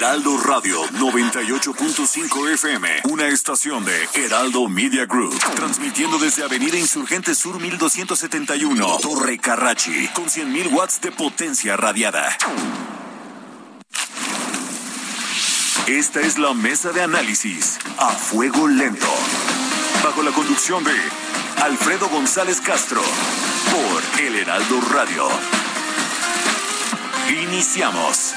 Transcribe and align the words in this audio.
Heraldo 0.00 0.38
Radio 0.38 0.82
98.5 0.92 2.48
FM, 2.54 2.88
una 3.10 3.26
estación 3.28 3.84
de 3.84 4.08
Heraldo 4.14 4.66
Media 4.66 5.04
Group, 5.04 5.38
transmitiendo 5.54 6.18
desde 6.18 6.42
Avenida 6.42 6.78
Insurgente 6.78 7.34
Sur 7.34 7.60
1271, 7.60 8.98
Torre 9.02 9.36
Carrachi, 9.36 10.08
con 10.14 10.24
100.000 10.24 10.72
watts 10.72 11.02
de 11.02 11.12
potencia 11.12 11.76
radiada. 11.76 12.34
Esta 15.86 16.20
es 16.22 16.38
la 16.38 16.54
mesa 16.54 16.92
de 16.92 17.02
análisis 17.02 17.78
a 17.98 18.08
fuego 18.08 18.68
lento, 18.68 19.12
bajo 20.02 20.22
la 20.22 20.30
conducción 20.30 20.82
de 20.82 20.96
Alfredo 21.62 22.08
González 22.08 22.62
Castro, 22.62 23.02
por 23.70 24.20
El 24.22 24.36
Heraldo 24.36 24.80
Radio. 24.92 25.28
Iniciamos. 27.28 28.34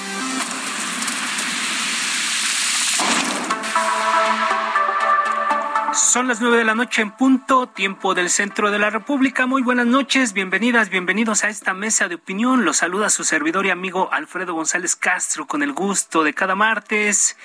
Son 5.96 6.28
las 6.28 6.42
nueve 6.42 6.58
de 6.58 6.66
la 6.66 6.74
noche 6.74 7.04
en 7.04 7.12
punto, 7.12 7.68
tiempo 7.68 8.16
del 8.16 8.32
centro 8.32 8.72
de 8.72 8.80
la 8.80 8.90
República. 8.90 9.46
Muy 9.46 9.62
buenas 9.62 9.86
noches, 9.86 10.34
bienvenidas, 10.34 10.90
bienvenidos 10.90 11.44
a 11.44 11.50
esta 11.50 11.76
mesa 11.76 12.08
de 12.08 12.16
opinión. 12.16 12.66
Los 12.66 12.78
saluda 12.78 13.12
su 13.12 13.24
servidor 13.24 13.68
y 13.68 13.70
amigo 13.70 14.12
Alfredo 14.12 14.56
González 14.56 14.96
Castro 14.96 15.46
con 15.46 15.62
el 15.62 15.72
gusto 15.72 16.24
de 16.24 16.34
cada 16.34 16.56
martes. 16.56 17.38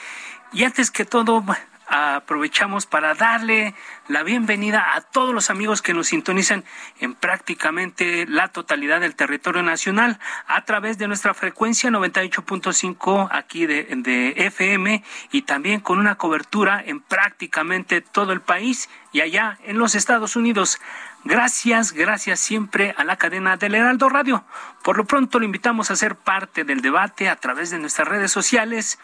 Y 0.55 0.65
antes 0.65 0.91
que 0.91 1.05
todo, 1.05 1.45
aprovechamos 1.89 2.87
para 2.87 3.15
darle 3.15 3.75
la 4.09 4.23
bienvenida 4.23 4.95
a 4.95 5.01
todos 5.01 5.35
los 5.35 5.51
amigos 5.51 5.81
que 5.81 5.95
nos 5.95 6.09
sintonizan 6.09 6.65
en 7.01 7.15
prácticamente 7.15 8.27
la 8.27 8.49
totalidad 8.49 9.01
del 9.01 9.17
territorio 9.17 9.63
nacional 9.63 10.19
a 10.47 10.65
través 10.65 10.99
de 10.99 11.09
nuestra 11.09 11.35
frecuencia 11.35 11.91
98.5 11.91 13.29
aquí 13.31 13.67
de, 13.67 13.85
de, 13.85 14.35
FM 14.37 15.03
y 15.33 15.43
también 15.43 15.81
con 15.81 15.99
una 15.99 16.17
cobertura 16.17 16.83
en 16.85 17.01
prácticamente 17.01 18.01
todo 18.01 18.33
el 18.33 18.41
país 18.41 18.91
y 19.13 19.23
allá 19.23 19.59
en 19.65 19.79
los 19.79 19.95
Estados 19.95 20.37
Unidos. 20.37 20.79
Gracias, 21.25 21.93
gracias 21.93 22.39
siempre 22.39 22.95
a 22.97 23.05
la 23.05 23.17
cadena 23.17 23.57
del 23.57 23.75
Heraldo 23.75 24.09
Radio. 24.09 24.45
Por 24.85 24.97
lo 24.97 25.05
pronto 25.05 25.39
lo 25.39 25.45
invitamos 25.45 25.91
a 25.91 25.97
ser 25.97 26.17
parte 26.17 26.65
del 26.65 26.81
debate 26.81 27.29
a 27.29 27.37
través 27.37 27.71
de 27.71 27.79
nuestras 27.79 28.09
redes 28.09 28.31
sociales 28.31 28.99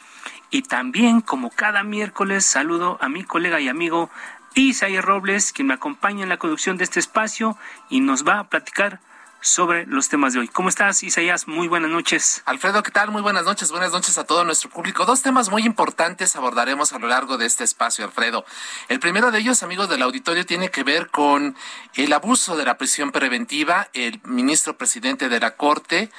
y 0.55 0.63
también, 0.63 1.21
como 1.21 1.51
cada 1.51 1.83
miércoles, 1.83 2.47
saludo 2.47 2.97
a 3.01 3.09
mi 3.09 3.25
colega 3.25 3.61
y 3.61 3.67
amigo 3.67 4.09
Isaías 4.55 5.05
Robles, 5.05 5.53
quien 5.53 5.67
me 5.67 5.75
acompaña 5.75 6.23
en 6.23 6.29
la 6.29 6.37
conducción 6.37 6.77
de 6.77 6.85
este 6.85 7.01
espacio 7.01 7.59
y 7.91 7.99
nos 7.99 8.25
va 8.25 8.39
a 8.39 8.45
platicar 8.45 9.01
sobre 9.41 9.85
los 9.87 10.09
temas 10.09 10.33
de 10.33 10.39
hoy. 10.39 10.47
¿Cómo 10.49 10.69
estás, 10.69 11.03
Isaías? 11.03 11.49
Muy 11.49 11.67
buenas 11.67 11.91
noches. 11.91 12.45
Alfredo, 12.47 12.85
¿qué 12.85 12.93
tal? 12.93 13.11
Muy 13.11 13.21
buenas 13.21 13.45
noches. 13.45 13.73
Buenas 13.73 13.91
noches 13.91 14.17
a 14.17 14.23
todo 14.23 14.45
nuestro 14.45 14.71
público. 14.71 15.05
Dos 15.05 15.23
temas 15.23 15.51
muy 15.51 15.65
importantes 15.65 16.37
abordaremos 16.37 16.93
a 16.93 17.01
lo 17.01 17.09
largo 17.09 17.37
de 17.37 17.47
este 17.47 17.65
espacio, 17.65 18.05
Alfredo. 18.05 18.45
El 18.89 19.01
primero 19.01 19.33
de 19.33 19.41
ellos, 19.41 19.65
amigos 19.65 19.89
del 19.89 20.03
auditorio, 20.03 20.47
tiene 20.47 20.71
que 20.71 20.85
ver 20.85 21.11
con 21.11 21.57
el 21.95 22.13
abuso 22.13 22.57
de 22.57 22.65
la 22.65 22.79
prisión 22.79 23.11
preventiva. 23.11 23.89
El 23.93 24.21
ministro 24.25 24.79
presidente 24.79 25.29
de 25.29 25.41
la 25.41 25.57
Corte 25.57 26.11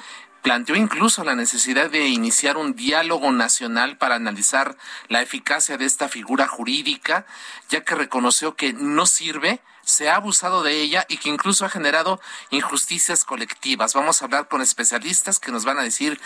planteó 0.46 0.76
incluso 0.76 1.24
la 1.24 1.34
necesidad 1.34 1.90
de 1.90 2.06
iniciar 2.06 2.56
un 2.56 2.76
diálogo 2.76 3.32
nacional 3.32 3.98
para 3.98 4.14
analizar 4.14 4.76
la 5.08 5.20
eficacia 5.20 5.76
de 5.76 5.86
esta 5.86 6.08
figura 6.08 6.46
jurídica, 6.46 7.26
ya 7.68 7.82
que 7.82 7.96
reconoció 7.96 8.54
que 8.54 8.72
no 8.72 9.06
sirve 9.06 9.60
se 9.82 10.08
ha 10.08 10.14
abusado 10.14 10.62
de 10.62 10.82
ella 10.82 11.04
y 11.08 11.16
que 11.16 11.30
incluso 11.30 11.64
ha 11.64 11.68
generado 11.68 12.20
injusticias 12.50 13.24
colectivas. 13.24 13.94
Vamos 13.94 14.22
a 14.22 14.26
hablar 14.26 14.46
con 14.46 14.60
especialistas 14.60 15.40
que 15.40 15.50
nos 15.50 15.64
van 15.64 15.80
a 15.80 15.82
decir 15.82 16.20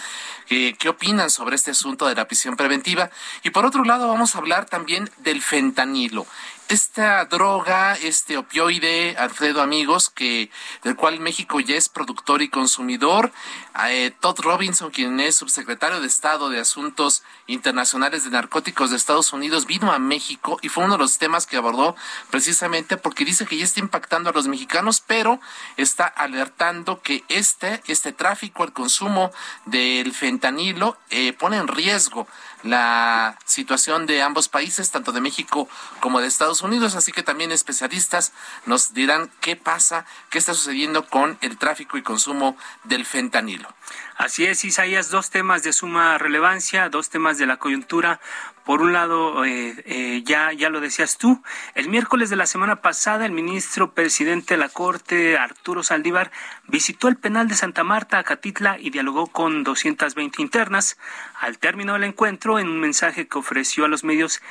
eh, 0.51 0.75
qué 0.79 0.91
opinan 0.91 1.31
sobre 1.31 1.57
este 1.57 1.71
asunto 1.71 2.07
de 2.07 2.15
la 2.15 2.27
prisión 2.27 2.57
preventiva. 2.57 3.11
Y 3.43 3.51
por 3.51 3.65
otro 3.65 3.85
lado, 3.85 4.07
vamos 4.07 4.35
a 4.35 4.39
hablar 4.39 4.67
también 4.67 5.11
del 5.19 5.41
fentanilo 5.41 6.27
esta 6.71 7.25
droga, 7.25 7.95
este 7.95 8.37
opioide, 8.37 9.17
Alfredo 9.19 9.61
amigos, 9.61 10.09
que 10.09 10.51
del 10.85 10.95
cual 10.95 11.19
México 11.19 11.59
ya 11.59 11.75
es 11.75 11.89
productor 11.89 12.43
y 12.43 12.49
consumidor, 12.49 13.33
eh, 13.89 14.13
Todd 14.21 14.39
Robinson, 14.39 14.91
quien 14.91 15.19
es 15.19 15.35
subsecretario 15.35 16.01
de 16.01 16.07
Estado 16.07 16.49
de 16.49 16.61
Asuntos 16.61 17.25
Internacionales 17.49 18.23
de 18.23 18.31
Narcóticos 18.31 18.91
de 18.91 18.97
Estados 18.97 19.33
Unidos, 19.33 19.67
vino 19.67 19.91
a 19.91 19.99
México 19.99 20.61
y 20.63 20.69
fue 20.69 20.85
uno 20.85 20.95
de 20.95 21.01
los 21.01 21.19
temas 21.19 21.47
que 21.47 21.57
abordó 21.57 21.97
precisamente 22.31 22.97
porque 22.97 23.25
dice 23.25 23.47
que 23.47 23.57
ya 23.57 23.65
está 23.65 23.81
impactando 23.81 24.31
a 24.31 24.33
los 24.33 24.47
mexicanos, 24.47 25.03
pero 25.05 25.41
está 25.77 26.07
alertando 26.07 27.03
que 27.03 27.25
este, 27.29 27.83
este 27.89 28.13
tráfico, 28.13 28.63
el 28.63 28.73
consumo 28.73 29.33
del 29.67 30.15
fentanilo, 30.15 30.97
eh, 31.11 31.33
pone 31.33 31.57
en 31.57 31.67
riesgo 31.67 32.29
la 32.63 33.39
situación 33.45 34.07
de 34.07 34.23
ambos 34.23 34.49
países, 34.49 34.91
tanto 34.91 35.13
de 35.13 35.21
México 35.21 35.69
como 36.01 36.21
de 36.21 36.27
Estados 36.27 36.63
Unidos, 36.63 36.95
así 36.95 37.13
que 37.13 37.23
también 37.23 37.53
especialistas 37.53 38.33
nos 38.67 38.93
dirán 38.95 39.31
qué 39.41 39.57
pasa, 39.57 40.05
qué 40.31 40.39
está 40.39 40.55
sucediendo 40.55 41.07
con 41.07 41.39
el 41.41 41.59
tráfico 41.59 41.99
y 41.99 42.03
consumo 42.03 42.57
del 42.85 43.07
fentanilo. 43.07 43.69
Así 44.17 44.45
es, 44.45 44.65
Isaías, 44.65 45.11
dos 45.11 45.31
temas 45.31 45.63
de 45.63 45.73
suma 45.73 46.19
relevancia, 46.19 46.89
dos 46.89 47.09
temas 47.09 47.39
de 47.39 47.47
la 47.47 47.57
coyuntura. 47.57 48.21
Por 48.65 48.83
un 48.83 48.93
lado, 48.93 49.45
eh, 49.45 49.83
eh, 49.87 50.23
ya, 50.25 50.53
ya 50.53 50.69
lo 50.69 50.81
decías 50.81 51.19
tú, 51.19 51.43
el 51.75 51.89
miércoles 51.89 52.31
de 52.31 52.37
la 52.37 52.47
semana 52.47 52.83
pasada, 52.83 53.27
el 53.27 53.33
ministro 53.33 53.95
presidente 53.95 54.55
de 54.55 54.59
la 54.59 54.69
Corte, 54.69 55.39
Arturo 55.39 55.83
Saldívar, 55.83 56.31
visitó 56.69 57.09
el 57.09 57.17
penal 57.17 57.49
de 57.49 57.57
Santa 57.57 57.83
Marta, 57.83 58.19
Acatitla, 58.19 58.79
y 58.79 58.91
dialogó 58.91 59.27
con 59.27 59.65
220 59.65 60.43
internas. 60.43 60.99
Al 61.41 61.59
término 61.59 61.95
del 61.95 62.05
encuentro, 62.05 62.59
en 62.59 62.69
un 62.69 62.79
mensaje 62.79 63.27
que 63.27 63.39
ofreció 63.39 63.87
a 63.87 63.89
los 63.89 64.05
medios, 64.05 64.43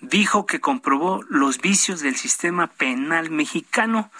dijo 0.00 0.46
que 0.46 0.60
comprobó 0.60 1.22
los 1.28 1.58
vicios 1.58 2.00
del 2.00 2.16
sistema 2.16 2.66
penal 2.66 3.30
mexicano 3.30 4.10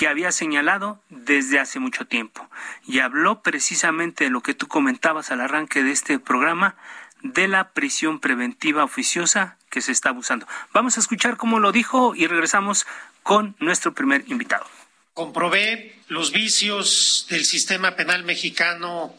que 0.00 0.08
había 0.08 0.32
señalado 0.32 0.98
desde 1.10 1.60
hace 1.60 1.78
mucho 1.78 2.06
tiempo. 2.06 2.48
Y 2.86 3.00
habló 3.00 3.42
precisamente 3.42 4.24
de 4.24 4.30
lo 4.30 4.40
que 4.40 4.54
tú 4.54 4.66
comentabas 4.66 5.30
al 5.30 5.42
arranque 5.42 5.82
de 5.82 5.92
este 5.92 6.18
programa, 6.18 6.74
de 7.20 7.48
la 7.48 7.72
prisión 7.74 8.18
preventiva 8.18 8.82
oficiosa 8.82 9.58
que 9.68 9.82
se 9.82 9.92
está 9.92 10.08
abusando. 10.08 10.46
Vamos 10.72 10.96
a 10.96 11.00
escuchar 11.00 11.36
cómo 11.36 11.58
lo 11.58 11.70
dijo 11.70 12.14
y 12.14 12.26
regresamos 12.28 12.86
con 13.22 13.54
nuestro 13.58 13.92
primer 13.92 14.24
invitado. 14.28 14.64
Comprobé 15.12 15.98
los 16.08 16.32
vicios 16.32 17.26
del 17.28 17.44
sistema 17.44 17.94
penal 17.94 18.24
mexicano 18.24 19.14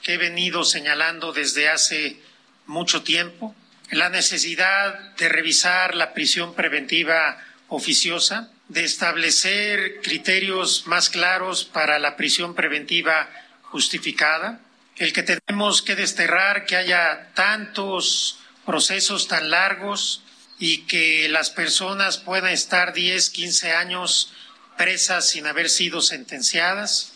que 0.00 0.14
he 0.14 0.16
venido 0.16 0.64
señalando 0.64 1.34
desde 1.34 1.68
hace 1.68 2.18
mucho 2.64 3.02
tiempo, 3.02 3.54
la 3.90 4.08
necesidad 4.08 5.14
de 5.16 5.28
revisar 5.28 5.94
la 5.94 6.14
prisión 6.14 6.54
preventiva 6.54 7.36
oficiosa, 7.68 8.50
de 8.72 8.84
establecer 8.84 10.00
criterios 10.00 10.86
más 10.86 11.10
claros 11.10 11.64
para 11.64 11.98
la 11.98 12.16
prisión 12.16 12.54
preventiva 12.54 13.28
justificada, 13.64 14.60
el 14.96 15.12
que 15.12 15.22
tenemos 15.22 15.82
que 15.82 15.94
desterrar 15.94 16.64
que 16.64 16.76
haya 16.76 17.32
tantos 17.34 18.38
procesos 18.64 19.28
tan 19.28 19.50
largos 19.50 20.22
y 20.58 20.86
que 20.86 21.28
las 21.28 21.50
personas 21.50 22.16
puedan 22.16 22.50
estar 22.50 22.94
10, 22.94 23.28
15 23.30 23.72
años 23.72 24.32
presas 24.78 25.28
sin 25.28 25.46
haber 25.46 25.68
sido 25.68 26.00
sentenciadas. 26.00 27.11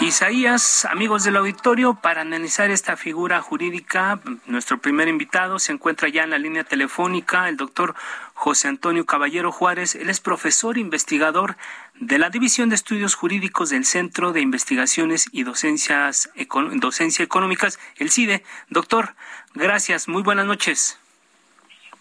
Isaías, 0.00 0.84
amigos 0.84 1.24
del 1.24 1.36
auditorio, 1.36 1.94
para 1.94 2.20
analizar 2.20 2.70
esta 2.70 2.98
figura 2.98 3.40
jurídica, 3.40 4.20
nuestro 4.44 4.78
primer 4.78 5.08
invitado 5.08 5.58
se 5.58 5.72
encuentra 5.72 6.10
ya 6.10 6.22
en 6.22 6.28
la 6.30 6.38
línea 6.38 6.64
telefónica, 6.64 7.48
el 7.48 7.56
doctor 7.56 7.94
José 8.34 8.68
Antonio 8.68 9.06
Caballero 9.06 9.52
Juárez. 9.52 9.94
Él 9.94 10.10
es 10.10 10.20
profesor 10.20 10.76
investigador 10.76 11.56
de 11.94 12.18
la 12.18 12.28
División 12.28 12.68
de 12.68 12.74
Estudios 12.74 13.14
Jurídicos 13.14 13.70
del 13.70 13.86
Centro 13.86 14.32
de 14.32 14.42
Investigaciones 14.42 15.30
y 15.32 15.44
Docencias, 15.44 16.28
Docencia 16.74 17.24
Económicas, 17.24 17.78
el 17.96 18.10
CIDE. 18.10 18.44
Doctor, 18.68 19.14
gracias, 19.54 20.08
muy 20.08 20.22
buenas 20.22 20.44
noches. 20.44 20.98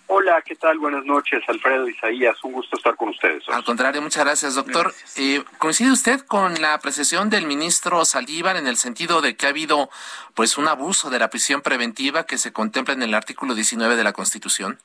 Hola, 0.07 0.40
¿qué 0.46 0.56
tal? 0.56 0.78
Buenas 0.78 1.04
noches, 1.04 1.42
Alfredo 1.48 1.90
Isaías. 1.90 2.36
Un 2.44 2.52
gusto 2.52 2.78
estar 2.78 2.96
con 2.96 3.10
ustedes. 3.10 3.44
Al 3.50 3.63
contrario, 3.63 4.04
muchas 4.04 4.24
gracias, 4.24 4.54
doctor. 4.54 4.94
Eh, 5.18 5.42
¿Coincide 5.57 5.92
usted 5.92 6.19
con 6.22 6.54
la 6.62 6.75
apreciación 6.75 7.31
del 7.31 7.48
ministro 7.48 8.06
Saldívar 8.06 8.56
en 8.56 8.68
el 8.68 8.75
sentido 8.75 9.22
de 9.22 9.36
que 9.36 9.48
ha 9.48 9.50
habido 9.50 9.90
pues 10.36 10.60
un 10.60 10.68
abuso 10.68 11.10
de 11.10 11.18
la 11.18 11.31
prisión 11.31 11.62
preventiva 11.62 12.28
que 12.28 12.38
se 12.38 12.54
contempla 12.54 12.94
en 12.94 13.02
el 13.02 13.16
artículo 13.16 13.56
19 13.56 13.96
de 13.96 14.04
la 14.04 14.13
Constitución? 14.13 14.78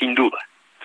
Sin 0.00 0.16
duda, 0.16 0.38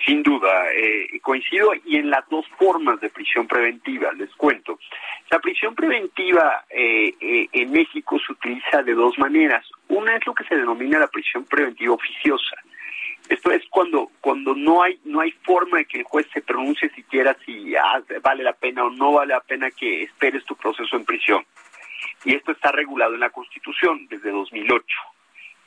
sin 0.05 0.21
duda. 0.21 0.71
Eh, 0.75 1.19
coincido 1.21 1.71
y 1.85 1.97
en 1.97 2.11
las 2.11 2.27
dos 2.29 2.45
formas 2.59 3.01
de 3.01 3.09
prisión 3.09 3.47
preventiva, 3.47 4.11
les 4.13 4.29
cuento. 4.35 4.77
La 5.31 5.39
prisión 5.39 5.73
preventiva 5.73 6.65
eh, 6.69 7.15
en 7.51 7.71
México 7.71 8.19
se 8.23 8.31
utiliza 8.31 8.83
de 8.83 8.93
dos 8.93 9.17
maneras. 9.17 9.65
Una 9.87 10.15
es 10.15 10.25
lo 10.27 10.35
que 10.35 10.43
se 10.43 10.55
denomina 10.55 10.99
la 10.99 11.07
prisión 11.07 11.45
preventiva 11.45 11.95
oficiosa 11.95 12.57
esto 13.29 13.51
es 13.51 13.63
cuando 13.69 14.11
cuando 14.21 14.55
no 14.55 14.83
hay 14.83 14.99
no 15.03 15.19
hay 15.19 15.31
forma 15.43 15.79
de 15.79 15.85
que 15.85 15.99
el 15.99 16.03
juez 16.03 16.27
se 16.33 16.41
pronuncie 16.41 16.89
siquiera 16.89 17.35
si 17.45 17.75
ah, 17.75 18.01
vale 18.21 18.43
la 18.43 18.53
pena 18.53 18.85
o 18.85 18.89
no 18.89 19.13
vale 19.13 19.33
la 19.33 19.41
pena 19.41 19.71
que 19.71 20.03
esperes 20.03 20.45
tu 20.45 20.55
proceso 20.55 20.95
en 20.95 21.05
prisión. 21.05 21.45
Y 22.25 22.35
esto 22.35 22.51
está 22.51 22.71
regulado 22.71 23.13
en 23.13 23.19
la 23.19 23.29
Constitución 23.29 24.07
desde 24.09 24.31
2008. 24.31 24.85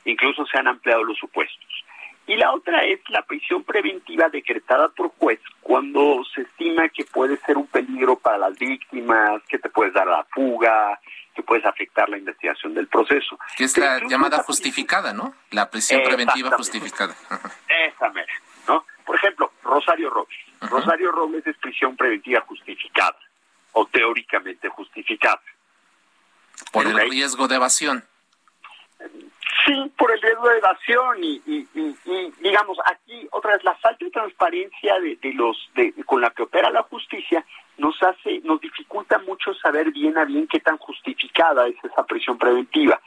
Incluso 0.05 0.45
se 0.45 0.57
han 0.57 0.67
ampliado 0.67 1.03
los 1.03 1.17
supuestos. 1.17 1.85
Y 2.31 2.37
la 2.37 2.53
otra 2.53 2.85
es 2.85 3.01
la 3.09 3.23
prisión 3.23 3.61
preventiva 3.65 4.29
decretada 4.29 4.87
por 4.87 5.09
juez 5.17 5.41
cuando 5.59 6.23
se 6.33 6.43
estima 6.43 6.87
que 6.87 7.03
puede 7.03 7.35
ser 7.39 7.57
un 7.57 7.67
peligro 7.67 8.15
para 8.15 8.37
las 8.37 8.57
víctimas, 8.57 9.41
que 9.49 9.59
te 9.59 9.69
puedes 9.69 9.93
dar 9.93 10.07
la 10.07 10.23
fuga, 10.31 10.97
que 11.35 11.43
puedes 11.43 11.65
afectar 11.65 12.07
la 12.07 12.17
investigación 12.17 12.73
del 12.73 12.87
proceso. 12.87 13.37
Que 13.57 13.65
es 13.65 13.77
la 13.77 13.99
llamada 14.07 14.43
justificada, 14.43 15.11
¿no? 15.11 15.35
La 15.49 15.69
prisión 15.69 16.03
preventiva 16.03 16.51
justificada. 16.51 17.13
Esa 17.67 18.09
mera, 18.11 18.33
¿no? 18.65 18.85
Por 19.05 19.17
ejemplo, 19.17 19.51
Rosario 19.61 20.09
Robles. 20.09 20.39
Rosario 20.61 21.11
Robles 21.11 21.45
es 21.45 21.57
prisión 21.57 21.97
preventiva 21.97 22.39
justificada, 22.47 23.17
o 23.73 23.85
teóricamente 23.87 24.69
justificada. 24.69 25.41
Por 26.71 26.87
el 26.87 26.97
riesgo 27.09 27.49
de 27.49 27.55
evasión. 27.55 28.05
Sí, 29.71 29.91
por 29.97 30.11
el 30.11 30.21
riesgo 30.21 30.49
de 30.49 30.57
evasión 30.57 31.23
y, 31.23 31.41
digamos 32.41 32.77
aquí 32.85 33.27
otra 33.31 33.53
vez 33.53 33.63
la 33.63 33.75
falta 33.75 34.03
de 34.03 34.11
transparencia 34.11 34.99
de, 34.99 35.33
los 35.33 35.69
de, 35.75 35.93
con 36.05 36.19
la 36.19 36.29
que 36.31 36.43
opera 36.43 36.69
la 36.69 36.83
justicia 36.83 37.45
nos 37.77 37.95
hace 38.03 38.41
nos 38.43 38.59
dificulta 38.59 39.19
mucho 39.19 39.53
saber 39.53 39.91
bien 39.91 40.17
a 40.17 40.25
bien 40.25 40.47
qué 40.47 40.59
tan 40.59 40.77
justificada 40.77 41.67
es 41.67 41.75
esa 41.83 42.05
prisión 42.05 42.37
preventiva. 42.37 42.99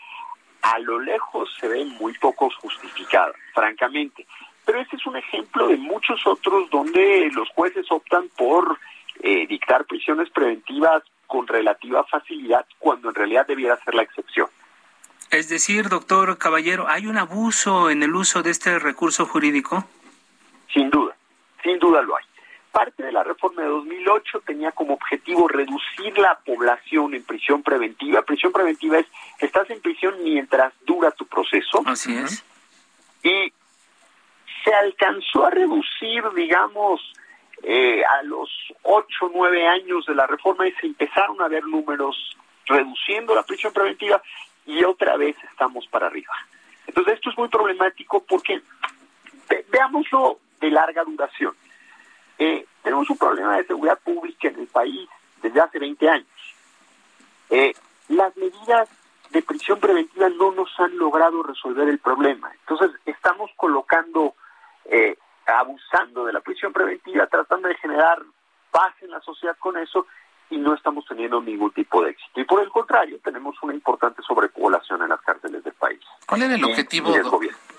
A 0.63 0.79
lo 0.79 0.99
lejos 0.99 1.55
se 1.61 1.69
ve 1.69 1.85
muy 1.85 2.15
poco 2.15 2.49
justificada, 2.59 3.35
francamente. 3.53 4.27
Pero 4.65 4.81
este 4.81 4.97
es 4.97 5.07
un 5.07 5.17
ejemplo 5.17 5.69
de 5.69 5.77
muchos 5.77 6.27
otros 6.27 6.71
donde 6.71 7.31
los 7.35 7.49
jueces 7.51 7.85
optan 7.91 8.31
por 8.39 8.79
eh, 9.23 9.47
dictar 9.47 9.85
prisiones 9.85 10.31
preventivas 10.31 11.03
con 11.27 11.47
relativa 11.47 12.05
facilidad 12.05 12.65
cuando 12.79 13.11
en 13.11 13.15
realidad 13.15 13.47
debiera 13.47 13.77
ser 13.85 13.95
la 13.95 14.03
excepción. 14.03 14.49
Es 15.35 15.49
decir, 15.49 15.89
doctor 15.89 16.39
Caballero, 16.39 16.87
¿hay 16.89 17.09
un 17.09 17.19
abuso 17.19 17.91
en 17.91 18.05
el 18.05 18.15
uso 18.15 18.45
de 18.45 18.51
este 18.51 18.79
recurso 18.79 19.27
jurídico? 19.27 19.85
Sin 20.73 20.91
duda, 20.91 21.17
sin 21.61 21.77
duda 21.81 22.03
lo 22.03 22.17
hay. 22.17 22.25
Parte 22.71 23.03
de 23.03 23.11
la 23.11 23.25
reforma 23.25 23.63
de 23.63 23.69
2008 23.69 24.43
tenía 24.47 24.71
como 24.71 24.95
objetivo 24.95 25.49
reducir 25.49 26.17
la 26.19 26.39
población 26.39 27.15
en 27.15 27.25
prisión 27.25 27.65
preventiva. 27.65 28.23
Prisión 28.23 28.53
preventiva 28.53 29.01
es, 29.01 29.07
estás 29.41 29.69
en 29.71 29.81
prisión 29.81 30.15
mientras 30.23 30.73
dura 30.87 31.11
tu 31.11 31.27
proceso. 31.27 31.83
Así 31.85 32.17
es. 32.17 32.45
Y 33.25 33.53
se 34.63 34.73
alcanzó 34.73 35.47
a 35.47 35.51
reducir, 35.51 36.23
digamos, 36.37 37.01
eh, 37.65 38.05
a 38.05 38.23
los 38.23 38.49
ocho, 38.83 39.33
nueve 39.35 39.67
años 39.67 40.07
de 40.07 40.15
la 40.15 40.29
reforma 40.29 40.69
y 40.69 40.73
se 40.75 40.87
empezaron 40.87 41.43
a 41.43 41.49
ver 41.49 41.65
números 41.65 42.37
reduciendo 42.67 43.35
la 43.35 43.43
prisión 43.43 43.73
preventiva 43.73 44.23
y 44.67 44.85
otra 44.85 45.17
vez 45.17 45.37
estamos 45.51 45.87
para 45.89 46.07
arriba. 46.07 46.33
Entonces 46.87 47.15
esto 47.15 47.31
es 47.31 47.39
muy 47.39 47.49
problemático 47.49 48.23
porque 48.25 48.63
veámoslo 49.71 50.39
de 50.61 50.71
larga 50.71 51.05
duración. 51.05 51.55
Eh, 52.39 52.67
tenemos 52.83 53.09
un 53.11 53.19
problema 53.19 53.57
de 53.57 53.67
seguridad 53.67 53.99
pública 54.01 54.49
en 54.49 54.61
el 54.61 54.67
país 54.67 55.09
desde 55.43 55.61
hace 55.61 55.79
20 55.79 56.09
años. 56.09 56.55
Eh, 57.51 57.73
las 58.09 58.37
medidas 58.37 58.89
de 59.31 59.43
prisión 59.43 59.81
preventiva 59.81 60.29
no 60.31 60.53
nos 60.53 60.69
han 60.79 60.97
logrado 60.97 61.43
resolver 61.43 61.89
el 61.89 61.99
problema. 61.99 62.53
Entonces 62.61 62.91
estamos 63.05 63.51
colocando, 63.57 64.35
eh, 64.87 65.17
abusando 65.47 66.25
de 66.25 66.33
la 66.33 66.41
prisión 66.41 66.73
preventiva, 66.73 67.27
tratando 67.27 67.69
de 67.69 67.77
generar 67.77 68.23
paz 68.71 68.95
en 69.03 69.11
la 69.11 69.21
sociedad 69.21 69.57
con 69.59 69.77
eso 69.77 70.07
y 70.55 70.59
no 70.59 70.75
estamos 70.75 71.05
teniendo 71.07 71.41
ningún 71.41 71.73
tipo 71.73 72.03
de 72.05 72.11
éxito. 72.11 72.41
Y 72.41 72.45
por 72.45 72.63
el 72.63 72.69
contrario, 72.69 73.19
tenemos 73.25 73.57
una 73.63 73.75
importante 73.75 74.23
sobrepoblación 74.23 75.03
en 75.03 75.09
las 75.09 75.21
cárceles 75.21 75.65
del 75.65 75.73
país. 75.75 76.01
¿Cuál 76.27 76.43
era 76.43 76.55
el 76.55 76.65
objetivo? 76.65 77.13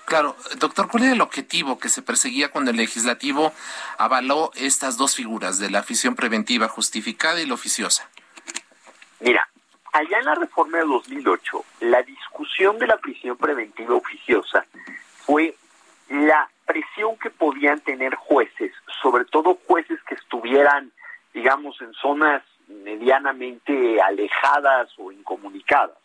Claro, 0.04 0.36
doctor, 0.58 0.88
¿cuál 0.88 1.04
era 1.04 1.14
el 1.14 1.20
objetivo 1.20 1.78
que 1.78 1.88
se 1.88 2.02
perseguía 2.02 2.50
cuando 2.50 2.70
el 2.70 2.76
legislativo 2.76 3.52
avaló 3.98 4.52
estas 4.54 4.98
dos 4.98 5.16
figuras 5.16 5.58
de 5.58 5.70
la 5.70 5.82
prisión 5.82 6.14
preventiva 6.14 6.68
justificada 6.68 7.40
y 7.40 7.46
la 7.46 7.54
oficiosa? 7.54 8.08
Mira, 9.20 9.48
allá 9.92 10.18
en 10.18 10.26
la 10.26 10.34
reforma 10.34 10.78
de 10.78 10.84
2008, 10.84 11.64
la 11.80 12.02
discusión 12.02 12.78
de 12.78 12.86
la 12.86 12.98
prisión 12.98 13.36
preventiva 13.36 13.94
oficiosa 13.94 14.66
fue 15.24 15.56
la 16.10 16.48
presión 16.66 17.16
que 17.16 17.30
podían 17.30 17.80
tener 17.80 18.14
jueces, 18.14 18.72
sobre 19.02 19.24
todo 19.24 19.58
jueces 19.66 19.98
que 20.06 20.14
estuvieran, 20.14 20.92
digamos, 21.32 21.80
en 21.80 21.92
zonas 21.94 22.42
medianamente 22.68 24.00
alejadas 24.00 24.88
o 24.98 25.12
incomunicadas, 25.12 25.96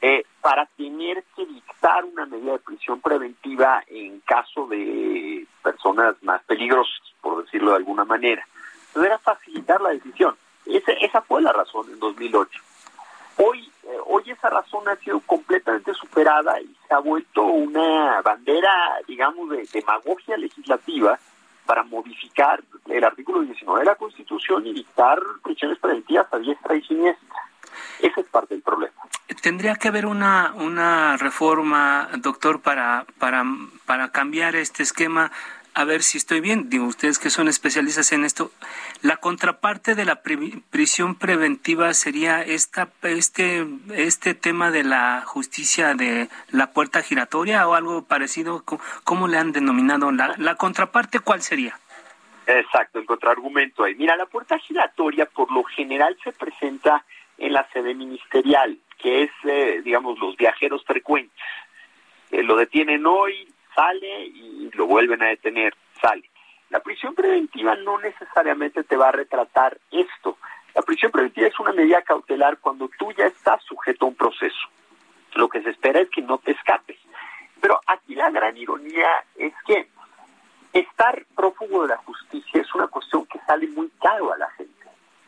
eh, 0.00 0.24
para 0.40 0.66
tener 0.76 1.24
que 1.34 1.46
dictar 1.46 2.04
una 2.04 2.26
medida 2.26 2.52
de 2.52 2.58
prisión 2.58 3.00
preventiva 3.00 3.82
en 3.86 4.20
caso 4.20 4.66
de 4.66 5.46
personas 5.62 6.14
más 6.22 6.42
peligrosas, 6.44 7.00
por 7.22 7.42
decirlo 7.44 7.70
de 7.70 7.78
alguna 7.78 8.04
manera. 8.04 8.46
Era 8.94 9.18
facilitar 9.18 9.80
la 9.80 9.90
decisión. 9.90 10.36
esa 10.66 11.22
fue 11.22 11.42
la 11.42 11.52
razón 11.52 11.86
en 11.90 11.98
2008. 11.98 12.60
Hoy, 13.36 13.70
eh, 13.82 13.98
hoy 14.06 14.30
esa 14.30 14.48
razón 14.48 14.88
ha 14.88 14.96
sido 14.96 15.20
completamente 15.20 15.92
superada 15.94 16.60
y 16.60 16.74
se 16.86 16.94
ha 16.94 16.98
vuelto 16.98 17.42
una 17.42 18.22
bandera, 18.22 18.70
digamos, 19.06 19.50
de 19.50 19.68
demagogia 19.72 20.36
legislativa 20.36 21.18
para 21.66 21.82
modificar 21.84 22.62
el 22.86 23.04
artículo 23.04 23.40
19 23.42 23.80
de 23.80 23.86
la 23.86 23.94
Constitución 23.96 24.66
y 24.66 24.74
dictar 24.74 25.18
prisiones 25.42 25.78
preventivas 25.78 26.26
a 26.32 26.38
diestra 26.38 26.76
y 26.76 26.82
siniestra. 26.82 27.38
Ese 28.00 28.20
es 28.20 28.26
parte 28.28 28.54
del 28.54 28.62
problema. 28.62 28.94
Tendría 29.42 29.76
que 29.76 29.88
haber 29.88 30.06
una, 30.06 30.52
una 30.54 31.16
reforma, 31.16 32.08
doctor, 32.18 32.60
para, 32.60 33.06
para, 33.18 33.44
para 33.86 34.10
cambiar 34.10 34.54
este 34.56 34.82
esquema 34.82 35.32
a 35.74 35.84
ver 35.84 36.02
si 36.02 36.18
estoy 36.18 36.40
bien, 36.40 36.70
digo 36.70 36.86
ustedes 36.86 37.18
que 37.18 37.30
son 37.30 37.48
especialistas 37.48 38.12
en 38.12 38.24
esto, 38.24 38.52
la 39.02 39.16
contraparte 39.16 39.94
de 39.94 40.04
la 40.04 40.22
prisión 40.22 41.16
preventiva 41.16 41.92
sería 41.94 42.42
esta, 42.42 42.88
este, 43.02 43.66
este 43.94 44.34
tema 44.34 44.70
de 44.70 44.84
la 44.84 45.22
justicia 45.26 45.94
de 45.94 46.28
la 46.50 46.72
puerta 46.72 47.02
giratoria 47.02 47.66
o 47.66 47.74
algo 47.74 48.04
parecido, 48.04 48.64
¿cómo 49.02 49.26
le 49.26 49.38
han 49.38 49.52
denominado? 49.52 50.12
¿La, 50.12 50.34
la 50.38 50.54
contraparte 50.54 51.18
cuál 51.18 51.42
sería? 51.42 51.78
Exacto, 52.46 52.98
el 52.98 53.06
contraargumento 53.06 53.84
ahí. 53.84 53.94
Mira, 53.94 54.16
la 54.16 54.26
puerta 54.26 54.58
giratoria 54.58 55.26
por 55.26 55.50
lo 55.50 55.64
general 55.64 56.16
se 56.22 56.32
presenta 56.32 57.04
en 57.38 57.52
la 57.52 57.68
sede 57.72 57.94
ministerial, 57.94 58.78
que 58.98 59.24
es, 59.24 59.30
eh, 59.44 59.82
digamos, 59.82 60.18
los 60.18 60.36
viajeros 60.36 60.84
frecuentes. 60.84 61.34
Eh, 62.30 62.42
lo 62.42 62.56
detienen 62.56 63.06
hoy, 63.06 63.48
sale 63.74 64.26
y 64.26 64.70
lo 64.74 64.86
vuelven 64.86 65.22
a 65.22 65.28
detener, 65.28 65.74
sale. 66.00 66.28
La 66.70 66.80
prisión 66.80 67.14
preventiva 67.14 67.76
no 67.76 67.98
necesariamente 68.00 68.82
te 68.84 68.96
va 68.96 69.08
a 69.08 69.12
retratar 69.12 69.78
esto. 69.90 70.38
La 70.74 70.82
prisión 70.82 71.12
preventiva 71.12 71.46
es 71.46 71.60
una 71.60 71.72
medida 71.72 72.02
cautelar 72.02 72.58
cuando 72.58 72.90
tú 72.98 73.12
ya 73.12 73.26
estás 73.26 73.62
sujeto 73.62 74.06
a 74.06 74.08
un 74.08 74.16
proceso. 74.16 74.68
Lo 75.34 75.48
que 75.48 75.62
se 75.62 75.70
espera 75.70 76.00
es 76.00 76.10
que 76.10 76.22
no 76.22 76.38
te 76.38 76.52
escapes. 76.52 76.98
Pero 77.60 77.80
aquí 77.86 78.14
la 78.14 78.30
gran 78.30 78.56
ironía 78.56 79.08
es 79.36 79.52
que 79.66 79.88
estar 80.72 81.24
prófugo 81.36 81.82
de 81.82 81.88
la 81.88 81.96
justicia 81.98 82.60
es 82.60 82.74
una 82.74 82.88
cuestión 82.88 83.24
que 83.26 83.38
sale 83.46 83.68
muy 83.68 83.88
caro 84.02 84.32
a 84.32 84.38
la 84.38 84.50
gente. 84.50 84.72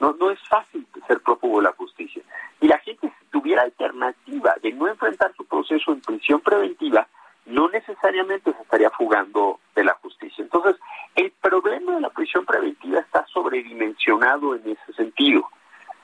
No, 0.00 0.12
no 0.18 0.30
es 0.30 0.40
fácil 0.48 0.86
ser 1.06 1.20
prófugo 1.20 1.58
de 1.58 1.64
la 1.64 1.72
justicia. 1.72 2.22
Y 2.60 2.66
la 2.66 2.78
gente 2.78 3.08
si 3.08 3.24
tuviera 3.26 3.62
alternativa 3.62 4.54
de 4.62 4.72
no 4.72 4.88
enfrentar 4.88 5.32
su 5.36 5.44
proceso 5.46 5.92
en 5.92 6.00
prisión 6.00 6.40
preventiva, 6.40 7.06
no 7.46 7.68
necesariamente 7.68 8.52
se 8.52 8.62
estaría 8.62 8.90
fugando 8.90 9.60
de 9.74 9.84
la 9.84 9.94
justicia. 9.94 10.42
Entonces, 10.42 10.76
el 11.14 11.30
problema 11.30 11.94
de 11.94 12.00
la 12.00 12.10
prisión 12.10 12.44
preventiva 12.44 13.00
está 13.00 13.24
sobredimensionado 13.26 14.54
en 14.54 14.70
ese 14.70 14.92
sentido. 14.94 15.48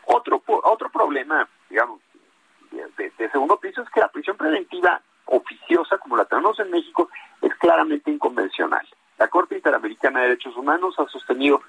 Otro, 0.06 0.42
otro 0.46 0.90
problema, 0.90 1.48
digamos, 1.68 2.00
de, 2.96 3.12
segundo 3.30 3.58
piso 3.58 3.82
es 3.82 3.90
que 3.90 4.00
la 4.00 4.08
prisión 4.08 4.36
preventiva 4.36 5.00
oficiosa 5.26 5.98
como 5.98 6.16
la 6.16 6.24
tenemos 6.24 6.58
en 6.60 6.70
México 6.70 7.08
es 7.40 7.54
claramente 7.56 8.10
inconvencional. 8.10 8.86
La 9.18 9.28
Corte 9.28 9.56
Interamericana 9.56 10.20
de 10.20 10.28
Derechos 10.28 10.56
Humanos 10.56 10.94
ha 10.98 11.06
sostenido 11.08 11.62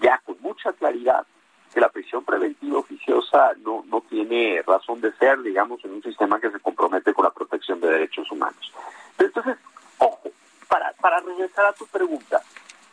ya 0.00 0.18
con 0.24 0.36
mucha 0.40 0.72
claridad 0.72 1.26
que 1.72 1.80
la 1.80 1.88
prisión 1.90 2.24
preventiva 2.24 2.78
oficiosa 2.78 3.52
no, 3.62 3.84
no 3.88 4.00
tiene 4.08 4.62
razón 4.66 5.00
de 5.00 5.12
ser, 5.12 5.40
digamos, 5.42 5.84
en 5.84 5.92
un 5.92 6.02
sistema 6.02 6.40
que 6.40 6.50
se 6.50 6.60
compromete 6.60 7.12
con 7.12 7.24
la 7.24 7.30
protección 7.30 7.80
de 7.80 7.90
derechos 7.90 8.30
humanos. 8.30 8.72
Entonces, 9.18 9.56
ojo, 9.98 10.30
para, 10.68 11.20
regresar 11.58 11.66
a 11.66 11.72
tu 11.72 11.86
pregunta, 11.86 12.40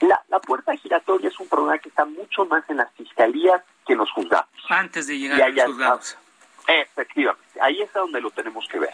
la, 0.01 0.21
la 0.29 0.39
puerta 0.39 0.75
giratoria 0.75 1.29
es 1.29 1.39
un 1.39 1.47
problema 1.47 1.77
que 1.77 1.89
está 1.89 2.05
mucho 2.05 2.45
más 2.45 2.63
en 2.69 2.77
las 2.77 2.91
fiscalías 2.93 3.61
que 3.85 3.93
en 3.93 3.99
los 3.99 4.11
juzgados. 4.11 4.49
Antes 4.69 5.07
de 5.07 5.17
llegar 5.17 5.41
a 5.41 5.49
los 5.49 5.65
juzgados. 5.65 6.17
Efectivamente, 6.67 7.61
ahí 7.61 7.81
es 7.81 7.93
donde 7.93 8.19
lo 8.19 8.31
tenemos 8.31 8.67
que 8.67 8.79
ver. 8.79 8.93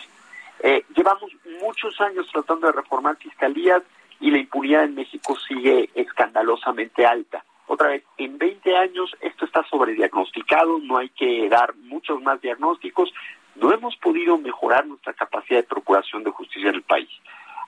Eh, 0.60 0.86
llevamos 0.96 1.32
muchos 1.62 2.00
años 2.02 2.28
tratando 2.32 2.68
de 2.68 2.74
reformar 2.74 3.16
fiscalías 3.18 3.82
y 4.20 4.30
la 4.30 4.38
impunidad 4.38 4.84
en 4.84 4.96
México 4.96 5.36
sigue 5.48 5.90
escandalosamente 5.96 7.06
alta. 7.06 7.44
Otra 7.68 7.88
vez, 7.88 8.04
en 8.18 8.38
20 8.38 8.78
años 8.78 9.16
esto 9.22 9.46
está 9.46 9.64
sobrediagnosticado, 9.70 10.80
no 10.80 10.98
hay 10.98 11.10
que 11.10 11.48
dar 11.50 11.74
muchos 11.76 12.22
más 12.22 12.40
diagnósticos, 12.42 13.12
no 13.56 13.74
hemos 13.74 13.96
podido 13.96 14.38
mejorar 14.38 14.86
nuestra 14.86 15.14
capacidad 15.14 15.60
de 15.60 15.68
procuración 15.68 16.24
de 16.24 16.32
justicia 16.32 16.70
en 16.70 16.76
el 16.76 16.84
país. 16.84 17.10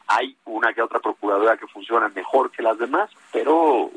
Hay 0.07 0.35
una 0.45 0.73
que 0.73 0.81
otra 0.81 0.99
procuradora 0.99 1.57
que 1.57 1.67
funciona 1.67 2.09
mejor 2.09 2.51
que 2.51 2.61
las 2.61 2.77
demás, 2.77 3.09
pero 3.31 3.91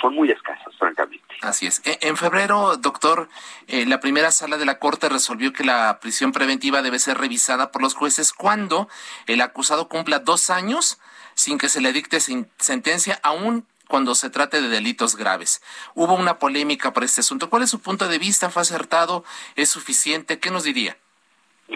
son, 0.00 0.14
muy 0.14 0.30
escasas, 0.30 0.74
francamente. 0.76 1.24
Así 1.40 1.66
es. 1.66 1.80
E, 1.84 1.98
en 2.02 2.16
febrero, 2.16 2.76
doctor, 2.76 3.28
eh, 3.68 3.86
la 3.86 4.00
primera 4.00 4.30
sala 4.30 4.58
de 4.58 4.66
la 4.66 4.78
Corte 4.78 5.08
resolvió 5.08 5.52
que 5.52 5.64
la 5.64 5.98
prisión 6.00 6.32
preventiva 6.32 6.82
debe 6.82 6.98
ser 6.98 7.18
revisada 7.18 7.70
por 7.70 7.82
los 7.82 7.94
jueces 7.94 8.32
cuando 8.32 8.88
el 9.26 9.40
acusado 9.40 9.88
cumpla 9.88 10.18
dos 10.18 10.50
años 10.50 10.98
sin 11.34 11.58
que 11.58 11.68
se 11.68 11.80
le 11.80 11.92
dicte 11.92 12.18
sentencia, 12.20 13.18
aún 13.22 13.66
cuando 13.88 14.14
se 14.14 14.30
trate 14.30 14.62
de 14.62 14.68
delitos 14.68 15.16
graves. 15.16 15.60
Hubo 15.94 16.14
una 16.14 16.38
polémica 16.38 16.92
por 16.92 17.04
este 17.04 17.20
asunto. 17.20 17.50
¿Cuál 17.50 17.62
es 17.62 17.70
su 17.70 17.80
punto 17.80 18.08
de 18.08 18.18
vista? 18.18 18.48
¿Fue 18.48 18.62
acertado? 18.62 19.22
¿Es 19.54 19.68
suficiente? 19.68 20.38
¿Qué 20.38 20.50
nos 20.50 20.64
diría? 20.64 20.96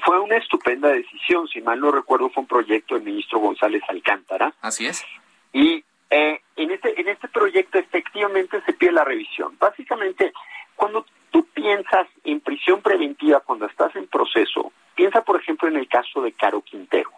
Fue 0.05 0.19
una 0.19 0.37
estupenda 0.37 0.89
decisión. 0.89 1.49
Si 1.49 1.61
mal 1.61 1.81
no 1.81 1.91
recuerdo, 1.91 2.31
fue 2.31 2.43
un 2.43 2.49
proyecto 2.49 2.95
del 2.95 3.05
ministro 3.05 3.39
González 3.39 3.83
Alcántara. 3.89 4.53
Así 4.61 4.87
es. 4.87 5.05
Y 5.53 5.85
eh, 6.11 6.41
en, 6.57 6.71
este, 6.71 7.01
en 7.01 7.09
este 7.09 7.29
proyecto 7.29 7.79
efectivamente 7.79 8.61
se 8.65 8.73
pide 8.73 8.93
la 8.93 9.05
revisión. 9.05 9.57
Básicamente, 9.59 10.33
cuando 10.75 11.07
tú 11.31 11.45
piensas 11.47 12.07
en 12.25 12.41
prisión 12.41 12.81
preventiva, 12.83 13.41
cuando 13.41 13.67
estás 13.67 13.95
en 13.97 14.07
proceso, 14.07 14.73
piensa 14.95 15.23
por 15.23 15.41
ejemplo 15.41 15.69
en 15.69 15.77
el 15.77 15.89
caso 15.89 16.23
de 16.23 16.33
Caro 16.33 16.61
Quintero. 16.61 17.11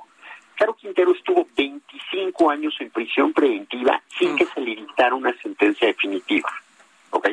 Caro 0.57 0.75
Quintero 0.75 1.13
estuvo 1.13 1.47
25 1.57 2.51
años 2.51 2.75
en 2.81 2.91
prisión 2.91 3.33
preventiva 3.33 4.03
sin 4.19 4.35
que 4.37 4.47
se 4.47 4.61
le 4.61 4.75
dictara 4.75 5.15
una 5.15 5.33
sentencia 5.41 5.87
definitiva. 5.87 6.51
¿ok? 7.11 7.29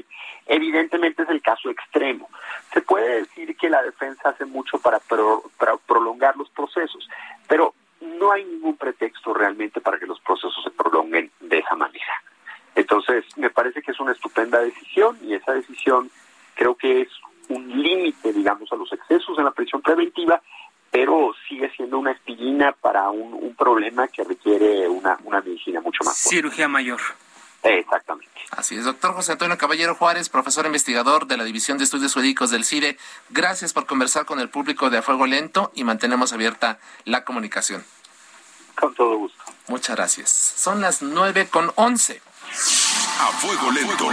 Evidentemente 0.45 1.23
es 1.23 1.29
el 1.29 1.41
caso 1.41 1.69
extremo. 1.69 2.29
Se 2.71 2.81
puede 2.81 3.21
que 3.65 3.69
la 3.72 3.81
defensa 3.81 4.29
hace 4.29 4.45
mucho 4.45 4.77
para, 4.77 5.00
prolongar 5.88 6.38
los 6.38 6.51
procesos, 6.51 7.10
pero 7.48 7.74
no 8.00 8.31
hay 8.31 8.45
ningún 8.45 8.77
pretexto 8.77 9.34
realmente 9.34 9.81
para 9.81 9.98
que 9.98 10.05
los 10.05 10.19
procesos 10.19 10.63
se 10.63 10.69
prolonguen 10.69 11.31
de 11.39 11.57
esa 11.57 11.75
manera. 11.75 12.22
Entonces, 12.75 13.25
me 13.38 13.50
parece 13.50 13.81
que 13.81 13.89
es 13.89 14.00
una 14.00 14.12
estupenda 14.12 14.60
decisión 14.60 15.17
y 15.24 15.34
esa 15.34 15.53
decisión 15.53 16.12
creo 16.53 16.75
que 16.75 17.01
es 17.01 17.10
un 17.50 17.81
límite, 17.81 18.34
digamos, 18.34 18.72
a 18.72 18.75
los 18.75 18.93
excesos 18.93 19.36
en 19.39 19.45
la 19.45 19.51
prisión 19.51 19.81
preventiva 19.81 20.39
pero 20.91 21.34
sigue 21.50 21.69
siendo 21.75 21.98
una 21.98 22.12
aspirina 22.12 22.72
para 22.72 23.10
un, 23.10 23.53
problema 23.55 24.07
que 24.07 24.24
requiere 24.24 24.88
una, 24.88 25.17
medicina 25.43 25.81
mucho 25.81 26.03
más 26.05 26.17
fuerte. 26.17 26.36
Cirugía 26.38 26.69
mayor. 26.69 27.01
Exactamente. 27.63 28.36
Así 28.51 28.77
es, 28.77 28.86
doctor 28.86 29.13
José 29.13 29.34
Antonio 29.34 29.57
Caballero 29.57 29.95
Juárez, 29.95 30.29
profesor 30.29 30.65
investigador 30.65 31.25
de 31.27 31.38
la 31.38 31.43
División 31.43 31.77
de 31.77 31.84
Estudios 31.84 32.13
Jurídicos 32.13 32.51
del 32.51 32.63
CIDE. 32.63 32.98
Gracias 33.35 33.73
por 33.73 33.85
conversar 33.85 34.25
con 34.25 34.39
el 34.39 34.47
público 34.47 34.89
de 34.89 34.99
A 34.99 35.01
Fuego 35.01 35.27
Lento 35.27 35.69
y 35.75 35.83
mantenemos 35.83 36.31
abierta 36.31 36.79
la 37.03 37.25
comunicación. 37.25 37.83
Con 38.79 38.95
todo 38.95 39.17
gusto. 39.17 39.43
Muchas 39.67 39.97
gracias. 39.97 40.29
Son 40.29 40.79
las 40.79 41.01
nueve 41.01 41.45
con 41.51 41.69
once. 41.75 42.21
A 43.19 43.27
Fuego 43.33 43.71
Lento. 43.71 44.09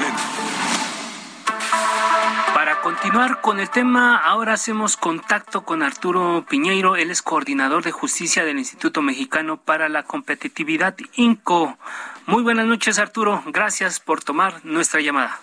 Para 2.52 2.80
continuar 2.80 3.40
con 3.40 3.60
el 3.60 3.70
tema, 3.70 4.16
ahora 4.16 4.54
hacemos 4.54 4.96
contacto 4.96 5.64
con 5.64 5.84
Arturo 5.84 6.44
Piñeiro, 6.48 6.96
él 6.96 7.12
es 7.12 7.22
coordinador 7.22 7.84
de 7.84 7.92
justicia 7.92 8.44
del 8.44 8.58
Instituto 8.58 9.02
Mexicano 9.02 9.56
para 9.56 9.88
la 9.88 10.02
Competitividad 10.02 10.96
INCO. 11.14 11.78
Muy 12.26 12.42
buenas 12.42 12.66
noches, 12.66 12.98
Arturo. 12.98 13.44
Gracias 13.46 14.00
por 14.00 14.24
tomar 14.24 14.64
nuestra 14.64 15.00
llamada. 15.00 15.38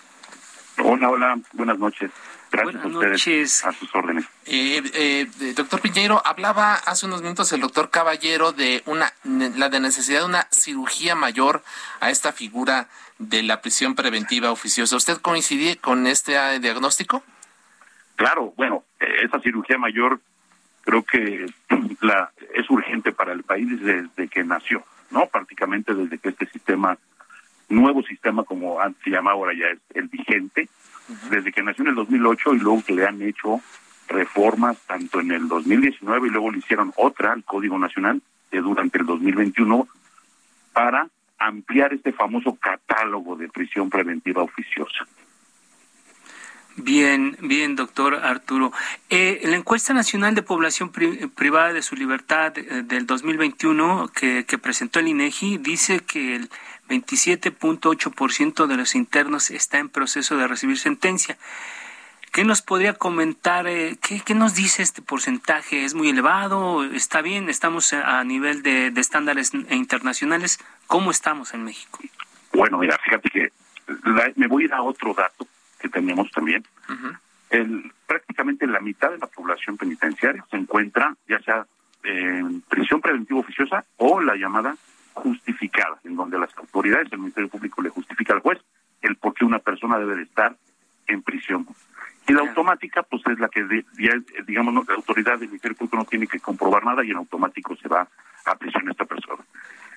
Hola, 0.84 1.08
hola, 1.08 1.38
buenas 1.54 1.78
noches. 1.78 2.10
Gracias 2.50 2.82
Buenas 2.82 3.10
noches. 3.10 3.64
A 3.64 3.72
sus 3.72 3.94
órdenes. 3.94 4.24
Eh, 4.46 4.82
eh, 4.94 5.54
doctor 5.54 5.80
Piñeiro, 5.80 6.20
hablaba 6.24 6.74
hace 6.74 7.06
unos 7.06 7.22
minutos 7.22 7.52
el 7.52 7.60
doctor 7.60 7.90
Caballero 7.90 8.52
de 8.52 8.82
una 8.86 9.12
la 9.24 9.68
de 9.68 9.80
necesidad 9.80 10.20
de 10.20 10.26
una 10.26 10.48
cirugía 10.50 11.14
mayor 11.14 11.62
a 12.00 12.10
esta 12.10 12.32
figura 12.32 12.88
de 13.18 13.42
la 13.42 13.60
prisión 13.60 13.94
preventiva 13.94 14.50
oficiosa. 14.50 14.96
¿Usted 14.96 15.18
coincide 15.18 15.76
con 15.76 16.06
este 16.06 16.32
diagnóstico? 16.58 17.22
Claro, 18.16 18.52
bueno, 18.56 18.84
esa 18.98 19.40
cirugía 19.40 19.78
mayor 19.78 20.20
creo 20.82 21.04
que 21.04 21.46
la 22.00 22.32
es 22.54 22.68
urgente 22.68 23.12
para 23.12 23.32
el 23.32 23.44
país 23.44 23.68
desde 23.80 24.28
que 24.28 24.42
nació, 24.44 24.84
¿no? 25.10 25.26
Prácticamente 25.26 25.94
desde 25.94 26.18
que 26.18 26.30
este 26.30 26.46
sistema, 26.46 26.98
nuevo 27.68 28.02
sistema 28.02 28.42
como 28.44 28.80
antes 28.80 29.02
se 29.04 29.10
llama 29.10 29.32
ahora 29.32 29.52
ya 29.54 29.66
es 29.68 29.78
el 29.94 30.08
vigente, 30.08 30.68
desde 31.30 31.52
que 31.52 31.62
nació 31.62 31.82
en 31.82 31.90
el 31.90 31.94
2008 31.96 32.54
y 32.54 32.58
luego 32.58 32.84
que 32.84 32.94
le 32.94 33.06
han 33.06 33.22
hecho 33.22 33.60
reformas 34.08 34.76
tanto 34.86 35.20
en 35.20 35.30
el 35.30 35.48
2019 35.48 36.28
y 36.28 36.30
luego 36.30 36.50
le 36.50 36.58
hicieron 36.58 36.92
otra 36.96 37.32
al 37.32 37.44
Código 37.44 37.78
Nacional 37.78 38.20
de 38.50 38.60
durante 38.60 38.98
el 38.98 39.06
2021 39.06 39.86
para 40.72 41.08
ampliar 41.38 41.94
este 41.94 42.12
famoso 42.12 42.56
catálogo 42.56 43.36
de 43.36 43.48
prisión 43.48 43.88
preventiva 43.88 44.42
oficiosa. 44.42 45.06
Bien, 46.76 47.36
bien, 47.40 47.76
doctor 47.76 48.14
Arturo. 48.14 48.72
Eh, 49.10 49.40
la 49.44 49.56
encuesta 49.56 49.92
nacional 49.92 50.34
de 50.34 50.42
población 50.42 50.90
privada 50.90 51.72
de 51.72 51.82
su 51.82 51.96
libertad 51.96 52.56
eh, 52.56 52.82
del 52.84 53.06
2021 53.06 54.10
que, 54.14 54.44
que 54.44 54.58
presentó 54.58 55.00
el 55.00 55.08
INEGI 55.08 55.58
dice 55.58 56.00
que 56.00 56.36
el 56.36 56.50
27.8% 56.90 58.66
de 58.66 58.76
los 58.76 58.94
internos 58.94 59.50
está 59.50 59.78
en 59.78 59.88
proceso 59.88 60.36
de 60.36 60.48
recibir 60.48 60.76
sentencia. 60.76 61.38
¿Qué 62.32 62.44
nos 62.44 62.62
podría 62.62 62.94
comentar? 62.94 63.66
Eh, 63.66 63.96
¿qué, 64.00 64.34
nos 64.34 64.54
dice 64.54 64.82
este 64.82 65.02
porcentaje? 65.02 65.84
¿Es 65.84 65.94
muy 65.94 66.10
elevado? 66.10 66.84
¿Está 66.84 67.22
bien? 67.22 67.48
¿Estamos 67.48 67.92
a 67.92 68.22
nivel 68.24 68.62
de, 68.62 68.92
estándares 68.96 69.52
internacionales? 69.54 70.58
¿Cómo 70.86 71.10
estamos 71.10 71.54
en 71.54 71.64
México? 71.64 72.00
Bueno, 72.52 72.78
mira, 72.78 72.98
fíjate 73.04 73.30
que 73.30 73.52
me 74.36 74.46
voy 74.46 74.64
a 74.64 74.66
ir 74.66 74.74
a 74.74 74.82
otro 74.82 75.14
dato 75.14 75.46
que 75.80 75.88
tenemos 75.88 76.30
también. 76.30 76.64
el, 77.50 77.92
prácticamente 78.06 78.66
la 78.66 78.80
mitad 78.80 79.10
de 79.10 79.18
la 79.18 79.26
población 79.26 79.76
penitenciaria 79.76 80.44
se 80.50 80.56
encuentra 80.56 81.14
ya 81.28 81.40
sea 81.40 81.66
en 82.02 82.62
prisión 82.62 83.00
preventiva 83.00 83.40
oficiosa 83.40 83.84
o 83.96 84.20
la 84.20 84.34
llamada 84.36 84.76
justificada, 85.14 85.98
en 86.04 86.16
donde 86.16 86.38
las 86.38 86.56
autoridades 86.58 87.10
del 87.10 87.20
Ministerio 87.20 87.48
Público 87.48 87.82
le 87.82 87.90
justifica 87.90 88.34
al 88.34 88.40
juez 88.40 88.58
el 89.02 89.16
por 89.16 89.34
qué 89.34 89.44
una 89.44 89.58
persona 89.58 89.98
debe 89.98 90.16
de 90.16 90.22
estar 90.22 90.56
en 91.06 91.22
prisión. 91.22 91.66
Y 92.28 92.32
la 92.32 92.40
automática, 92.40 93.02
pues 93.02 93.22
es 93.26 93.38
la 93.40 93.48
que, 93.48 93.66
digamos, 94.46 94.86
la 94.86 94.94
autoridad 94.94 95.38
del 95.38 95.48
Ministerio 95.48 95.76
Público 95.76 95.96
no 95.96 96.04
tiene 96.04 96.26
que 96.26 96.38
comprobar 96.38 96.84
nada 96.84 97.04
y 97.04 97.10
en 97.10 97.16
automático 97.16 97.74
se 97.76 97.88
va 97.88 98.06
a 98.44 98.54
prisión 98.56 98.88
esta 98.88 99.04
persona. 99.04 99.42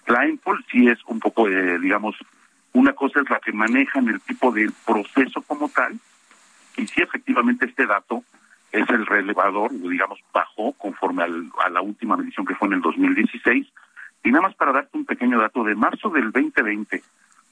La 0.08 0.26
EMPOL 0.26 0.66
sí 0.72 0.88
es 0.88 1.00
un 1.06 1.20
poco, 1.20 1.48
de, 1.48 1.80
digamos, 1.80 2.16
una 2.74 2.94
cosa 2.94 3.22
es 3.22 3.30
la 3.30 3.40
que 3.40 3.52
manejan 3.52 4.08
el 4.08 4.20
tipo 4.22 4.52
de 4.52 4.70
proceso 4.86 5.42
como 5.44 5.70
tal, 5.70 6.00
y 6.76 6.88
sí 6.88 7.02
efectivamente 7.02 7.66
este 7.66 7.86
dato 7.86 8.24
es 8.72 8.90
el 8.90 9.06
relevador, 9.06 9.72
digamos, 9.72 10.20
bajó 10.34 10.74
conforme 10.74 11.24
a 11.24 11.70
la 11.70 11.82
última 11.82 12.18
medición 12.18 12.46
que 12.46 12.56
fue 12.56 12.68
en 12.70 12.74
el 12.76 12.82
2016, 12.82 13.68
y 14.24 14.32
nada 14.32 14.44
más 14.44 14.56
para 14.56 14.72
darte 14.72 14.98
un 14.98 15.06
pequeño 15.06 15.40
dato, 15.40 15.64
de 15.64 15.76
marzo 15.76 16.10
del 16.10 16.32
2020 16.32 17.04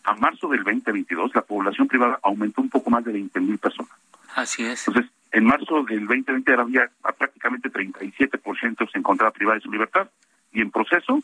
a 0.04 0.16
marzo 0.16 0.48
del 0.48 0.64
2022, 0.64 1.36
la 1.36 1.42
población 1.42 1.88
privada 1.88 2.20
aumentó 2.24 2.62
un 2.62 2.70
poco 2.70 2.90
más 2.90 3.04
de 3.06 3.12
20 3.12 3.40
mil 3.40 3.58
personas. 3.60 3.92
Así 4.36 4.66
es. 4.66 4.88
Entonces, 4.88 5.12
en 5.32 5.46
marzo 5.46 5.84
del 5.84 6.08
2020 6.08 6.54
había 6.54 6.90
prácticamente 7.18 7.72
37% 7.72 8.92
se 8.92 8.98
encontraba 8.98 9.32
privada 9.32 9.56
de 9.56 9.62
su 9.62 9.72
libertad 9.72 10.10
y 10.52 10.62
en 10.62 10.72
proceso, 10.72 11.22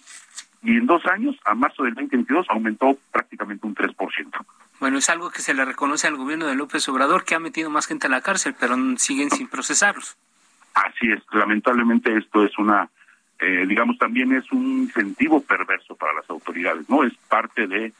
y 0.63 0.77
en 0.77 0.85
dos 0.85 1.05
años, 1.05 1.35
a 1.45 1.53
marzo 1.53 1.83
del 1.83 1.93
2022, 1.95 2.47
aumentó 2.49 2.97
prácticamente 3.11 3.65
un 3.67 3.75
3%. 3.75 3.95
Bueno, 4.79 4.97
es 4.97 5.09
algo 5.09 5.31
que 5.31 5.41
se 5.41 5.53
le 5.53 5.65
reconoce 5.65 6.07
al 6.07 6.15
gobierno 6.15 6.47
de 6.47 6.55
López 6.55 6.87
Obrador, 6.87 7.25
que 7.25 7.35
ha 7.35 7.39
metido 7.39 7.69
más 7.69 7.87
gente 7.87 8.07
a 8.07 8.09
la 8.09 8.21
cárcel, 8.21 8.55
pero 8.59 8.75
siguen 8.97 9.29
sin 9.29 9.47
procesarlos. 9.47 10.17
Así 10.73 11.11
es, 11.11 11.21
lamentablemente 11.31 12.15
esto 12.15 12.45
es 12.45 12.57
una 12.57 12.89
eh, 13.39 13.65
digamos, 13.67 13.97
también 13.97 14.33
es 14.33 14.51
un 14.51 14.83
incentivo 14.83 15.41
perverso 15.41 15.95
para 15.95 16.13
las 16.13 16.29
autoridades, 16.29 16.89
¿no? 16.89 17.03
Es 17.03 17.13
parte 17.29 17.67
de 17.67 17.93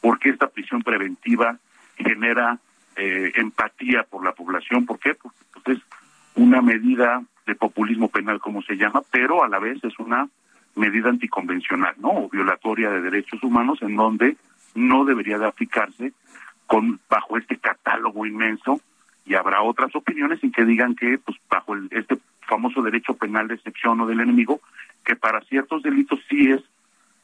por 0.00 0.18
qué 0.18 0.30
esta 0.30 0.48
prisión 0.48 0.82
preventiva 0.82 1.58
genera 1.96 2.58
eh, 2.96 3.32
empatía 3.36 4.02
por 4.04 4.24
la 4.24 4.32
población. 4.32 4.84
¿Por 4.84 4.98
qué? 4.98 5.14
Porque 5.14 5.38
pues, 5.64 5.78
es 5.78 5.84
una 6.34 6.60
medida 6.60 7.22
de 7.46 7.54
populismo 7.54 8.08
penal, 8.08 8.40
como 8.40 8.62
se 8.62 8.76
llama, 8.76 9.02
pero 9.10 9.44
a 9.44 9.48
la 9.48 9.58
vez 9.58 9.82
es 9.84 9.98
una 9.98 10.28
medida 10.76 11.08
anticonvencional, 11.08 11.94
¿no? 11.98 12.10
O 12.10 12.28
violatoria 12.28 12.90
de 12.90 13.00
derechos 13.00 13.42
humanos 13.42 13.78
en 13.82 13.96
donde 13.96 14.36
no 14.74 15.04
debería 15.04 15.38
de 15.38 15.46
aplicarse 15.46 16.12
con 16.66 17.00
bajo 17.08 17.38
este 17.38 17.56
catálogo 17.58 18.26
inmenso 18.26 18.80
y 19.26 19.34
habrá 19.34 19.62
otras 19.62 19.94
opiniones 19.94 20.42
en 20.42 20.52
que 20.52 20.64
digan 20.64 20.94
que 20.94 21.18
pues 21.18 21.38
bajo 21.48 21.74
el, 21.74 21.88
este 21.90 22.18
famoso 22.46 22.82
derecho 22.82 23.14
penal 23.14 23.48
de 23.48 23.54
excepción 23.54 24.00
o 24.00 24.06
del 24.06 24.20
enemigo 24.20 24.60
que 25.04 25.16
para 25.16 25.40
ciertos 25.42 25.82
delitos 25.82 26.20
sí 26.28 26.50
es 26.50 26.62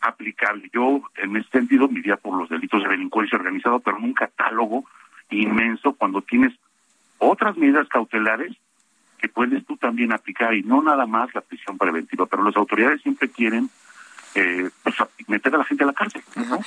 aplicable. 0.00 0.71
Yo 0.73 1.03
en 1.17 1.37
ese 1.37 1.49
sentido 1.50 1.89
me 1.89 2.00
iría 2.00 2.17
por 2.17 2.37
los 2.37 2.49
delitos 2.49 2.83
de 2.83 2.89
delincuencia 2.89 3.39
organizada, 3.39 3.79
pero 3.79 3.99
en 3.99 4.05
un 4.05 4.15
catálogo 4.15 4.85
inmenso 5.31 5.95
cuando 5.95 6.23
tienes 6.23 6.53
otras 7.19 7.57
medidas 7.57 7.89
cautelares 7.89 8.57
que 9.19 9.29
puedes 9.29 9.65
tú 9.67 9.77
también 9.77 10.12
aplicar 10.12 10.55
y 10.55 10.62
no 10.62 10.83
nada 10.83 11.07
más 11.07 11.35
la 11.35 11.43
prisión 11.43 11.77
preventiva, 11.77 12.27
pero 12.27 12.43
las 12.43 12.57
autoridades 12.57 13.03
siempre 13.03 13.29
quieren 13.29 13.69
eh, 14.34 14.70
pues, 14.82 14.94
meter 15.26 15.54
a 15.54 15.58
la 15.58 15.64
gente 15.64 15.84
a 15.84 15.87
la 15.88 15.92
cárcel 15.92 16.22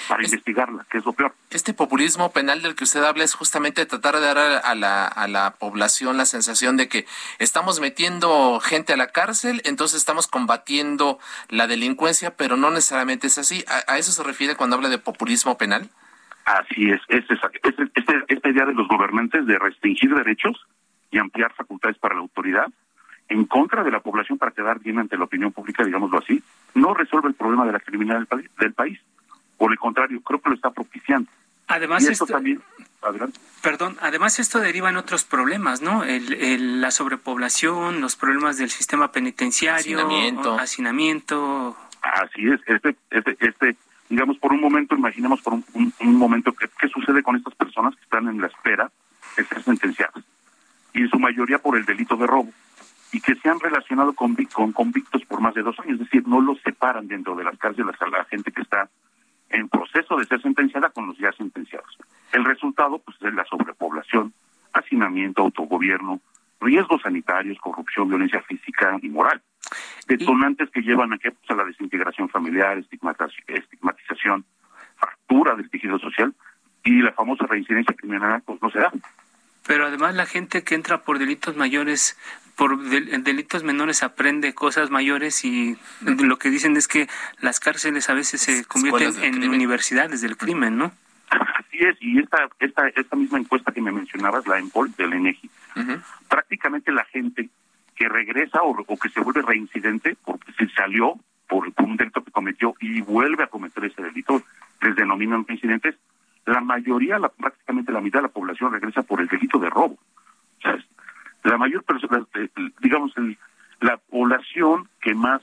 para 0.08 0.24
investigarla, 0.24 0.86
que 0.90 0.98
es 0.98 1.06
lo 1.06 1.14
peor. 1.14 1.34
Este 1.50 1.74
populismo 1.74 2.32
penal 2.32 2.62
del 2.62 2.76
que 2.76 2.84
usted 2.84 3.04
habla 3.04 3.24
es 3.24 3.34
justamente 3.34 3.86
tratar 3.86 4.16
de 4.16 4.22
dar 4.22 4.38
a 4.38 4.76
la, 4.76 5.06
a 5.06 5.28
la 5.28 5.56
población 5.56 6.18
la 6.18 6.26
sensación 6.26 6.78
de 6.78 6.88
que 6.88 7.06
estamos 7.40 7.80
metiendo 7.80 8.60
gente 8.60 8.94
a 8.94 8.98
la 8.98 9.08
cárcel, 9.08 9.62
entonces 9.66 9.98
estamos 9.98 10.28
combatiendo 10.28 11.20
la 11.50 11.68
delincuencia, 11.68 12.36
pero 12.36 12.58
no 12.58 12.70
necesariamente 12.70 13.28
es 13.28 13.38
así. 13.38 13.64
¿A, 13.88 13.98
eso 13.98 14.12
se 14.12 14.24
refiere 14.24 14.56
cuando 14.56 14.76
habla 14.76 14.90
de 14.90 14.98
populismo 14.98 15.58
penal? 15.58 15.90
Así 16.46 16.90
es, 16.90 17.00
es, 17.08 17.24
es, 17.30 17.40
este, 17.96 18.24
esta 18.28 18.50
idea 18.50 18.66
de 18.66 18.74
los 18.74 18.88
gobernantes 18.88 19.46
de 19.46 19.58
restringir 19.58 20.14
derechos 20.14 20.66
y 21.12 21.18
ampliar 21.18 21.54
facultades 21.54 21.98
para 21.98 22.16
la 22.16 22.22
autoridad 22.22 22.68
en 23.34 23.46
contra 23.46 23.84
de 23.84 23.90
la 23.90 24.00
población 24.00 24.38
para 24.38 24.52
quedar 24.52 24.80
bien 24.80 25.00
ante 25.00 25.18
la 25.18 25.24
opinión 25.24 25.52
pública, 25.52 25.84
digámoslo 25.84 26.20
así, 26.20 26.42
no 26.76 26.94
resuelve 26.94 27.30
el 27.30 27.34
problema 27.34 27.66
de 27.66 27.72
la 27.72 27.80
criminalidad 27.80 28.28
del, 28.60 28.74
país. 28.74 29.00
Por 29.58 29.72
el 29.72 29.80
contrario, 29.80 30.22
creo 30.22 30.40
que 30.40 30.50
lo 30.50 30.56
está 30.56 30.70
propiciando. 30.70 31.30
Además, 31.68 32.04
esto, 32.04 32.28
también, 32.28 32.62
Perdón, 33.64 33.98
además 34.02 34.38
esto 34.38 34.60
deriva 34.60 34.90
en 34.90 34.98
otros 34.98 35.24
problemas, 35.24 35.82
¿no? 35.82 36.04
El, 36.04 36.80
la 36.80 36.92
sobrepoblación, 36.92 38.02
los 38.02 38.16
problemas 38.16 38.58
del 38.58 38.70
sistema 38.70 39.12
penitenciario, 39.12 39.98
hacinamiento. 39.98 40.60
hacinamiento. 40.60 41.78
Así 42.02 42.48
es, 42.48 42.60
este, 42.68 42.96
este, 43.10 43.38
este, 43.40 43.76
digamos, 44.10 44.38
por 44.38 44.52
un 44.54 44.62
momento, 44.62 44.96
imaginemos 44.96 45.42
por 45.42 45.54
un, 45.54 45.66
un, 45.74 46.16
momento, 46.16 46.54
¿qué, 46.54 46.70
¿qué 46.80 46.88
sucede 46.90 47.24
con 47.24 47.36
estas 47.36 47.56
personas 47.56 47.96
que 47.96 48.02
están 48.04 48.28
en 48.28 48.42
la 48.42 48.48
espera 48.48 48.92
de 49.38 49.46
ser 49.46 49.64
sentenciadas? 49.64 50.24
Y 50.94 51.02
en 51.02 51.10
su 51.10 51.18
mayoría 51.18 51.58
por 51.58 51.78
el 51.78 51.86
delito 51.86 52.16
de 52.16 52.28
robo 52.28 52.54
y 53.14 53.22
que 53.22 53.36
se 53.36 53.48
han 53.48 53.60
relacionado 53.60 54.14
con, 54.14 54.36
con 54.52 54.72
convictos 54.74 55.24
por 55.26 55.40
más 55.40 55.54
de 55.54 55.62
dos 55.62 55.80
años, 55.80 55.94
es 55.94 56.00
decir, 56.00 56.28
no 56.28 56.42
los 56.42 56.60
separan 56.62 57.08
dentro 57.08 57.36
de 57.36 57.44
las 57.44 57.58
cárceles 57.60 57.96
a 58.02 58.08
la 58.10 58.26
gente 58.26 58.52
que 58.52 58.64
está 58.64 58.90
en 59.50 59.70
proceso 59.70 60.18
de 60.18 60.26
ser 60.26 60.42
sentenciada 60.42 60.90
con 60.90 61.08
los 61.08 61.18
ya 61.20 61.32
sentenciados. 61.34 61.96
El 62.32 62.44
resultado 62.44 62.98
pues 62.98 63.16
es 63.22 63.34
la 63.34 63.46
sobrepoblación, 63.46 64.34
hacinamiento, 64.74 65.44
autogobierno, 65.44 66.22
riesgos 66.60 67.04
sanitarios, 67.04 67.60
corrupción, 67.60 68.10
violencia 68.10 68.42
física 68.42 68.98
y 69.00 69.10
moral. 69.10 69.42
Detonantes 70.08 70.72
que 70.72 70.82
llevan 70.82 71.14
a, 71.14 71.18
pues, 71.18 71.36
a 71.50 71.54
la 71.54 71.66
desintegración 71.66 72.30
familiar, 72.30 72.80
estigmatización, 72.80 74.44
fractura 74.96 75.56
del 75.56 75.70
tejido 75.70 76.00
social 76.00 76.34
y 76.84 77.04
la 77.04 77.12
famosa 77.12 77.46
reincidencia 77.46 77.96
criminal 77.96 78.42
pues 78.44 78.60
no 78.60 78.72
se 78.72 78.80
da. 78.80 78.92
Pero 79.66 79.88
además 79.88 80.16
la 80.16 80.26
gente 80.26 80.64
que 80.64 80.76
entra 80.76 81.04
por 81.04 81.20
delitos 81.20 81.56
mayores 81.56 82.18
por 82.56 82.78
delitos 82.84 83.64
menores 83.64 84.04
aprende 84.04 84.54
cosas 84.54 84.92
mayores 84.92 85.44
y 85.44 85.76
lo 86.02 86.38
que 86.38 86.50
dicen 86.50 86.78
es 86.78 86.88
que 86.88 87.08
las 87.42 87.60
cárceles 87.60 88.10
a 88.10 88.14
veces 88.14 88.42
se 88.42 88.64
convierten 88.66 89.24
en 89.24 89.50
universidades 89.50 90.22
del 90.22 90.38
crimen, 90.38 90.78
¿no? 90.78 90.92
Así 91.30 91.80
es, 91.80 91.98
y 92.00 92.20
esta, 92.20 92.48
esta, 92.60 92.88
esta 92.90 93.16
misma 93.16 93.40
encuesta 93.40 93.72
que 93.72 93.82
me 93.82 93.92
mencionabas, 93.92 94.46
la 94.46 94.60
EMPOL 94.60 94.94
del 94.96 95.14
ENEGI, 95.14 95.50
prácticamente 96.30 96.92
la 96.92 97.06
gente 97.06 97.50
que 97.96 98.08
regresa 98.08 98.62
o, 98.62 98.76
que 98.98 99.10
se 99.10 99.20
vuelve 99.20 99.42
reincidente 99.42 100.16
porque 100.24 100.52
se 100.54 100.70
salió 100.70 101.16
por, 101.48 101.72
un 101.78 101.98
delito 101.98 102.24
que 102.24 102.32
cometió 102.32 102.76
y 102.80 103.02
vuelve 103.02 103.44
a 103.44 103.48
cometer 103.48 103.86
ese 103.86 104.02
delito, 104.04 104.44
les 104.82 104.96
denominan 104.96 105.46
reincidentes, 105.48 105.96
la 106.46 106.62
mayoría, 106.62 107.20
la, 107.20 107.30
prácticamente 107.30 107.92
la 107.92 108.02
mitad 108.02 108.20
de 108.20 108.28
la 108.28 108.34
población 108.34 108.72
regresa 108.72 109.04
por 109.04 109.22
el 109.22 109.28
delito 109.28 109.60
de 109.60 109.70
robo. 109.70 109.98
O 110.58 110.62
sea, 110.62 110.78
la 111.44 111.58
mayor 111.58 111.84
persona, 111.84 112.26
eh, 112.36 112.50
digamos, 112.82 113.14
la 113.80 113.98
población 113.98 114.88
que 115.02 115.14
más, 115.14 115.42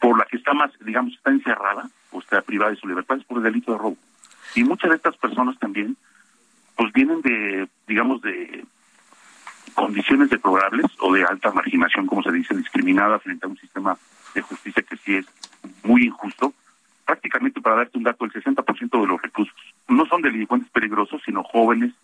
por 0.00 0.18
la 0.18 0.24
que 0.24 0.36
está 0.36 0.52
más, 0.54 0.70
digamos, 0.80 1.14
está 1.14 1.30
encerrada 1.30 1.88
o 2.10 2.20
está 2.20 2.40
privada 2.42 2.70
de 2.70 2.76
su 2.76 2.88
libertad 2.88 3.18
es 3.18 3.24
por 3.24 3.38
el 3.38 3.44
delito 3.44 3.72
de 3.72 3.78
robo. 3.78 3.96
Y 4.54 4.64
muchas 4.64 4.90
de 4.90 4.96
estas 4.96 5.16
personas 5.16 5.58
también, 5.58 5.96
pues 6.76 6.92
vienen 6.92 7.20
de, 7.22 7.68
digamos, 7.86 8.20
de 8.22 8.64
condiciones 9.74 10.30
deplorables 10.30 10.86
o 11.00 11.12
de 11.12 11.24
alta 11.24 11.52
marginación, 11.52 12.06
como 12.06 12.22
se 12.22 12.32
dice, 12.32 12.54
discriminada 12.56 13.18
frente 13.18 13.46
a 13.46 13.48
un 13.48 13.58
sistema 13.58 13.96
de 14.34 14.42
justicia 14.42 14.82
que 14.82 14.96
sí 14.96 15.16
es 15.16 15.26
muy 15.84 16.04
injusto. 16.06 16.52
Prácticamente, 17.08 17.62
para 17.62 17.76
darte 17.76 17.96
un 17.96 18.04
dato, 18.04 18.26
el 18.26 18.32
60% 18.34 19.00
de 19.00 19.06
los 19.06 19.22
recursos 19.22 19.56
no 19.88 20.04
son 20.04 20.20
delincuentes 20.20 20.68
peligrosos, 20.70 21.22
sino 21.24 21.42
jóvenes 21.42 21.94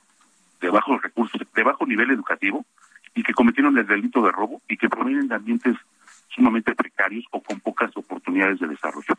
de 0.62 0.70
bajos 0.70 1.02
recursos, 1.02 1.42
de 1.54 1.62
bajo 1.62 1.84
nivel 1.84 2.10
educativo, 2.10 2.64
y 3.14 3.22
que 3.22 3.34
cometieron 3.34 3.76
el 3.76 3.86
delito 3.86 4.22
de 4.22 4.32
robo 4.32 4.62
y 4.66 4.78
que 4.78 4.88
provienen 4.88 5.28
de 5.28 5.34
ambientes 5.34 5.76
sumamente 6.34 6.74
precarios 6.74 7.26
o 7.32 7.42
con 7.42 7.60
pocas 7.60 7.94
oportunidades 7.98 8.60
de 8.60 8.66
desarrollo. 8.66 9.14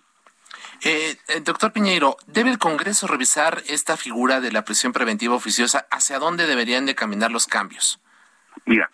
Eh, 0.84 1.18
eh, 1.28 1.42
doctor 1.42 1.72
Piñeiro, 1.72 2.18
¿debe 2.26 2.50
el 2.50 2.58
Congreso 2.58 3.06
revisar 3.06 3.62
esta 3.70 3.96
figura 3.96 4.42
de 4.42 4.52
la 4.52 4.66
prisión 4.66 4.92
preventiva 4.92 5.36
oficiosa? 5.36 5.86
¿Hacia 5.92 6.18
dónde 6.18 6.48
deberían 6.48 6.88
de 6.88 6.96
caminar 6.96 7.30
los 7.30 7.46
cambios? 7.46 8.02
Mira, 8.66 8.90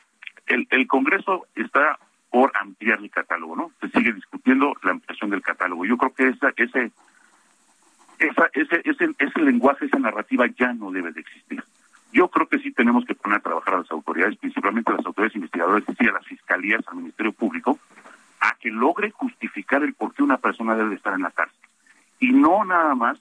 el, 0.46 0.68
el 0.70 0.88
Congreso 0.88 1.48
está 1.56 1.98
por 2.32 2.52
ampliar 2.56 3.00
el 3.00 3.12
catálogo, 3.12 3.56
¿no? 3.56 3.72
Se 3.82 3.90
sigue 3.90 4.14
discutiendo 4.14 4.74
la 4.84 4.92
ampliación 4.92 5.30
del 5.30 5.42
catálogo. 5.42 5.86
Yo 5.86 5.98
creo 5.98 6.14
que 6.14 6.28
esa, 6.30 6.54
ese, 6.56 6.92
esa, 8.20 8.50
ese, 8.54 8.82
ese, 8.86 9.14
ese 9.20 9.40
lenguaje, 9.42 9.86
esa 9.86 10.00
narrativa 10.00 10.48
ya 10.48 10.74
no 10.74 10.92
debe 10.92 11.12
de 11.12 11.20
existir. 11.20 11.62
Yo 12.14 12.30
creo 12.30 12.48
que 12.48 12.60
sí 12.60 12.72
tenemos 12.72 13.06
que 13.06 13.16
poner 13.16 13.40
a 13.40 13.42
trabajar 13.42 13.74
a 13.76 13.80
las 13.80 13.92
autoridades, 13.92 14.38
principalmente 14.38 14.92
a 14.92 14.96
las 14.96 15.06
autoridades 15.06 15.36
investigadoras, 15.36 15.84
y 16.00 16.08
a 16.08 16.14
las 16.14 16.26
fiscalías, 16.26 16.88
al 16.88 16.98
Ministerio 16.98 17.34
Público, 17.34 17.78
a 18.40 18.56
que 18.56 18.70
logre 18.70 19.12
justificar 19.12 19.84
el 19.84 19.94
por 19.94 20.14
qué 20.14 20.24
una 20.24 20.38
persona 20.38 20.76
debe 20.76 20.96
estar 20.96 21.14
en 21.14 21.24
la 21.24 21.32
cárcel. 21.32 21.60
Y 22.20 22.32
no 22.32 22.64
nada 22.64 22.96
más 22.96 23.20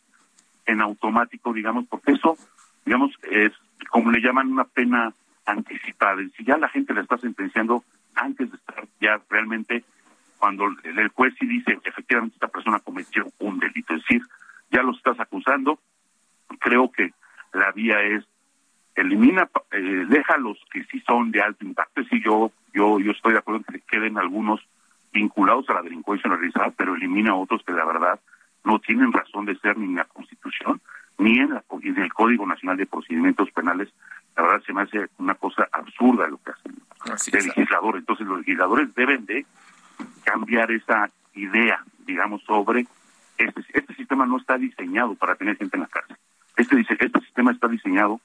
en 0.67 0.81
automático, 0.81 1.53
digamos, 1.53 1.87
porque 1.89 2.13
eso, 2.13 2.37
digamos, 2.85 3.13
es 3.29 3.53
como 3.91 4.13
le 4.13 4.21
llaman 4.21 4.53
una 4.53 4.65
pena 4.65 5.13
anticipada. 5.47 6.23
Si 6.37 6.45
ya 6.45 6.57
la 6.59 6.69
gente 6.69 6.95
la 6.95 7.01
está 7.01 7.19
sentenciando 7.19 7.83
antes 8.15 8.51
de 8.51 8.57
estar 8.57 8.87
ya 9.01 9.21
realmente, 9.29 9.85
cuando 10.39 10.67
el 10.85 11.09
juez 11.09 11.35
sí 11.39 11.47
dice, 11.47 11.79
efectivamente 11.85 12.35
esta 12.35 12.49
persona 12.49 12.81
cometió 12.81 13.27
un 13.39 13.59
delito, 13.59 13.95
es 13.95 14.03
decir, 14.03 14.23
ya 14.71 14.83
lo 14.83 14.93
estás 14.93 15.19
acusando, 15.21 15.79
creo 16.59 16.91
que 16.91 17.13
la 17.53 17.73
vía 17.73 18.01
es 18.03 18.25
elimina, 18.95 19.49
eh, 19.71 20.07
deja 20.09 20.37
los 20.39 20.59
que 20.73 20.85
sí 20.85 21.01
son 21.07 21.31
de 21.31 21.43
alto 21.43 21.65
impacto. 21.65 22.03
Sí, 22.05 22.21
yo, 22.25 22.53
yo, 22.73 22.99
yo 23.01 23.13
estoy 23.13 23.33
de 23.33 23.39
acuerdo 23.39 23.65
en 23.67 23.75
que 23.75 23.87
queden 23.87 24.19
algunos 24.19 24.61
vinculados 25.13 25.69
a 25.69 25.75
la 25.75 25.83
delincuencia 25.83 26.31
organizada, 26.31 26.71
pero 26.77 26.95
elimina 26.95 27.35
otros 27.35 27.63
que 27.65 27.73
la 27.73 27.85
verdad 27.85 28.21
no 28.65 28.79
tienen 28.79 29.13
razón 29.13 29.47
de 29.47 29.59
ser 29.59 29.77
ni 29.77 29.87
en 29.87 29.97
la 29.97 30.05
Constitución 30.05 30.81
ni 31.19 31.39
en, 31.39 31.51
la, 31.51 31.65
en 31.83 31.99
el 31.99 32.13
Código 32.13 32.47
Nacional 32.47 32.77
de 32.77 32.87
Procedimientos 32.87 33.51
Penales. 33.51 33.89
La 34.37 34.43
verdad 34.43 34.63
se 34.65 34.73
me 34.73 34.83
hace 34.83 35.09
una 35.19 35.35
cosa 35.35 35.69
absurda 35.73 36.29
lo 36.29 36.39
que 36.39 36.53
hacen 37.13 37.39
el 37.39 37.47
legislador. 37.47 37.97
Entonces 37.97 38.27
los 38.27 38.39
legisladores 38.39 38.95
deben 38.95 39.27
de 39.27 39.45
cambiar 40.25 40.71
esa 40.71 41.11
idea, 41.35 41.85
digamos, 42.07 42.43
sobre 42.45 42.87
este, 43.39 43.65
este 43.73 43.95
sistema 43.95 44.27
no 44.27 44.39
está 44.39 44.59
diseñado 44.59 45.15
para 45.15 45.35
tener 45.35 45.57
gente 45.57 45.77
en 45.77 45.83
la 45.83 45.89
cárcel. 45.89 46.17
Este, 46.57 46.81
este 46.81 47.21
sistema 47.21 47.53
está 47.53 47.69
diseñado 47.69 48.21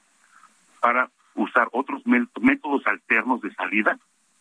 para 0.80 1.10
usar 1.34 1.68
otros 1.72 2.02
métodos 2.06 2.86
alternos 2.86 3.40
de 3.40 3.52
salida 3.54 3.98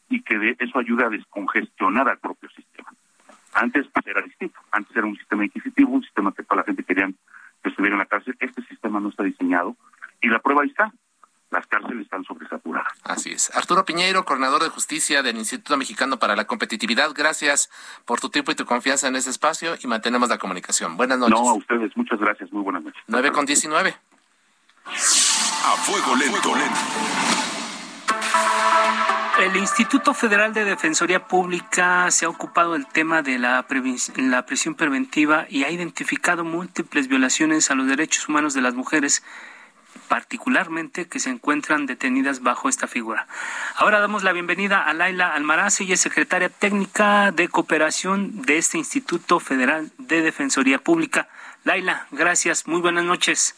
y 0.10 0.22
que 0.22 0.38
de 0.38 0.56
eso 0.60 0.80
ayude 0.80 1.06
a 1.06 1.10
descongestionar 1.10 2.10
al 2.10 2.20
propio 2.20 2.50
sistema. 2.50 2.94
Antes 3.54 3.88
pues, 3.94 4.06
era 4.08 4.22
distinto, 4.22 4.60
antes 4.72 4.96
era 4.96 5.06
un 5.06 5.16
sistema 5.18 5.46
inquisitivo, 5.46 5.92
un 5.92 6.04
sistema 6.04 6.34
que 6.34 6.44
toda 6.44 6.58
la 6.58 6.66
gente 6.66 6.84
quería 6.84 7.10
que 7.64 7.70
estuviera 7.70 7.96
en 7.96 8.00
la 8.00 8.06
cárcel. 8.06 8.36
Este 8.40 8.62
sistema 8.64 9.00
no 9.00 9.10
está 9.10 9.24
diseñado 9.24 9.76
y 10.22 10.28
la 10.28 10.40
prueba 10.40 10.64
ahí 10.64 10.70
está. 10.70 10.92
Las 11.56 11.68
cárceles 11.68 12.02
están 12.02 12.22
sobresaturadas. 12.26 12.92
Así 13.06 13.32
es. 13.32 13.50
Arturo 13.56 13.86
Piñeiro, 13.86 14.26
coordinador 14.26 14.62
de 14.62 14.68
justicia 14.68 15.24
del 15.24 15.38
Instituto 15.38 15.78
Mexicano 15.78 16.20
para 16.20 16.36
la 16.36 16.44
Competitividad, 16.44 17.12
gracias 17.16 17.70
por 18.04 18.20
tu 18.20 18.30
tiempo 18.30 18.52
y 18.52 18.56
tu 18.56 18.66
confianza 18.66 19.08
en 19.08 19.16
este 19.16 19.30
espacio 19.30 19.76
y 19.82 19.88
mantenemos 19.88 20.28
la 20.28 20.38
comunicación. 20.38 20.98
Buenas 20.98 21.18
noches. 21.18 21.40
No, 21.40 21.50
a 21.50 21.54
ustedes, 21.54 21.96
muchas 21.96 22.20
gracias, 22.20 22.52
muy 22.52 22.62
buenas 22.62 22.84
noches. 22.84 23.02
9 23.08 23.32
con 23.32 23.46
19. 23.46 23.96
A 24.86 25.78
fuego 25.78 26.16
lento. 26.18 26.54
El 29.40 29.56
Instituto 29.56 30.14
Federal 30.14 30.54
de 30.54 30.66
Defensoría 30.66 31.26
Pública 31.26 32.12
se 32.12 32.26
ha 32.26 32.30
ocupado 32.30 32.74
del 32.74 32.86
tema 32.86 33.22
de 33.22 33.40
la, 33.40 33.66
la 34.18 34.46
prisión 34.46 34.76
preventiva 34.76 35.46
y 35.50 35.64
ha 35.64 35.72
identificado 35.72 36.44
múltiples 36.44 37.08
violaciones 37.08 37.72
a 37.72 37.76
los 37.76 37.88
derechos 37.88 38.28
humanos 38.28 38.54
de 38.54 38.62
las 38.62 38.74
mujeres 38.74 39.24
particularmente 40.08 41.08
que 41.08 41.20
se 41.20 41.30
encuentran 41.30 41.86
detenidas 41.86 42.42
bajo 42.42 42.70
esta 42.70 42.88
figura. 42.88 43.28
Ahora 43.76 44.00
damos 44.00 44.24
la 44.24 44.32
bienvenida 44.32 44.82
a 44.82 44.94
Laila 44.94 45.34
Almaraz, 45.34 45.82
ella 45.82 45.96
es 45.96 46.02
secretaria 46.02 46.50
técnica 46.50 47.32
de 47.32 47.48
cooperación 47.48 48.42
de 48.44 48.58
este 48.58 48.78
Instituto 48.78 49.40
Federal 49.40 49.92
de 49.98 50.22
Defensoría 50.22 50.80
Pública. 50.80 51.28
Laila, 51.64 52.08
gracias, 52.12 52.68
muy 52.68 52.82
buenas 52.82 53.04
noches. 53.04 53.56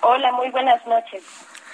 Hola, 0.00 0.32
muy 0.32 0.50
buenas 0.50 0.84
noches. 0.86 1.22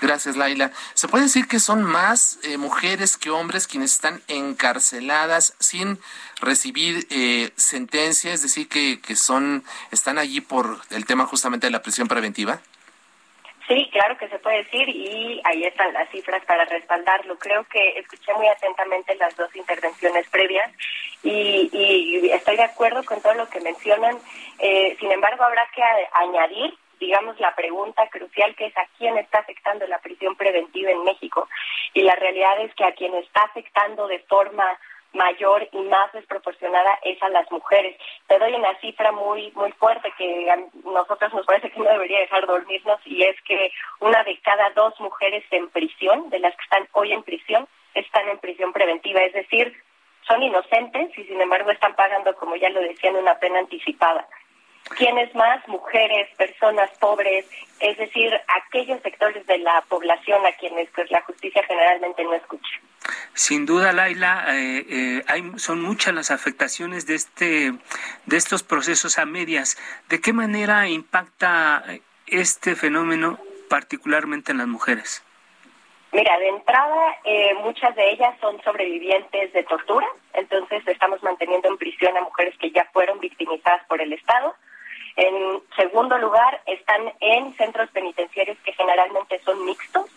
Gracias, 0.00 0.36
Laila. 0.36 0.70
¿Se 0.94 1.08
puede 1.08 1.24
decir 1.24 1.48
que 1.48 1.58
son 1.58 1.82
más 1.82 2.38
eh, 2.44 2.56
mujeres 2.56 3.16
que 3.16 3.30
hombres 3.30 3.66
quienes 3.66 3.92
están 3.92 4.22
encarceladas 4.28 5.54
sin 5.58 5.98
recibir 6.40 7.06
eh, 7.10 7.52
sentencia? 7.56 8.32
Es 8.32 8.42
decir, 8.42 8.68
que, 8.68 9.00
que 9.00 9.16
son, 9.16 9.64
están 9.90 10.18
allí 10.18 10.40
por 10.40 10.80
el 10.90 11.04
tema 11.04 11.26
justamente 11.26 11.66
de 11.66 11.72
la 11.72 11.82
prisión 11.82 12.06
preventiva. 12.06 12.60
Sí, 13.68 13.88
claro 13.92 14.16
que 14.16 14.28
se 14.28 14.38
puede 14.38 14.64
decir 14.64 14.88
y 14.88 15.42
ahí 15.44 15.64
están 15.64 15.92
las 15.92 16.08
cifras 16.08 16.42
para 16.46 16.64
respaldarlo. 16.64 17.38
Creo 17.38 17.64
que 17.64 17.98
escuché 17.98 18.32
muy 18.32 18.48
atentamente 18.48 19.14
las 19.16 19.36
dos 19.36 19.54
intervenciones 19.54 20.26
previas 20.30 20.72
y, 21.22 21.68
y 21.70 22.30
estoy 22.30 22.56
de 22.56 22.64
acuerdo 22.64 23.04
con 23.04 23.20
todo 23.20 23.34
lo 23.34 23.48
que 23.50 23.60
mencionan. 23.60 24.16
Eh, 24.58 24.96
sin 24.98 25.12
embargo, 25.12 25.44
habrá 25.44 25.68
que 25.74 25.82
añadir 26.14 26.74
digamos, 26.98 27.38
la 27.38 27.54
pregunta 27.54 28.08
crucial 28.08 28.56
que 28.56 28.66
es 28.66 28.76
a 28.76 28.86
quién 28.98 29.16
está 29.18 29.38
afectando 29.38 29.86
la 29.86 29.98
prisión 29.98 30.34
preventiva 30.34 30.90
en 30.90 31.04
México. 31.04 31.48
Y 31.94 32.02
la 32.02 32.14
realidad 32.16 32.60
es 32.60 32.74
que 32.74 32.84
a 32.84 32.92
quien 32.92 33.14
está 33.14 33.42
afectando 33.42 34.08
de 34.08 34.18
forma 34.20 34.78
mayor 35.12 35.68
y 35.72 35.78
más 35.82 36.12
desproporcionada 36.12 36.98
es 37.02 37.22
a 37.22 37.28
las 37.28 37.50
mujeres. 37.50 37.96
Te 38.26 38.38
doy 38.38 38.54
una 38.54 38.78
cifra 38.80 39.12
muy 39.12 39.50
muy 39.52 39.72
fuerte 39.72 40.12
que 40.16 40.50
a 40.50 40.58
nosotros 40.84 41.32
nos 41.34 41.46
parece 41.46 41.70
que 41.70 41.80
no 41.80 41.90
debería 41.90 42.20
dejar 42.20 42.46
dormirnos 42.46 43.00
y 43.04 43.22
es 43.22 43.40
que 43.42 43.70
una 44.00 44.22
de 44.24 44.38
cada 44.40 44.70
dos 44.70 44.98
mujeres 45.00 45.44
en 45.50 45.68
prisión, 45.70 46.30
de 46.30 46.40
las 46.40 46.54
que 46.56 46.62
están 46.62 46.88
hoy 46.92 47.12
en 47.12 47.22
prisión, 47.22 47.66
están 47.94 48.28
en 48.28 48.38
prisión 48.38 48.72
preventiva, 48.72 49.22
es 49.22 49.32
decir, 49.32 49.74
son 50.26 50.42
inocentes 50.42 51.16
y 51.16 51.24
sin 51.24 51.40
embargo 51.40 51.70
están 51.70 51.94
pagando, 51.94 52.34
como 52.36 52.56
ya 52.56 52.68
lo 52.68 52.80
decían, 52.80 53.16
una 53.16 53.38
pena 53.38 53.60
anticipada. 53.60 54.28
¿Quiénes 54.96 55.34
más? 55.34 55.66
Mujeres, 55.68 56.28
personas 56.36 56.90
pobres, 56.98 57.48
es 57.80 57.96
decir, 57.98 58.38
aquellos 58.48 59.00
sectores 59.02 59.46
de 59.46 59.58
la 59.58 59.82
población 59.88 60.44
a 60.46 60.52
quienes 60.52 60.88
pues, 60.94 61.10
la 61.10 61.22
justicia 61.22 61.62
generalmente 61.64 62.24
no 62.24 62.34
escucha. 62.34 62.80
Sin 63.34 63.66
duda, 63.66 63.92
Laila, 63.92 64.44
eh, 64.48 64.86
eh, 64.88 65.24
hay, 65.26 65.52
son 65.56 65.82
muchas 65.82 66.14
las 66.14 66.30
afectaciones 66.30 67.06
de 67.06 67.14
este, 67.14 67.72
de 68.26 68.36
estos 68.36 68.62
procesos 68.62 69.18
a 69.18 69.26
medias. 69.26 69.76
¿De 70.08 70.20
qué 70.20 70.32
manera 70.32 70.88
impacta 70.88 71.84
este 72.26 72.74
fenómeno 72.76 73.38
particularmente 73.68 74.52
en 74.52 74.58
las 74.58 74.66
mujeres? 74.66 75.24
Mira, 76.12 76.38
de 76.38 76.48
entrada, 76.48 77.16
eh, 77.24 77.54
muchas 77.62 77.94
de 77.94 78.10
ellas 78.10 78.34
son 78.40 78.62
sobrevivientes 78.62 79.52
de 79.52 79.62
tortura, 79.64 80.06
entonces 80.32 80.82
estamos 80.86 81.22
manteniendo 81.22 81.68
en 81.68 81.76
prisión 81.76 82.16
a 82.16 82.22
mujeres 82.22 82.56
que 82.58 82.70
ya 82.70 82.88
fueron 82.92 83.20
victimizadas 83.20 83.84
por 83.86 84.00
el 84.00 84.12
Estado 84.14 84.54
en 85.18 85.60
segundo 85.74 86.16
lugar, 86.16 86.62
están 86.64 87.12
en 87.18 87.52
centros 87.54 87.90
penitenciarios 87.90 88.56
que 88.64 88.72
generalmente 88.72 89.40
son 89.40 89.64
mixtos, 89.64 90.08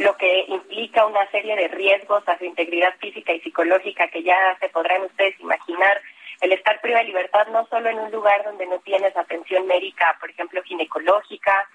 lo 0.00 0.16
que 0.16 0.46
implica 0.48 1.04
una 1.04 1.30
serie 1.30 1.54
de 1.56 1.68
riesgos 1.68 2.26
a 2.26 2.38
su 2.38 2.44
integridad 2.44 2.94
física 2.98 3.32
y 3.34 3.40
psicológica 3.40 4.08
que 4.08 4.22
ya 4.22 4.56
se 4.58 4.68
podrán 4.70 5.02
ustedes 5.02 5.38
imaginar. 5.40 6.00
El 6.40 6.52
estar 6.52 6.80
privado 6.80 7.04
de 7.04 7.08
libertad 7.08 7.46
no 7.48 7.66
solo 7.66 7.90
en 7.90 7.98
un 7.98 8.10
lugar 8.10 8.42
donde 8.44 8.66
no 8.66 8.78
tienes 8.78 9.14
atención 9.14 9.66
médica, 9.66 10.16
por 10.18 10.30
ejemplo, 10.30 10.62
ginecológica, 10.62 11.68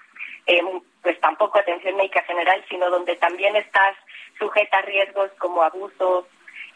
eh, 0.46 0.60
pues 1.02 1.20
tampoco 1.20 1.58
atención 1.58 1.96
médica 1.96 2.22
general, 2.24 2.64
sino 2.68 2.90
donde 2.90 3.14
también 3.14 3.54
estás 3.54 3.96
sujeta 4.38 4.78
a 4.78 4.82
riesgos 4.82 5.30
como 5.38 5.62
abusos, 5.62 6.24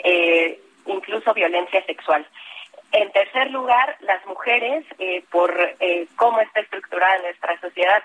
eh, 0.04 0.60
incluso 0.86 1.34
violencia 1.34 1.84
sexual. 1.84 2.24
En 2.92 3.10
tercer 3.10 3.50
lugar, 3.50 3.96
las 4.00 4.24
mujeres, 4.26 4.84
eh, 4.98 5.24
por 5.30 5.52
cómo 6.16 6.40
está 6.40 6.60
estructurada 6.60 7.18
nuestra 7.22 7.60
sociedad, 7.60 8.02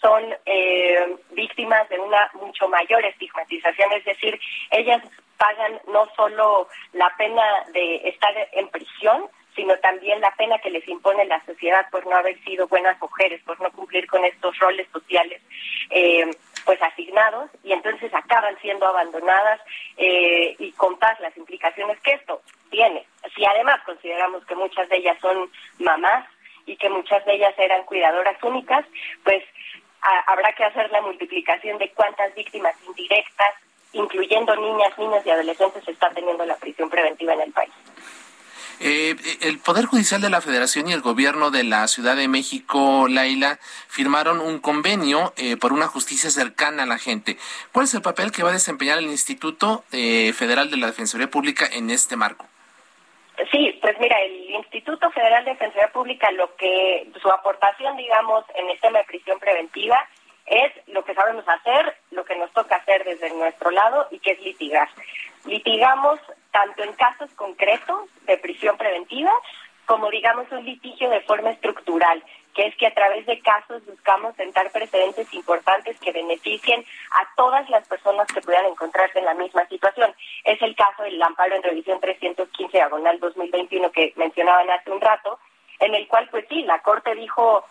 son 0.00 0.22
eh, 0.46 1.16
víctimas 1.30 1.88
de 1.88 1.98
una 1.98 2.30
mucho 2.34 2.68
mayor 2.68 3.04
estigmatización, 3.04 3.92
es 3.92 4.04
decir, 4.04 4.40
ellas 4.70 5.02
pagan 5.36 5.80
no 5.92 6.08
solo 6.16 6.68
la 6.92 7.12
pena 7.16 7.42
de 7.72 8.08
estar 8.08 8.32
en 8.52 8.68
prisión, 8.68 9.24
sino 9.54 9.76
también 9.78 10.20
la 10.20 10.30
pena 10.36 10.58
que 10.58 10.70
les 10.70 10.86
impone 10.86 11.24
la 11.24 11.44
sociedad 11.44 11.88
por 11.90 12.06
no 12.06 12.16
haber 12.16 12.38
sido 12.44 12.68
buenas 12.68 13.00
mujeres, 13.00 13.42
por 13.44 13.60
no 13.60 13.70
cumplir 13.72 14.06
con 14.06 14.24
estos 14.24 14.56
roles 14.58 14.86
sociales 14.92 15.42
pues 16.64 16.80
asignados 16.82 17.50
y 17.64 17.72
entonces 17.72 18.12
acaban 18.14 18.56
siendo 18.60 18.86
abandonadas 18.86 19.60
y 19.96 20.70
con 20.72 20.96
las 21.20 21.36
implicaciones 21.36 21.98
que 22.00 22.12
esto 22.12 22.42
tiene. 22.70 23.04
Si 23.34 23.44
además 23.44 23.80
consideramos 23.84 24.44
que 24.46 24.54
muchas 24.54 24.88
de 24.88 24.96
ellas 24.96 25.18
son 25.20 25.50
mamás 25.78 26.26
y 26.66 26.76
que 26.76 26.88
muchas 26.90 27.24
de 27.24 27.34
ellas 27.34 27.54
eran 27.58 27.84
cuidadoras 27.84 28.42
únicas, 28.42 28.84
pues 29.24 29.42
habrá 30.26 30.52
que 30.52 30.64
hacer 30.64 30.90
la 30.90 31.02
multiplicación 31.02 31.78
de 31.78 31.90
cuántas 31.92 32.34
víctimas 32.34 32.74
indirectas, 32.86 33.48
incluyendo 33.92 34.54
niñas, 34.56 34.96
niños 34.98 35.24
y 35.24 35.30
adolescentes, 35.30 35.86
está 35.86 36.10
teniendo 36.10 36.44
la 36.44 36.56
prisión 36.56 36.88
preventiva 36.88 37.34
en 37.34 37.40
el 37.40 37.52
país. 37.52 37.72
Eh, 38.80 39.16
el 39.40 39.58
Poder 39.58 39.86
Judicial 39.86 40.20
de 40.20 40.30
la 40.30 40.40
Federación 40.40 40.88
y 40.88 40.92
el 40.92 41.00
Gobierno 41.00 41.50
de 41.50 41.64
la 41.64 41.88
Ciudad 41.88 42.14
de 42.14 42.28
México, 42.28 43.08
Laila, 43.08 43.58
firmaron 43.88 44.40
un 44.40 44.60
convenio 44.60 45.32
eh, 45.36 45.56
por 45.56 45.72
una 45.72 45.88
justicia 45.88 46.30
cercana 46.30 46.84
a 46.84 46.86
la 46.86 46.98
gente. 46.98 47.38
¿Cuál 47.72 47.86
es 47.86 47.94
el 47.94 48.02
papel 48.02 48.30
que 48.30 48.44
va 48.44 48.50
a 48.50 48.52
desempeñar 48.52 48.98
el 48.98 49.06
Instituto 49.06 49.84
eh, 49.90 50.32
Federal 50.32 50.70
de 50.70 50.76
la 50.76 50.86
Defensoría 50.86 51.28
Pública 51.28 51.66
en 51.66 51.90
este 51.90 52.14
marco? 52.14 52.46
Sí, 53.52 53.78
pues 53.80 53.98
mira, 54.00 54.20
el 54.20 54.50
Instituto 54.50 55.10
Federal 55.10 55.44
de 55.44 55.52
Defensoría 55.52 55.92
Pública, 55.92 56.30
lo 56.32 56.56
que 56.56 57.08
su 57.22 57.30
aportación, 57.30 57.96
digamos, 57.96 58.44
en 58.54 58.68
el 58.68 58.80
tema 58.80 58.98
de 58.98 59.04
prisión 59.04 59.38
preventiva 59.38 59.96
es 60.46 60.72
lo 60.88 61.04
que 61.04 61.14
sabemos 61.14 61.44
hacer, 61.46 61.96
lo 62.10 62.24
que 62.24 62.36
nos 62.36 62.52
toca 62.52 62.76
hacer 62.76 63.04
desde 63.04 63.30
nuestro 63.34 63.70
lado 63.70 64.08
y 64.10 64.18
que 64.18 64.32
es 64.32 64.40
litigar. 64.40 64.88
Litigamos 65.44 66.18
tanto 66.50 66.82
en 66.82 66.92
casos 66.94 67.30
concretos 67.34 68.08
de 68.26 68.38
prisión 68.38 68.76
preventiva 68.76 69.32
como, 69.86 70.10
digamos, 70.10 70.50
un 70.50 70.64
litigio 70.64 71.08
de 71.08 71.20
forma 71.20 71.50
estructural 71.50 72.22
que 72.58 72.66
es 72.66 72.76
que 72.76 72.88
a 72.88 72.94
través 72.94 73.24
de 73.24 73.38
casos 73.38 73.86
buscamos 73.86 74.34
sentar 74.34 74.72
precedentes 74.72 75.32
importantes 75.32 75.96
que 76.00 76.10
beneficien 76.10 76.84
a 77.12 77.28
todas 77.36 77.70
las 77.70 77.86
personas 77.86 78.26
que 78.26 78.40
puedan 78.40 78.66
encontrarse 78.66 79.20
en 79.20 79.26
la 79.26 79.34
misma 79.34 79.64
situación. 79.68 80.12
Es 80.42 80.60
el 80.60 80.74
caso 80.74 81.04
del 81.04 81.22
amparo 81.22 81.54
en 81.54 81.62
revisión 81.62 82.00
315 82.00 82.76
diagonal 82.76 83.20
2021 83.20 83.92
que 83.92 84.12
mencionaban 84.16 84.68
hace 84.70 84.90
un 84.90 85.00
rato, 85.00 85.38
en 85.78 85.94
el 85.94 86.08
cual, 86.08 86.28
pues 86.32 86.46
sí, 86.48 86.64
la 86.64 86.80
Corte 86.80 87.14
dijo 87.14 87.64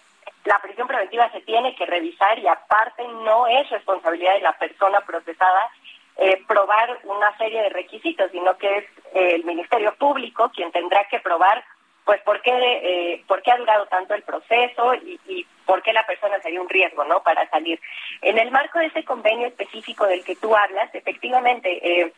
la 0.46 0.58
prisión 0.62 0.88
preventiva 0.88 1.30
se 1.34 1.42
tiene 1.42 1.76
que 1.76 1.86
revisar 1.86 2.40
y 2.40 2.48
aparte 2.48 3.06
no 3.26 3.46
es 3.46 3.70
responsabilidad 3.70 4.36
de 4.36 4.42
la 4.42 4.58
persona 4.58 5.02
procesada 5.02 5.70
eh, 6.16 6.42
probar 6.48 6.98
una 7.04 7.38
serie 7.38 7.62
de 7.64 7.70
requisitos, 7.70 8.32
sino 8.32 8.58
que 8.58 8.78
es 8.78 8.86
el 9.14 9.44
Ministerio 9.44 9.94
Público 9.96 10.50
quien 10.56 10.72
tendrá 10.72 11.04
que 11.10 11.20
probar 11.20 11.62
pues 12.08 12.22
por 12.22 12.42
qué, 12.42 12.52
eh, 12.54 13.24
por 13.28 13.42
qué 13.44 13.52
ha 13.52 13.58
durado 13.58 13.86
tanto 13.88 14.14
el 14.14 14.24
proceso 14.24 14.96
y, 14.96 15.20
y, 15.28 15.46
por 15.66 15.84
qué 15.84 15.92
la 15.92 16.06
persona 16.06 16.40
sería 16.42 16.62
un 16.62 16.70
riesgo 16.70 17.04
no 17.04 17.22
para 17.22 17.50
salir. 17.50 17.78
En 18.22 18.38
el 18.38 18.50
marco 18.50 18.80
de 18.80 18.86
ese 18.86 19.04
convenio 19.04 19.48
específico 19.48 20.08
del 20.08 20.24
que 20.24 20.38
tú 20.38 20.56
hablas, 20.56 20.90
efectivamente, 20.96 21.70
eh, 21.84 22.14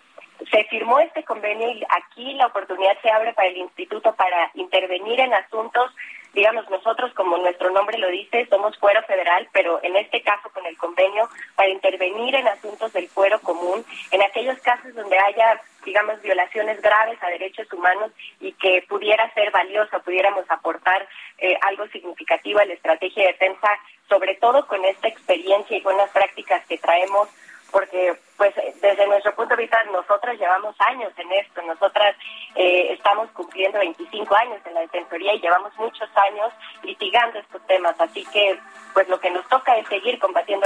se 0.52 0.64
firmó 0.66 1.00
este 1.00 1.24
convenio 1.24 1.72
y 1.72 1.84
aquí 1.90 2.34
la 2.36 2.46
oportunidad 2.46 3.02
se 3.02 3.10
abre 3.10 3.34
para 3.34 3.48
el 3.48 3.58
instituto 3.58 4.16
para 4.16 4.52
intervenir 4.54 5.20
en 5.20 5.34
asuntos 5.34 5.92
digamos, 6.34 6.70
nosotros, 6.70 7.14
como 7.14 7.38
nuestro 7.38 7.72
nombre 7.72 7.98
lo 7.98 8.08
dice, 8.10 8.48
somos 8.50 8.78
fuero 8.78 9.02
federal, 9.04 9.48
pero 9.52 9.80
en 9.84 9.96
este 9.96 10.22
caso 10.22 10.50
con 10.50 10.66
el 10.66 10.78
convenio, 10.78 11.28
para 11.56 11.70
intervenir 11.70 12.36
en 12.36 12.48
asuntos 12.48 12.94
del 12.94 13.08
fuero 13.10 13.40
común, 13.42 13.86
en 14.12 14.22
aquellos 14.22 14.60
casos 14.60 14.94
donde 14.94 15.18
haya, 15.18 15.62
digamos, 15.86 16.22
violaciones 16.22 16.82
graves 16.82 17.22
a 17.22 17.30
derechos 17.30 17.72
humanos 17.74 18.12
que 18.60 18.84
pudiera 18.88 19.32
ser 19.34 19.52
valioso, 19.52 20.02
pudiéramos 20.02 20.46
aportar 20.50 21.08
eh, 21.38 21.58
algo 21.62 21.88
significativo 21.88 22.60
a 22.60 22.66
la 22.66 22.74
estrategia 22.74 23.24
de 23.24 23.34
defensa, 23.34 23.68
sobre 24.08 24.36
todo 24.36 24.68
con 24.68 24.84
esta 24.86 25.08
experiencia 25.08 25.78
y 25.78 25.82
buenas 25.82 26.10
prácticas 26.12 26.66
que 26.68 26.78
traemos 26.78 27.30
porque 27.72 28.16
pues 28.38 28.54
desde 28.82 29.08
nuestro 29.08 29.36
punto 29.36 29.56
de 29.56 29.64
vista 29.64 29.84
nosotras 29.86 30.40
llevamos 30.40 30.76
años 30.80 31.12
en 31.18 31.32
esto, 31.34 31.62
nosotras 31.62 32.16
eh, 32.56 32.94
estamos 32.94 33.30
cumpliendo 33.32 33.80
25 33.80 34.36
años 34.36 34.62
en 34.66 34.74
la 34.74 34.82
Defensoría 34.82 35.34
y 35.34 35.42
llevamos 35.42 35.74
muchos 35.78 36.10
años 36.16 36.52
litigando 36.84 37.40
estos 37.40 37.66
temas, 37.68 38.00
así 38.00 38.26
que 38.32 38.58
pues 38.94 39.08
lo 39.10 39.20
que 39.20 39.30
nos 39.30 39.48
toca 39.50 39.78
es 39.78 39.88
seguir 39.88 40.20
combatiendo 40.20 40.66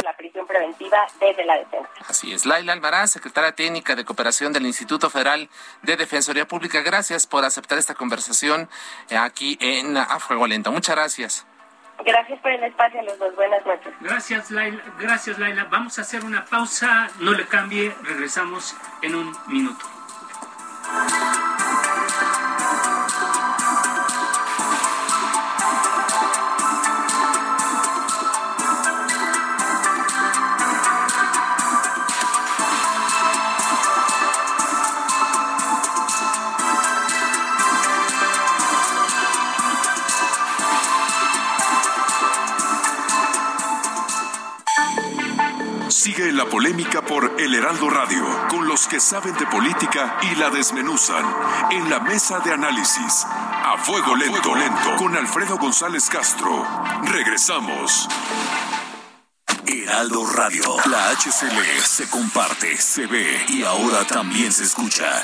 desde 1.20 1.46
la 1.46 1.58
defensa. 1.58 1.90
Así 2.08 2.34
es. 2.34 2.46
Laila 2.46 2.74
Alvarán, 2.74 3.08
secretaria 3.08 3.52
técnica 3.54 3.96
de 3.96 4.06
cooperación 4.06 4.54
del 4.54 4.66
Instituto 4.66 5.10
Federal 5.10 5.50
de 5.82 5.98
Defensoría 5.98 6.48
Pública, 6.48 6.82
gracias 6.82 7.28
por 7.28 7.46
aceptar 7.46 7.78
esta 7.78 7.94
conversación 7.96 8.70
aquí 9.18 9.58
en 9.62 9.98
A 9.98 10.20
Fuego 10.20 10.48
Lento. 10.48 10.72
Muchas 10.72 10.96
gracias. 10.96 11.46
Gracias 12.06 12.40
por 12.42 12.52
el 12.52 12.64
espacio 12.64 13.00
a 13.00 13.04
los 13.04 13.18
dos. 13.18 13.36
Buenas 13.36 13.66
noches. 13.66 13.94
Gracias, 14.02 14.52
Laila. 14.52 14.84
Gracias, 15.00 15.40
Laila. 15.40 15.66
Vamos 15.66 16.00
a 16.00 16.02
hacer 16.02 16.26
una 16.26 16.44
pausa. 16.46 17.10
No 17.20 17.32
le 17.32 17.46
cambie. 17.46 17.96
Regresamos 18.04 18.76
en 19.02 19.16
un 19.16 19.38
minuto. 19.48 19.86
Sigue 46.04 46.34
la 46.34 46.44
polémica 46.44 47.02
por 47.02 47.40
El 47.40 47.56
Heraldo 47.56 47.90
Radio, 47.90 48.26
con 48.50 48.68
los 48.68 48.88
que 48.88 49.00
saben 49.00 49.38
de 49.38 49.46
política 49.48 50.18
y 50.24 50.36
la 50.36 50.50
desmenuzan. 50.50 51.24
En 51.72 51.90
la 51.90 52.02
mesa 52.02 52.42
de 52.42 52.52
análisis, 52.52 53.26
a 53.26 53.78
fuego 53.78 54.14
lento, 54.14 54.54
lento, 54.54 54.98
con 54.98 55.16
Alfredo 55.16 55.58
González 55.58 56.10
Castro. 56.10 56.68
Regresamos. 57.04 58.10
Heraldo 59.66 60.30
Radio, 60.34 60.76
la 60.92 61.12
HCL 61.12 61.82
se 61.86 62.10
comparte, 62.10 62.76
se 62.76 63.08
ve 63.08 63.46
y 63.48 63.64
ahora 63.64 64.06
también 64.06 64.52
se 64.52 64.66
escucha. 64.66 65.24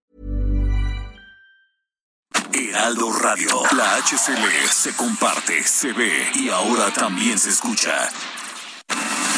Heraldo 2.71 3.11
Radio, 3.11 3.49
la 3.75 3.97
HCL 3.97 4.65
se 4.69 4.95
comparte, 4.95 5.61
se 5.61 5.91
ve 5.91 6.31
y 6.35 6.47
ahora 6.47 6.89
también 6.93 7.37
se 7.37 7.49
escucha. 7.49 8.09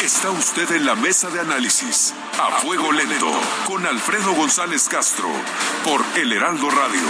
Está 0.03 0.29
usted 0.29 0.69
en 0.71 0.85
la 0.85 0.93
mesa 0.93 1.31
de 1.31 1.39
análisis, 1.39 2.13
a 2.39 2.51
fuego 2.59 2.91
lento, 2.91 3.31
con 3.65 3.87
Alfredo 3.87 4.33
González 4.35 4.87
Castro, 4.87 5.27
por 5.83 6.05
El 6.15 6.31
Heraldo 6.31 6.69
Radio. 6.69 7.01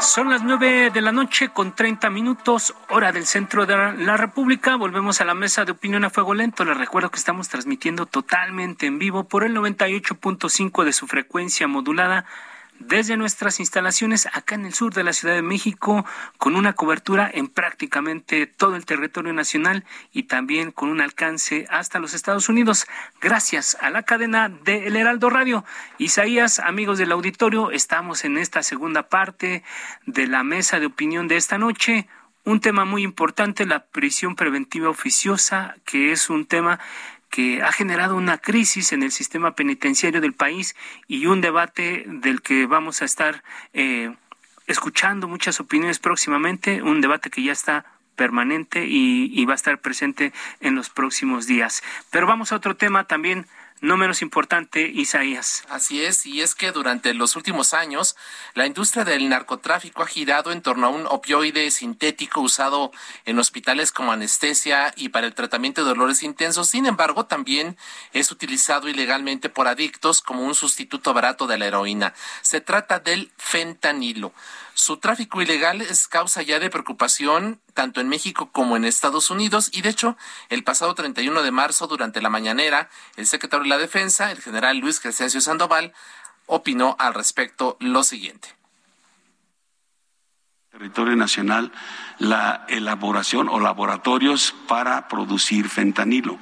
Son 0.00 0.30
las 0.30 0.42
nueve 0.42 0.90
de 0.92 1.00
la 1.00 1.12
noche 1.12 1.50
con 1.50 1.76
30 1.76 2.10
minutos, 2.10 2.74
hora 2.88 3.12
del 3.12 3.26
centro 3.26 3.66
de 3.66 3.76
la 4.04 4.16
República. 4.16 4.74
Volvemos 4.74 5.20
a 5.20 5.24
la 5.24 5.34
mesa 5.34 5.64
de 5.64 5.70
opinión 5.70 6.04
a 6.04 6.10
fuego 6.10 6.34
lento. 6.34 6.64
Les 6.64 6.76
recuerdo 6.76 7.12
que 7.12 7.20
estamos 7.20 7.48
transmitiendo 7.48 8.06
totalmente 8.06 8.86
en 8.86 8.98
vivo 8.98 9.22
por 9.28 9.44
el 9.44 9.54
98.5 9.54 10.82
de 10.82 10.92
su 10.92 11.06
frecuencia 11.06 11.68
modulada 11.68 12.24
desde 12.86 13.16
nuestras 13.16 13.60
instalaciones 13.60 14.26
acá 14.32 14.54
en 14.54 14.66
el 14.66 14.74
sur 14.74 14.92
de 14.92 15.04
la 15.04 15.12
Ciudad 15.12 15.34
de 15.34 15.42
México, 15.42 16.04
con 16.38 16.56
una 16.56 16.74
cobertura 16.74 17.30
en 17.32 17.48
prácticamente 17.48 18.46
todo 18.46 18.76
el 18.76 18.86
territorio 18.86 19.32
nacional 19.32 19.84
y 20.12 20.24
también 20.24 20.70
con 20.70 20.88
un 20.88 21.00
alcance 21.00 21.66
hasta 21.70 21.98
los 21.98 22.14
Estados 22.14 22.48
Unidos, 22.48 22.86
gracias 23.20 23.76
a 23.80 23.90
la 23.90 24.02
cadena 24.02 24.48
de 24.48 24.86
El 24.86 24.96
Heraldo 24.96 25.30
Radio. 25.30 25.64
Isaías, 25.98 26.58
amigos 26.58 26.98
del 26.98 27.12
auditorio, 27.12 27.70
estamos 27.70 28.24
en 28.24 28.38
esta 28.38 28.62
segunda 28.62 29.08
parte 29.08 29.62
de 30.06 30.26
la 30.26 30.42
mesa 30.42 30.80
de 30.80 30.86
opinión 30.86 31.28
de 31.28 31.36
esta 31.36 31.58
noche. 31.58 32.08
Un 32.44 32.60
tema 32.60 32.84
muy 32.84 33.02
importante, 33.02 33.64
la 33.64 33.86
prisión 33.86 34.36
preventiva 34.36 34.90
oficiosa, 34.90 35.76
que 35.86 36.12
es 36.12 36.28
un 36.28 36.44
tema 36.44 36.78
que 37.34 37.64
ha 37.64 37.72
generado 37.72 38.14
una 38.14 38.38
crisis 38.38 38.92
en 38.92 39.02
el 39.02 39.10
sistema 39.10 39.56
penitenciario 39.56 40.20
del 40.20 40.34
país 40.34 40.76
y 41.08 41.26
un 41.26 41.40
debate 41.40 42.04
del 42.06 42.42
que 42.42 42.66
vamos 42.66 43.02
a 43.02 43.06
estar 43.06 43.42
eh, 43.72 44.14
escuchando 44.68 45.26
muchas 45.26 45.58
opiniones 45.58 45.98
próximamente, 45.98 46.80
un 46.80 47.00
debate 47.00 47.30
que 47.30 47.42
ya 47.42 47.50
está 47.50 47.86
permanente 48.14 48.86
y, 48.86 49.32
y 49.34 49.46
va 49.46 49.54
a 49.54 49.56
estar 49.56 49.80
presente 49.80 50.32
en 50.60 50.76
los 50.76 50.90
próximos 50.90 51.48
días. 51.48 51.82
Pero 52.12 52.28
vamos 52.28 52.52
a 52.52 52.56
otro 52.56 52.76
tema 52.76 53.02
también 53.02 53.48
no 53.80 53.96
menos 53.96 54.22
importante, 54.22 54.82
Isaías. 54.88 55.62
Así 55.68 56.02
es, 56.02 56.24
y 56.24 56.40
es 56.40 56.54
que 56.54 56.72
durante 56.72 57.12
los 57.12 57.36
últimos 57.36 57.74
años 57.74 58.16
la 58.54 58.66
industria 58.66 59.04
del 59.04 59.28
narcotráfico 59.28 60.02
ha 60.02 60.06
girado 60.06 60.52
en 60.52 60.62
torno 60.62 60.86
a 60.86 60.90
un 60.90 61.06
opioide 61.06 61.70
sintético 61.70 62.40
usado 62.40 62.92
en 63.26 63.38
hospitales 63.38 63.92
como 63.92 64.12
anestesia 64.12 64.94
y 64.96 65.10
para 65.10 65.26
el 65.26 65.34
tratamiento 65.34 65.82
de 65.82 65.88
dolores 65.88 66.22
intensos. 66.22 66.68
Sin 66.68 66.86
embargo, 66.86 67.26
también 67.26 67.76
es 68.12 68.30
utilizado 68.30 68.88
ilegalmente 68.88 69.50
por 69.50 69.68
adictos 69.68 70.22
como 70.22 70.44
un 70.44 70.54
sustituto 70.54 71.12
barato 71.12 71.46
de 71.46 71.58
la 71.58 71.66
heroína. 71.66 72.14
Se 72.42 72.60
trata 72.60 73.00
del 73.00 73.32
fentanilo. 73.36 74.32
Su 74.74 74.96
tráfico 74.96 75.40
ilegal 75.40 75.80
es 75.80 76.08
causa 76.08 76.42
ya 76.42 76.58
de 76.58 76.68
preocupación 76.68 77.60
tanto 77.74 78.00
en 78.00 78.08
México 78.08 78.50
como 78.50 78.76
en 78.76 78.84
Estados 78.84 79.30
Unidos 79.30 79.70
y 79.72 79.82
de 79.82 79.90
hecho 79.90 80.16
el 80.48 80.64
pasado 80.64 80.96
31 80.96 81.42
de 81.42 81.52
marzo 81.52 81.86
durante 81.86 82.20
la 82.20 82.28
mañanera 82.28 82.90
el 83.16 83.26
secretario 83.26 83.62
de 83.62 83.68
la 83.68 83.78
Defensa, 83.78 84.32
el 84.32 84.42
general 84.42 84.78
Luis 84.78 84.98
Crescencio 84.98 85.40
Sandoval, 85.40 85.92
opinó 86.46 86.96
al 86.98 87.14
respecto 87.14 87.76
lo 87.78 88.02
siguiente. 88.02 88.48
Territorio 90.72 91.14
nacional 91.14 91.70
la 92.18 92.66
elaboración 92.68 93.48
o 93.48 93.60
laboratorios 93.60 94.56
para 94.66 95.06
producir 95.06 95.68
fentanilo. 95.68 96.36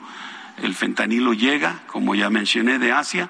El 0.56 0.74
fentanilo 0.74 1.34
llega, 1.34 1.82
como 1.86 2.14
ya 2.14 2.30
mencioné, 2.30 2.78
de 2.78 2.92
Asia 2.92 3.28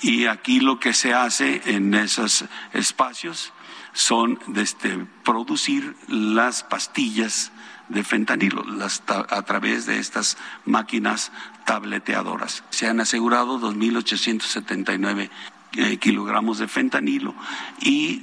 y 0.00 0.26
aquí 0.26 0.60
lo 0.60 0.78
que 0.78 0.94
se 0.94 1.14
hace 1.14 1.62
en 1.64 1.94
esos 1.94 2.44
espacios 2.72 3.52
son 3.96 4.38
este, 4.54 5.06
producir 5.24 5.96
las 6.06 6.62
pastillas 6.62 7.50
de 7.88 8.04
fentanilo 8.04 8.62
las, 8.64 9.02
a 9.08 9.42
través 9.42 9.86
de 9.86 9.98
estas 9.98 10.36
máquinas 10.66 11.32
tableteadoras. 11.64 12.62
Se 12.68 12.88
han 12.88 13.00
asegurado 13.00 13.58
2.879 13.58 15.30
eh, 15.72 15.96
kilogramos 15.96 16.58
de 16.58 16.68
fentanilo 16.68 17.34
y 17.80 18.20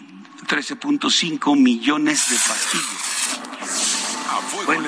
13.5 0.47 1.59
millones 1.59 2.29
de 2.29 2.35
pastillas. 2.35 3.39
Bueno, 4.67 4.87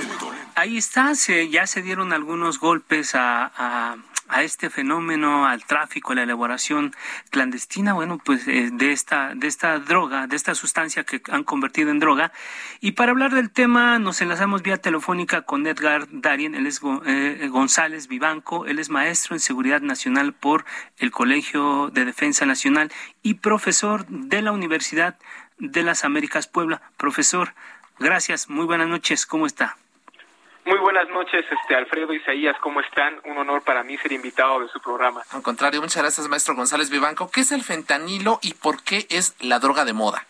ahí 0.54 0.78
está, 0.78 1.16
se, 1.16 1.50
ya 1.50 1.66
se 1.66 1.82
dieron 1.82 2.14
algunos 2.14 2.60
golpes 2.60 3.16
a 3.16 3.98
a 4.28 4.44
este 4.44 4.70
fenómeno, 4.70 5.48
al 5.48 5.66
tráfico, 5.66 6.12
a 6.12 6.16
la 6.16 6.24
elaboración 6.24 6.96
clandestina, 7.30 7.94
bueno, 7.94 8.20
pues 8.24 8.48
eh, 8.48 8.70
de 8.72 8.92
esta 8.92 9.36
de 9.36 9.48
esta 9.48 9.80
droga, 9.80 10.28
de 10.28 10.36
esta 10.36 10.56
sustancia 10.56 11.04
que 11.04 11.22
han 11.32 11.44
convertido 11.44 11.92
en 11.92 12.00
droga. 12.00 12.32
Y 12.80 12.94
para 12.94 13.12
hablar 13.12 13.34
del 13.34 13.52
tema 13.52 14.00
nos 14.00 14.22
enlazamos 14.22 14.64
vía 14.64 14.78
telefónica 14.78 15.44
con 15.44 15.66
Edgar 15.68 16.08
Darien, 16.10 16.56
él 16.56 16.68
es 16.68 16.82
eh, 17.06 17.48
González 17.52 18.08
Vivanco, 18.08 18.66
él 18.66 18.80
es 18.80 18.90
maestro 18.90 19.36
en 19.36 19.40
seguridad 19.40 19.82
nacional 19.82 20.34
por 20.34 20.66
el 20.98 21.12
Colegio 21.12 21.90
de 21.94 22.06
Defensa 22.06 22.46
Nacional 22.46 22.92
y 23.22 23.36
profesor 23.36 24.06
de 24.08 24.42
la 24.42 24.52
Universidad 24.52 25.18
de 25.58 25.84
las 25.84 26.04
Américas 26.04 26.48
Puebla. 26.48 26.82
Profesor, 26.98 27.54
gracias, 28.00 28.50
muy 28.50 28.66
buenas 28.66 28.88
noches, 28.88 29.26
¿cómo 29.26 29.46
está? 29.46 29.78
Muy 30.66 30.80
buenas 30.80 31.08
noches, 31.10 31.46
este 31.52 31.76
Alfredo 31.76 32.12
Isaías, 32.12 32.58
¿cómo 32.60 32.82
están? 32.82 33.22
Un 33.26 33.38
honor 33.38 33.62
para 33.62 33.84
mí 33.84 33.98
ser 33.98 34.12
invitado 34.12 34.62
de 34.62 34.68
su 34.70 34.82
programa. 34.82 35.22
Al 35.30 35.44
contrario, 35.44 35.80
muchas 35.80 36.02
gracias, 36.02 36.28
maestro 36.28 36.56
González 36.56 36.90
Vivanco. 36.90 37.30
¿Qué 37.30 37.42
es 37.42 37.52
el 37.52 37.62
fentanilo 37.62 38.40
y 38.42 38.56
por 38.56 38.84
qué 38.84 39.06
es 39.12 39.36
la 39.40 39.60
droga 39.60 39.86
de 39.86 39.94
moda? 39.94 40.26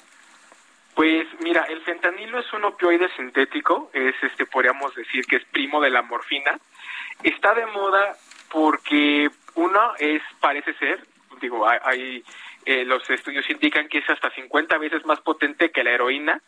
Pues 0.93 1.25
mira, 1.39 1.63
el 1.69 1.79
fentanilo 1.83 2.37
es 2.37 2.51
un 2.51 2.65
opioide 2.65 3.07
sintético, 3.15 3.89
es 3.93 4.13
este 4.21 4.45
podríamos 4.45 4.93
decir 4.93 5.25
que 5.25 5.37
es 5.37 5.45
primo 5.45 5.79
de 5.79 5.89
la 5.89 6.01
morfina. 6.01 6.59
Está 7.23 7.53
de 7.53 7.67
moda 7.67 8.17
porque 8.51 9.29
uno 9.53 9.93
es 9.99 10.21
parece 10.41 10.73
ser, 10.73 11.07
digo, 11.39 11.65
hay, 11.65 12.25
eh, 12.65 12.83
los 12.83 13.09
estudios 13.09 13.49
indican 13.49 13.87
que 13.87 13.99
es 13.99 14.09
hasta 14.09 14.29
50 14.31 14.77
veces 14.79 15.05
más 15.05 15.21
potente 15.21 15.71
que 15.71 15.85
la 15.85 15.91
heroína, 15.91 16.41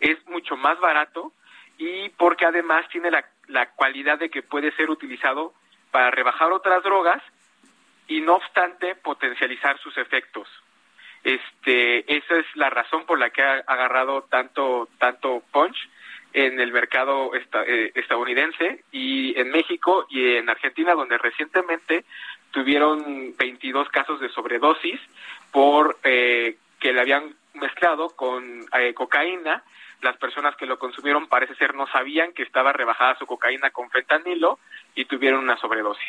es 0.00 0.18
mucho 0.26 0.58
más 0.58 0.78
barato 0.80 1.32
y 1.78 2.08
porque 2.10 2.46
además 2.46 2.88
tiene 2.90 3.10
la, 3.10 3.24
la 3.48 3.70
cualidad 3.70 4.18
de 4.18 4.30
que 4.30 4.42
puede 4.42 4.72
ser 4.72 4.90
utilizado 4.90 5.54
para 5.90 6.10
rebajar 6.10 6.52
otras 6.52 6.82
drogas 6.82 7.22
y 8.08 8.20
no 8.20 8.34
obstante 8.34 8.94
potencializar 8.96 9.78
sus 9.78 9.96
efectos. 9.96 10.48
Este, 11.24 12.16
esa 12.16 12.36
es 12.36 12.46
la 12.54 12.68
razón 12.68 13.06
por 13.06 13.18
la 13.18 13.30
que 13.30 13.42
ha 13.42 13.62
agarrado 13.66 14.22
tanto, 14.22 14.88
tanto 14.98 15.42
punch 15.52 15.76
en 16.32 16.58
el 16.60 16.72
mercado 16.72 17.30
eh, 17.34 17.92
estadounidense 17.94 18.84
y 18.90 19.38
en 19.38 19.50
México 19.50 20.06
y 20.08 20.36
en 20.36 20.48
Argentina, 20.48 20.94
donde 20.94 21.18
recientemente 21.18 22.04
tuvieron 22.50 23.36
22 23.36 23.88
casos 23.90 24.18
de 24.20 24.30
sobredosis 24.30 25.00
por 25.52 25.98
eh, 26.02 26.56
que 26.80 26.92
le 26.92 27.00
habían 27.00 27.34
mezclado 27.54 28.08
con 28.10 28.64
eh, 28.78 28.94
cocaína 28.94 29.62
las 30.02 30.16
personas 30.16 30.56
que 30.56 30.66
lo 30.66 30.78
consumieron 30.78 31.28
parece 31.28 31.54
ser 31.54 31.74
no 31.74 31.86
sabían 31.86 32.32
que 32.32 32.42
estaba 32.42 32.72
rebajada 32.72 33.16
su 33.18 33.26
cocaína 33.26 33.70
con 33.70 33.88
fentanilo 33.90 34.58
y 34.94 35.04
tuvieron 35.04 35.44
una 35.44 35.56
sobredosis. 35.56 36.04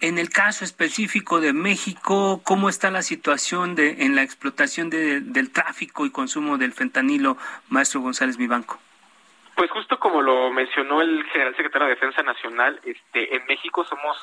En 0.00 0.18
el 0.18 0.30
caso 0.30 0.64
específico 0.64 1.40
de 1.40 1.52
México, 1.52 2.40
¿cómo 2.44 2.68
está 2.68 2.90
la 2.90 3.02
situación 3.02 3.74
de, 3.74 4.04
en 4.04 4.14
la 4.14 4.22
explotación 4.22 4.90
del 4.90 5.52
tráfico 5.52 6.06
y 6.06 6.10
consumo 6.10 6.56
del 6.56 6.72
fentanilo, 6.72 7.36
maestro 7.68 8.00
González 8.00 8.36
Vivanco? 8.36 8.78
Pues 9.56 9.70
justo 9.70 9.98
como 9.98 10.22
lo 10.22 10.50
mencionó 10.50 11.02
el 11.02 11.24
general 11.24 11.54
secretario 11.56 11.88
de 11.88 11.94
Defensa 11.94 12.22
Nacional, 12.22 12.80
este, 12.84 13.36
en 13.36 13.44
México 13.46 13.84
somos 13.84 14.16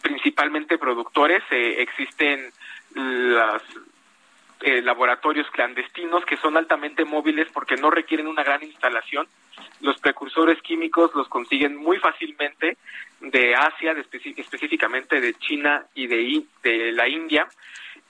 principalmente 0.00 0.78
productores, 0.78 1.42
eh, 1.50 1.82
existen 1.82 2.52
las 2.94 3.62
eh, 4.66 4.82
laboratorios 4.82 5.48
clandestinos 5.52 6.24
que 6.24 6.36
son 6.38 6.56
altamente 6.56 7.04
móviles 7.04 7.46
porque 7.52 7.76
no 7.76 7.88
requieren 7.88 8.26
una 8.26 8.42
gran 8.42 8.64
instalación. 8.64 9.28
Los 9.80 9.96
precursores 10.00 10.60
químicos 10.60 11.14
los 11.14 11.28
consiguen 11.28 11.76
muy 11.76 11.98
fácilmente 11.98 12.76
de 13.20 13.54
Asia, 13.54 13.92
específicamente 13.92 15.20
de 15.20 15.34
China 15.34 15.86
y 15.94 16.08
de, 16.08 16.42
de 16.64 16.90
la 16.90 17.06
India. 17.08 17.46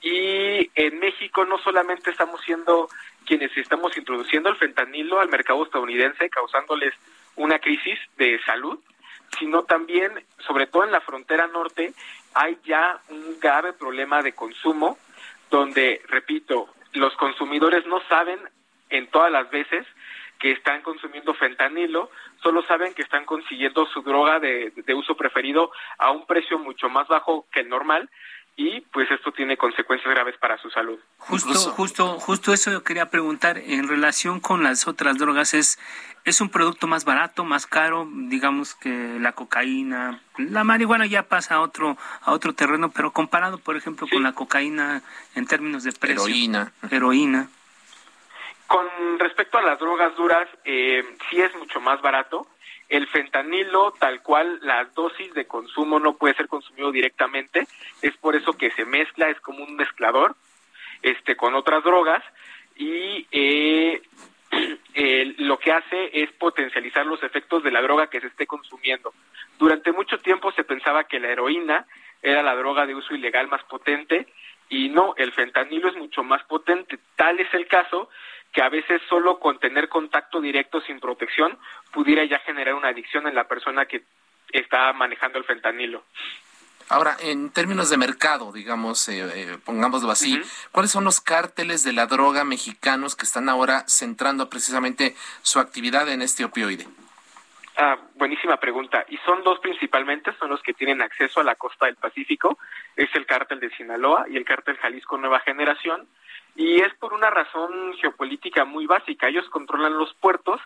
Y 0.00 0.70
en 0.74 0.98
México 0.98 1.44
no 1.44 1.58
solamente 1.58 2.10
estamos 2.10 2.40
siendo 2.40 2.88
quienes 3.26 3.54
estamos 3.54 3.94
introduciendo 3.98 4.48
el 4.48 4.56
fentanilo 4.56 5.20
al 5.20 5.28
mercado 5.28 5.62
estadounidense, 5.62 6.30
causándoles 6.30 6.94
una 7.34 7.58
crisis 7.58 7.98
de 8.16 8.40
salud, 8.46 8.78
sino 9.38 9.64
también, 9.64 10.24
sobre 10.38 10.66
todo 10.68 10.84
en 10.84 10.92
la 10.92 11.02
frontera 11.02 11.48
norte, 11.48 11.92
hay 12.32 12.56
ya 12.64 12.98
un 13.10 13.38
grave 13.38 13.74
problema 13.74 14.22
de 14.22 14.32
consumo 14.32 14.96
donde, 15.50 16.02
repito, 16.08 16.68
los 16.92 17.14
consumidores 17.16 17.86
no 17.86 18.00
saben 18.08 18.38
en 18.90 19.08
todas 19.08 19.30
las 19.30 19.50
veces 19.50 19.86
que 20.38 20.52
están 20.52 20.82
consumiendo 20.82 21.34
fentanilo, 21.34 22.10
solo 22.42 22.62
saben 22.64 22.94
que 22.94 23.02
están 23.02 23.24
consiguiendo 23.24 23.86
su 23.86 24.02
droga 24.02 24.38
de, 24.38 24.72
uso 24.94 25.16
preferido 25.16 25.70
a 25.98 26.10
un 26.10 26.26
precio 26.26 26.58
mucho 26.58 26.88
más 26.88 27.08
bajo 27.08 27.46
que 27.50 27.60
el 27.60 27.68
normal 27.68 28.10
y 28.56 28.80
pues 28.80 29.10
esto 29.10 29.32
tiene 29.32 29.58
consecuencias 29.58 30.12
graves 30.14 30.36
para 30.38 30.56
su 30.56 30.70
salud. 30.70 30.98
Justo, 31.18 31.52
justo, 31.52 32.18
justo 32.18 32.52
eso 32.54 32.72
yo 32.72 32.82
quería 32.82 33.10
preguntar 33.10 33.58
en 33.58 33.86
relación 33.86 34.40
con 34.40 34.62
las 34.62 34.88
otras 34.88 35.18
drogas 35.18 35.52
es 35.52 35.78
es 36.24 36.40
un 36.40 36.48
producto 36.48 36.88
más 36.88 37.04
barato, 37.04 37.44
más 37.44 37.68
caro, 37.68 38.08
digamos 38.10 38.74
que 38.74 39.18
la 39.20 39.32
cocaína, 39.32 40.20
la 40.38 40.64
marihuana 40.64 41.06
ya 41.06 41.22
pasa 41.22 41.56
a 41.56 41.60
otro 41.60 41.96
a 42.22 42.32
otro 42.32 42.52
terreno, 42.54 42.90
pero 42.90 43.12
comparado, 43.12 43.58
por 43.58 43.76
ejemplo, 43.76 44.08
con 44.10 44.22
la 44.22 44.32
cocaína 44.32 45.02
en 45.36 45.46
términos 45.46 45.84
de 45.84 45.92
precio, 45.92 46.24
heroína, 46.24 46.72
heroína. 46.90 47.48
Con 48.66 48.86
respecto 49.20 49.58
a 49.58 49.62
las 49.62 49.78
drogas 49.78 50.16
duras, 50.16 50.48
eh, 50.64 51.04
sí 51.30 51.40
es 51.40 51.54
mucho 51.54 51.80
más 51.80 52.00
barato. 52.02 52.48
El 52.88 53.06
fentanilo, 53.08 53.92
tal 53.98 54.22
cual, 54.22 54.60
la 54.62 54.84
dosis 54.84 55.34
de 55.34 55.46
consumo 55.46 55.98
no 55.98 56.16
puede 56.16 56.34
ser 56.34 56.46
consumido 56.46 56.92
directamente. 56.92 57.66
Es 58.02 58.16
por 58.16 58.36
eso 58.36 58.52
que 58.52 58.70
se 58.70 58.84
mezcla, 58.84 59.28
es 59.28 59.40
como 59.40 59.64
un 59.64 59.76
mezclador, 59.76 60.36
este, 61.02 61.36
con 61.36 61.54
otras 61.54 61.82
drogas 61.84 62.22
y 62.76 63.26
eh, 63.30 64.02
lo 65.38 65.58
que 65.58 65.72
hace 65.72 66.10
es 66.12 66.30
potencializar 66.32 67.06
los 67.06 67.22
efectos 67.22 67.62
de 67.62 67.70
la 67.70 67.82
droga 67.82 68.08
que 68.08 68.20
se 68.20 68.28
esté 68.28 68.46
consumiendo. 68.46 69.12
Durante 69.58 69.92
mucho 69.92 70.18
tiempo 70.18 70.52
se 70.52 70.64
pensaba 70.64 71.04
que 71.04 71.20
la 71.20 71.28
heroína 71.28 71.86
era 72.22 72.42
la 72.42 72.54
droga 72.54 72.86
de 72.86 72.94
uso 72.94 73.14
ilegal 73.14 73.48
más 73.48 73.62
potente 73.64 74.26
y 74.68 74.88
no, 74.88 75.14
el 75.16 75.32
fentanilo 75.32 75.88
es 75.88 75.96
mucho 75.96 76.22
más 76.22 76.42
potente. 76.44 76.98
Tal 77.16 77.38
es 77.40 77.52
el 77.54 77.66
caso 77.68 78.08
que 78.52 78.62
a 78.62 78.68
veces 78.68 79.00
solo 79.08 79.38
con 79.38 79.58
tener 79.58 79.88
contacto 79.88 80.40
directo 80.40 80.80
sin 80.80 80.98
protección 80.98 81.58
pudiera 81.92 82.24
ya 82.24 82.38
generar 82.40 82.74
una 82.74 82.88
adicción 82.88 83.26
en 83.26 83.34
la 83.34 83.46
persona 83.46 83.86
que 83.86 84.02
está 84.50 84.92
manejando 84.92 85.38
el 85.38 85.44
fentanilo. 85.44 86.04
Ahora, 86.88 87.16
en 87.20 87.50
términos 87.50 87.90
de 87.90 87.96
mercado, 87.96 88.52
digamos, 88.52 89.08
eh, 89.08 89.24
eh, 89.34 89.58
pongámoslo 89.64 90.10
así, 90.10 90.40
¿cuáles 90.70 90.92
son 90.92 91.02
los 91.02 91.20
cárteles 91.20 91.82
de 91.82 91.92
la 91.92 92.06
droga 92.06 92.44
mexicanos 92.44 93.16
que 93.16 93.24
están 93.24 93.48
ahora 93.48 93.84
centrando 93.88 94.48
precisamente 94.48 95.16
su 95.42 95.58
actividad 95.58 96.08
en 96.08 96.22
este 96.22 96.44
opioide? 96.44 96.86
Ah, 97.78 97.98
buenísima 98.14 98.56
pregunta. 98.56 99.04
Y 99.08 99.18
son 99.18 99.42
dos 99.42 99.58
principalmente, 99.60 100.32
son 100.38 100.48
los 100.48 100.62
que 100.62 100.72
tienen 100.72 101.02
acceso 101.02 101.40
a 101.40 101.44
la 101.44 101.56
costa 101.56 101.86
del 101.86 101.96
Pacífico. 101.96 102.58
Es 102.96 103.14
el 103.14 103.26
cártel 103.26 103.60
de 103.60 103.68
Sinaloa 103.70 104.24
y 104.30 104.38
el 104.38 104.46
cártel 104.46 104.78
Jalisco 104.78 105.18
Nueva 105.18 105.40
Generación. 105.40 106.08
Y 106.54 106.80
es 106.80 106.94
por 106.94 107.12
una 107.12 107.28
razón 107.28 107.94
geopolítica 108.00 108.64
muy 108.64 108.86
básica. 108.86 109.28
Ellos 109.28 109.48
controlan 109.50 109.98
los 109.98 110.14
puertos 110.14 110.58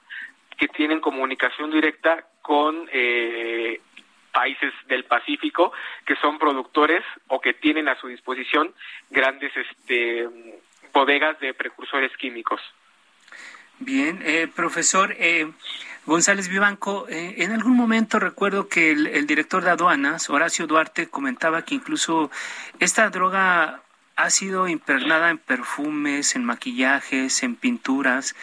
que 0.57 0.69
tienen 0.69 1.01
comunicación 1.01 1.73
directa 1.73 2.27
con 2.43 2.89
eh, 2.93 3.81
países 4.33 4.73
del 4.87 5.05
Pacífico 5.05 5.73
que 6.07 6.15
son 6.17 6.39
productores 6.39 7.03
o 7.27 7.41
que 7.41 7.55
tienen 7.55 7.89
a 7.89 7.99
su 7.99 8.07
disposición 8.07 8.73
grandes 9.11 9.53
este, 9.57 10.29
bodegas 10.93 11.41
de 11.41 11.55
precursores 11.55 12.17
químicos. 12.17 12.61
Bien, 13.81 14.21
eh, 14.23 14.47
profesor 14.47 15.17
eh, 15.19 15.51
González 16.05 16.49
Vivanco, 16.49 17.09
eh, 17.09 17.37
en 17.39 17.53
algún 17.53 17.75
momento 17.75 18.19
recuerdo 18.19 18.69
que 18.69 18.91
el, 18.93 19.27
director 19.27 19.65
de 19.65 19.71
aduanas, 19.71 20.29
Horacio 20.29 20.67
Duarte, 20.67 21.09
comentaba 21.09 21.65
que 21.65 21.77
incluso 21.77 22.31
esta 22.79 23.09
droga 23.09 23.83
ha 24.17 24.29
sido 24.29 24.69
impregnada 24.69 25.31
en 25.31 25.39
perfumes, 25.39 26.37
en 26.37 26.45
maquillajes, 26.45 27.43
en 27.43 27.57
pinturas. 27.57 28.37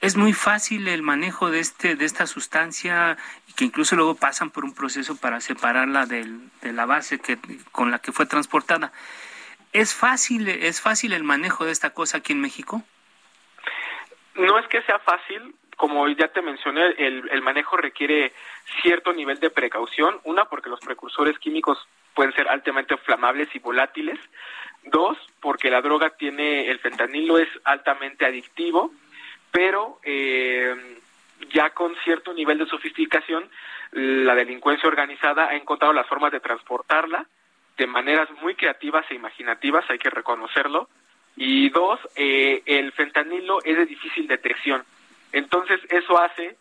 Es 0.00 0.16
muy 0.16 0.32
fácil 0.32 0.88
el 0.88 1.02
manejo 1.02 1.50
de 1.50 1.60
este 1.60 1.94
de 1.94 2.06
esta 2.06 2.26
sustancia 2.26 3.18
que 3.56 3.66
incluso 3.66 3.94
luego 3.94 4.14
pasan 4.14 4.50
por 4.50 4.64
un 4.64 4.72
proceso 4.74 5.16
para 5.16 5.42
separarla 5.42 6.06
de 6.06 6.26
la 6.62 6.86
base 6.86 7.18
que, 7.18 7.38
con 7.72 7.90
la 7.90 7.98
que 7.98 8.12
fue 8.12 8.24
transportada. 8.24 8.90
¿Es 9.74 9.94
fácil, 9.94 10.48
¿Es 10.48 10.80
fácil 10.80 11.12
el 11.12 11.24
manejo 11.24 11.66
de 11.66 11.72
esta 11.72 11.90
cosa 11.90 12.18
aquí 12.18 12.32
en 12.32 12.40
México? 12.40 12.82
No 14.34 14.58
es 14.58 14.66
que 14.68 14.82
sea 14.82 14.98
fácil, 14.98 15.54
como 15.76 16.08
ya 16.08 16.28
te 16.28 16.42
mencioné, 16.42 16.94
el, 16.98 17.28
el 17.30 17.42
manejo 17.42 17.76
requiere 17.76 18.32
cierto 18.82 19.12
nivel 19.12 19.40
de 19.40 19.50
precaución. 19.50 20.20
Una, 20.24 20.44
porque 20.46 20.70
los 20.70 20.80
precursores 20.80 21.38
químicos 21.38 21.78
pueden 22.14 22.32
ser 22.34 22.48
altamente 22.48 22.94
inflamables 22.94 23.54
y 23.54 23.58
volátiles. 23.58 24.18
Dos, 24.84 25.16
porque 25.40 25.70
la 25.70 25.80
droga 25.80 26.10
tiene, 26.10 26.68
el 26.68 26.78
fentanilo 26.80 27.38
es 27.38 27.48
altamente 27.64 28.26
adictivo, 28.26 28.92
pero 29.50 29.98
eh, 30.02 30.98
ya 31.52 31.70
con 31.70 31.94
cierto 32.04 32.32
nivel 32.32 32.58
de 32.58 32.66
sofisticación, 32.66 33.48
la 33.92 34.34
delincuencia 34.34 34.88
organizada 34.88 35.48
ha 35.48 35.54
encontrado 35.54 35.92
las 35.92 36.06
formas 36.08 36.32
de 36.32 36.40
transportarla 36.40 37.26
de 37.76 37.86
maneras 37.86 38.28
muy 38.42 38.54
creativas 38.54 39.04
e 39.10 39.14
imaginativas, 39.14 39.84
hay 39.88 39.98
que 39.98 40.10
reconocerlo. 40.10 40.88
Y 41.36 41.70
dos, 41.70 41.98
eh, 42.16 42.62
el 42.66 42.92
fentanilo 42.92 43.62
es 43.64 43.76
de 43.76 43.86
difícil 43.86 44.26
detección. 44.26 44.84
Entonces 45.32 45.80
eso 45.88 46.20
hace 46.20 46.56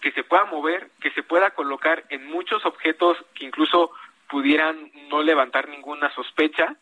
que 0.00 0.12
se 0.12 0.24
pueda 0.24 0.44
mover, 0.44 0.90
que 1.00 1.10
se 1.10 1.22
pueda 1.22 1.50
colocar 1.50 2.04
en 2.08 2.26
muchos 2.26 2.64
objetos 2.64 3.16
que 3.34 3.44
incluso 3.46 3.90
pudieran 4.28 4.90
no 5.08 5.22
levantar 5.22 5.68
ninguna 5.68 6.12
sospecha. 6.14 6.76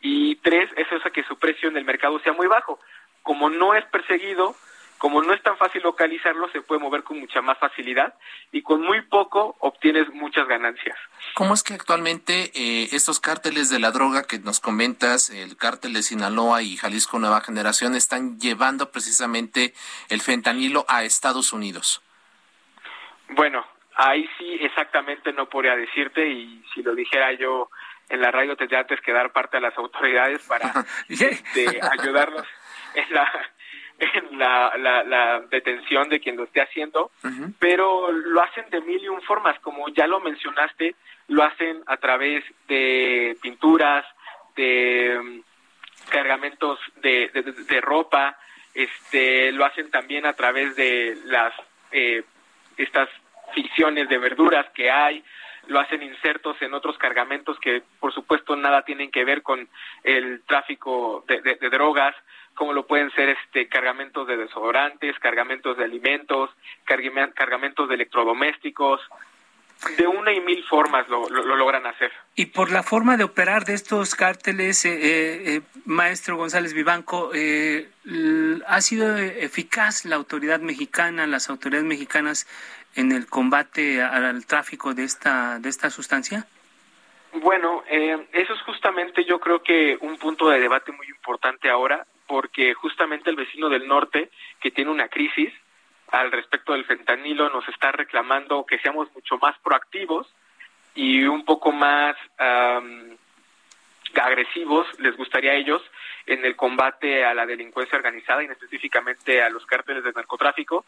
Y 0.00 0.36
tres, 0.36 0.70
es 0.76 0.90
eso 0.90 1.10
que 1.12 1.22
su 1.24 1.38
precio 1.38 1.68
en 1.68 1.76
el 1.76 1.84
mercado 1.84 2.18
sea 2.20 2.32
muy 2.32 2.46
bajo. 2.46 2.80
Como 3.22 3.50
no 3.50 3.74
es 3.74 3.84
perseguido, 3.86 4.56
como 5.02 5.20
no 5.20 5.34
es 5.34 5.42
tan 5.42 5.56
fácil 5.56 5.82
localizarlo, 5.82 6.48
se 6.50 6.60
puede 6.60 6.80
mover 6.80 7.02
con 7.02 7.18
mucha 7.18 7.42
más 7.42 7.58
facilidad 7.58 8.14
y 8.52 8.62
con 8.62 8.82
muy 8.82 9.00
poco 9.02 9.56
obtienes 9.58 10.08
muchas 10.10 10.46
ganancias. 10.46 10.96
¿Cómo 11.34 11.54
es 11.54 11.64
que 11.64 11.74
actualmente 11.74 12.52
eh, 12.54 12.88
estos 12.92 13.18
cárteles 13.18 13.68
de 13.68 13.80
la 13.80 13.90
droga 13.90 14.22
que 14.28 14.38
nos 14.38 14.60
comentas, 14.60 15.30
el 15.30 15.56
cártel 15.56 15.94
de 15.94 16.04
Sinaloa 16.04 16.62
y 16.62 16.76
Jalisco 16.76 17.18
Nueva 17.18 17.40
Generación, 17.40 17.96
están 17.96 18.38
llevando 18.38 18.92
precisamente 18.92 19.74
el 20.08 20.20
fentanilo 20.20 20.84
a 20.86 21.02
Estados 21.02 21.52
Unidos? 21.52 22.00
Bueno, 23.30 23.66
ahí 23.96 24.30
sí 24.38 24.56
exactamente 24.60 25.32
no 25.32 25.48
podría 25.48 25.74
decirte 25.74 26.28
y 26.28 26.62
si 26.72 26.80
lo 26.84 26.94
dijera 26.94 27.32
yo 27.32 27.70
en 28.08 28.20
la 28.20 28.30
radio 28.30 28.54
tendría 28.54 28.78
antes 28.78 29.00
que 29.00 29.12
dar 29.12 29.32
parte 29.32 29.56
a 29.56 29.60
las 29.60 29.76
autoridades 29.76 30.46
para 30.46 30.72
este, 31.08 31.80
ayudarlos 31.98 32.46
en 32.94 33.12
la 33.12 33.28
en 34.14 34.38
la, 34.38 34.72
la, 34.76 35.40
detención 35.50 36.08
de 36.08 36.20
quien 36.20 36.36
lo 36.36 36.44
esté 36.44 36.60
haciendo, 36.60 37.10
pero 37.58 38.10
lo 38.10 38.42
hacen 38.42 38.68
de 38.70 38.80
mil 38.80 39.02
y 39.02 39.08
un 39.08 39.22
formas, 39.22 39.58
como 39.60 39.88
ya 39.88 40.06
lo 40.06 40.20
mencionaste, 40.20 40.94
lo 41.28 41.44
hacen 41.44 41.82
a 41.86 41.96
través 41.98 42.44
de 42.68 43.36
pinturas, 43.40 44.04
de 44.56 45.18
mm, 45.22 46.10
cargamentos 46.10 46.78
de, 46.96 47.30
de, 47.68 47.80
ropa, 47.80 48.38
este, 48.74 49.52
lo 49.52 49.64
hacen 49.64 49.90
también 49.90 50.26
a 50.26 50.32
través 50.32 50.74
de 50.76 51.16
las 51.26 51.54
eh, 51.92 52.24
estas 52.76 53.08
ficciones 53.54 54.08
de 54.08 54.18
verduras 54.18 54.66
que 54.74 54.90
hay, 54.90 55.22
lo 55.68 55.78
hacen 55.78 56.02
insertos 56.02 56.60
en 56.60 56.74
otros 56.74 56.98
cargamentos 56.98 57.58
que 57.60 57.82
por 58.00 58.12
supuesto 58.12 58.56
nada 58.56 58.82
tienen 58.82 59.10
que 59.10 59.24
ver 59.24 59.42
con 59.42 59.68
el 60.02 60.42
tráfico 60.42 61.24
de, 61.28 61.40
de, 61.40 61.70
drogas, 61.70 62.14
como 62.54 62.72
lo 62.72 62.86
pueden 62.86 63.10
ser 63.12 63.30
este 63.30 63.68
cargamentos 63.68 64.26
de 64.26 64.36
desodorantes, 64.36 65.18
cargamentos 65.18 65.76
de 65.76 65.84
alimentos, 65.84 66.50
cargamentos 66.84 67.88
de 67.88 67.94
electrodomésticos, 67.94 69.00
de 69.96 70.06
una 70.06 70.32
y 70.32 70.40
mil 70.40 70.62
formas 70.64 71.08
lo, 71.08 71.28
lo, 71.28 71.56
logran 71.56 71.86
hacer. 71.86 72.12
Y 72.36 72.46
por 72.46 72.70
la 72.70 72.82
forma 72.82 73.16
de 73.16 73.24
operar 73.24 73.64
de 73.64 73.74
estos 73.74 74.14
cárteles, 74.14 74.84
eh, 74.84 74.92
eh, 74.92 75.56
eh 75.56 75.60
maestro 75.84 76.36
González 76.36 76.72
Vivanco, 76.72 77.32
eh, 77.34 77.88
¿ha 78.66 78.80
sido 78.80 79.16
eficaz 79.16 80.04
la 80.04 80.16
autoridad 80.16 80.60
mexicana, 80.60 81.26
las 81.26 81.50
autoridades 81.50 81.86
mexicanas 81.86 82.46
en 82.94 83.10
el 83.10 83.26
combate 83.26 84.02
al 84.02 84.46
tráfico 84.46 84.94
de 84.94 85.04
esta, 85.04 85.58
de 85.58 85.68
esta 85.68 85.90
sustancia? 85.90 86.46
Bueno, 87.32 87.82
eh, 87.88 88.26
eso 88.32 88.52
es 88.52 88.60
justamente 88.62 89.24
yo 89.24 89.40
creo 89.40 89.62
que 89.62 89.96
un 90.00 90.18
punto 90.18 90.50
de 90.50 90.60
debate 90.60 90.92
muy 90.92 91.06
importante 91.08 91.70
ahora, 91.70 92.06
porque 92.42 92.74
justamente 92.74 93.30
el 93.30 93.36
vecino 93.36 93.68
del 93.68 93.86
norte, 93.86 94.28
que 94.60 94.72
tiene 94.72 94.90
una 94.90 95.06
crisis 95.06 95.54
al 96.08 96.32
respecto 96.32 96.72
del 96.72 96.84
fentanilo, 96.84 97.48
nos 97.50 97.68
está 97.68 97.92
reclamando 97.92 98.66
que 98.66 98.80
seamos 98.80 99.06
mucho 99.14 99.38
más 99.38 99.56
proactivos 99.60 100.26
y 100.96 101.22
un 101.22 101.44
poco 101.44 101.70
más 101.70 102.16
agresivos, 104.20 104.88
les 104.98 105.16
gustaría 105.16 105.52
a 105.52 105.54
ellos, 105.54 105.82
en 106.26 106.44
el 106.44 106.56
combate 106.56 107.24
a 107.24 107.32
la 107.32 107.46
delincuencia 107.46 107.96
organizada 107.96 108.42
y 108.42 108.46
específicamente 108.46 109.40
a 109.40 109.48
los 109.48 109.64
cárteles 109.64 110.02
de 110.02 110.12
narcotráfico. 110.12 110.84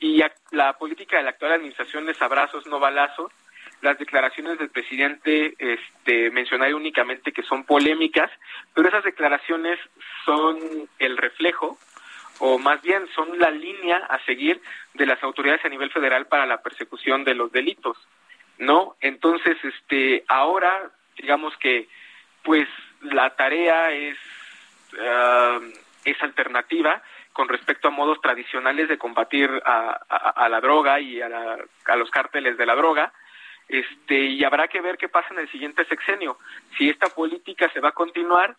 Y 0.00 0.20
la 0.50 0.72
política 0.72 1.18
de 1.18 1.22
la 1.22 1.30
actual 1.30 1.52
administración 1.52 2.08
es 2.08 2.20
abrazos, 2.20 2.66
no 2.66 2.80
balazos. 2.80 3.30
Las 3.82 3.98
declaraciones 3.98 4.58
del 4.58 4.70
presidente 4.70 5.54
este, 5.58 6.30
mencionaré 6.30 6.74
únicamente 6.74 7.32
que 7.32 7.42
son 7.42 7.64
polémicas, 7.64 8.30
pero 8.74 8.88
esas 8.88 9.04
declaraciones 9.04 9.78
son 10.24 10.58
el 10.98 11.16
reflejo 11.16 11.78
o 12.38 12.58
más 12.58 12.82
bien 12.82 13.06
son 13.14 13.38
la 13.38 13.50
línea 13.50 13.96
a 13.96 14.18
seguir 14.24 14.60
de 14.94 15.06
las 15.06 15.22
autoridades 15.22 15.64
a 15.64 15.68
nivel 15.68 15.90
federal 15.90 16.26
para 16.26 16.46
la 16.46 16.62
persecución 16.62 17.24
de 17.24 17.34
los 17.34 17.50
delitos, 17.52 17.96
¿no? 18.58 18.96
Entonces, 19.00 19.56
este, 19.62 20.24
ahora, 20.28 20.90
digamos 21.16 21.56
que, 21.58 21.88
pues, 22.42 22.68
la 23.00 23.34
tarea 23.36 23.90
es 23.92 24.18
uh, 24.94 25.62
es 26.06 26.22
alternativa 26.22 27.02
con 27.32 27.48
respecto 27.48 27.88
a 27.88 27.90
modos 27.90 28.20
tradicionales 28.22 28.88
de 28.88 28.96
combatir 28.96 29.50
a, 29.66 30.48
la 30.48 30.60
droga 30.60 31.00
y 31.00 31.20
a, 31.20 31.58
los 31.96 32.10
cárteles 32.10 32.56
de 32.56 32.64
la 32.64 32.74
droga. 32.74 33.12
Este, 33.68 34.14
y 34.14 34.44
habrá 34.44 34.68
que 34.68 34.80
ver 34.80 34.96
qué 34.96 35.08
pasa 35.08 35.28
en 35.32 35.40
el 35.40 35.50
siguiente 35.50 35.84
sexenio. 35.86 36.38
Si 36.76 36.88
esta 36.88 37.08
política 37.08 37.70
se 37.72 37.80
va 37.80 37.88
a 37.88 37.92
continuar, 37.92 38.56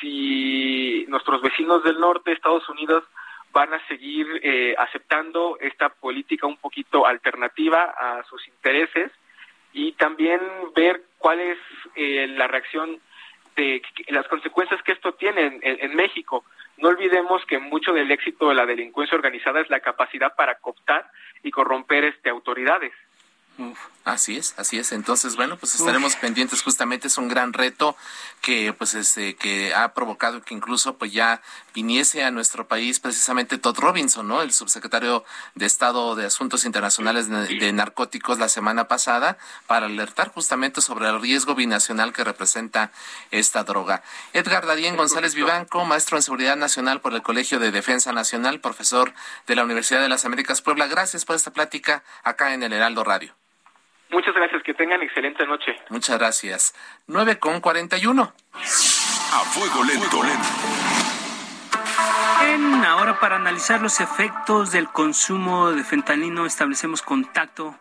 si 0.00 1.04
nuestros 1.08 1.42
vecinos 1.42 1.82
del 1.82 1.98
norte, 1.98 2.32
Estados 2.32 2.68
Unidos, 2.68 3.04
van 3.52 3.72
a 3.72 3.86
seguir 3.86 4.26
eh, 4.42 4.74
aceptando 4.78 5.58
esta 5.60 5.88
política 5.88 6.46
un 6.46 6.56
poquito 6.56 7.06
alternativa 7.06 7.84
a 7.84 8.24
sus 8.24 8.46
intereses 8.48 9.12
y 9.72 9.92
también 9.92 10.40
ver 10.74 11.02
cuál 11.18 11.40
es 11.40 11.58
eh, 11.94 12.26
la 12.28 12.48
reacción 12.48 13.00
de 13.54 13.80
las 14.08 14.26
consecuencias 14.26 14.82
que 14.82 14.92
esto 14.92 15.14
tiene 15.14 15.60
en, 15.62 15.94
México. 15.94 16.44
No 16.76 16.88
olvidemos 16.88 17.44
que 17.46 17.60
mucho 17.60 17.92
del 17.92 18.10
éxito 18.10 18.48
de 18.48 18.56
la 18.56 18.66
delincuencia 18.66 19.16
organizada 19.16 19.60
es 19.60 19.70
la 19.70 19.78
capacidad 19.78 20.34
para 20.34 20.56
cooptar 20.56 21.08
y 21.44 21.52
corromper 21.52 22.02
este 22.04 22.30
autoridades 22.30 22.92
así 24.04 24.36
es, 24.36 24.54
así 24.56 24.78
es. 24.78 24.92
Entonces, 24.92 25.36
bueno, 25.36 25.56
pues 25.56 25.74
estaremos 25.74 26.16
pendientes. 26.16 26.62
Justamente 26.62 27.08
es 27.08 27.18
un 27.18 27.28
gran 27.28 27.52
reto 27.52 27.96
que, 28.40 28.72
pues, 28.72 28.94
este, 28.94 29.36
que 29.36 29.74
ha 29.74 29.94
provocado 29.94 30.42
que 30.42 30.54
incluso, 30.54 30.96
pues, 30.96 31.12
ya 31.12 31.40
viniese 31.74 32.22
a 32.22 32.30
nuestro 32.30 32.68
país 32.68 33.00
precisamente 33.00 33.58
Todd 33.58 33.78
Robinson, 33.78 34.28
¿no? 34.28 34.42
El 34.42 34.52
subsecretario 34.52 35.24
de 35.54 35.66
Estado 35.66 36.14
de 36.14 36.26
Asuntos 36.26 36.64
Internacionales 36.64 37.28
de, 37.28 37.72
Narcóticos 37.72 38.38
la 38.38 38.48
semana 38.48 38.86
pasada 38.88 39.38
para 39.66 39.86
alertar 39.86 40.32
justamente 40.32 40.80
sobre 40.80 41.08
el 41.08 41.20
riesgo 41.20 41.54
binacional 41.54 42.12
que 42.12 42.24
representa 42.24 42.92
esta 43.30 43.64
droga. 43.64 44.02
Edgar 44.32 44.66
Darien 44.66 44.96
González 44.96 45.34
Vivanco, 45.34 45.84
maestro 45.84 46.16
en 46.16 46.22
Seguridad 46.22 46.56
Nacional 46.56 47.00
por 47.00 47.14
el 47.14 47.22
Colegio 47.22 47.58
de 47.58 47.72
Defensa 47.72 48.12
Nacional, 48.12 48.60
profesor 48.60 49.12
de 49.46 49.56
la 49.56 49.64
Universidad 49.64 50.00
de 50.00 50.08
las 50.08 50.24
Américas 50.24 50.62
Puebla. 50.62 50.86
Gracias 50.86 51.24
por 51.24 51.36
esta 51.36 51.52
plática 51.52 52.04
acá 52.22 52.54
en 52.54 52.62
el 52.62 52.72
Heraldo 52.72 53.02
Radio. 53.02 53.34
Muchas 54.14 54.32
gracias, 54.32 54.62
que 54.62 54.74
tengan 54.74 55.02
excelente 55.02 55.44
noche. 55.44 55.76
Muchas 55.90 56.16
gracias. 56.16 56.74
9 57.08 57.40
con 57.40 57.60
41. 57.60 58.22
A 58.22 59.38
fuego 59.40 59.82
lento. 59.82 60.22
Bien, 62.40 62.84
ahora 62.84 63.18
para 63.18 63.34
analizar 63.34 63.82
los 63.82 64.00
efectos 64.00 64.70
del 64.70 64.88
consumo 64.88 65.72
de 65.72 65.82
fentanilo 65.82 66.46
establecemos 66.46 67.02
contacto 67.02 67.74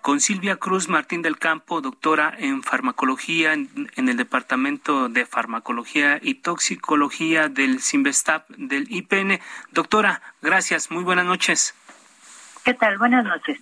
con 0.00 0.18
Silvia 0.18 0.56
Cruz 0.56 0.88
Martín 0.88 1.22
del 1.22 1.38
Campo, 1.38 1.80
doctora 1.80 2.34
en 2.36 2.64
farmacología 2.64 3.52
en, 3.52 3.68
el 3.96 4.16
Departamento 4.16 5.08
de 5.08 5.26
Farmacología 5.26 6.18
y 6.20 6.34
Toxicología 6.34 7.48
del 7.48 7.78
Simvestab 7.78 8.48
del 8.48 8.90
IPN. 8.90 9.38
Doctora, 9.70 10.22
gracias, 10.42 10.90
muy 10.90 11.04
buenas 11.04 11.24
noches. 11.24 11.76
¿Qué 12.64 12.74
tal? 12.74 12.98
Buenas 12.98 13.24
noches. 13.24 13.60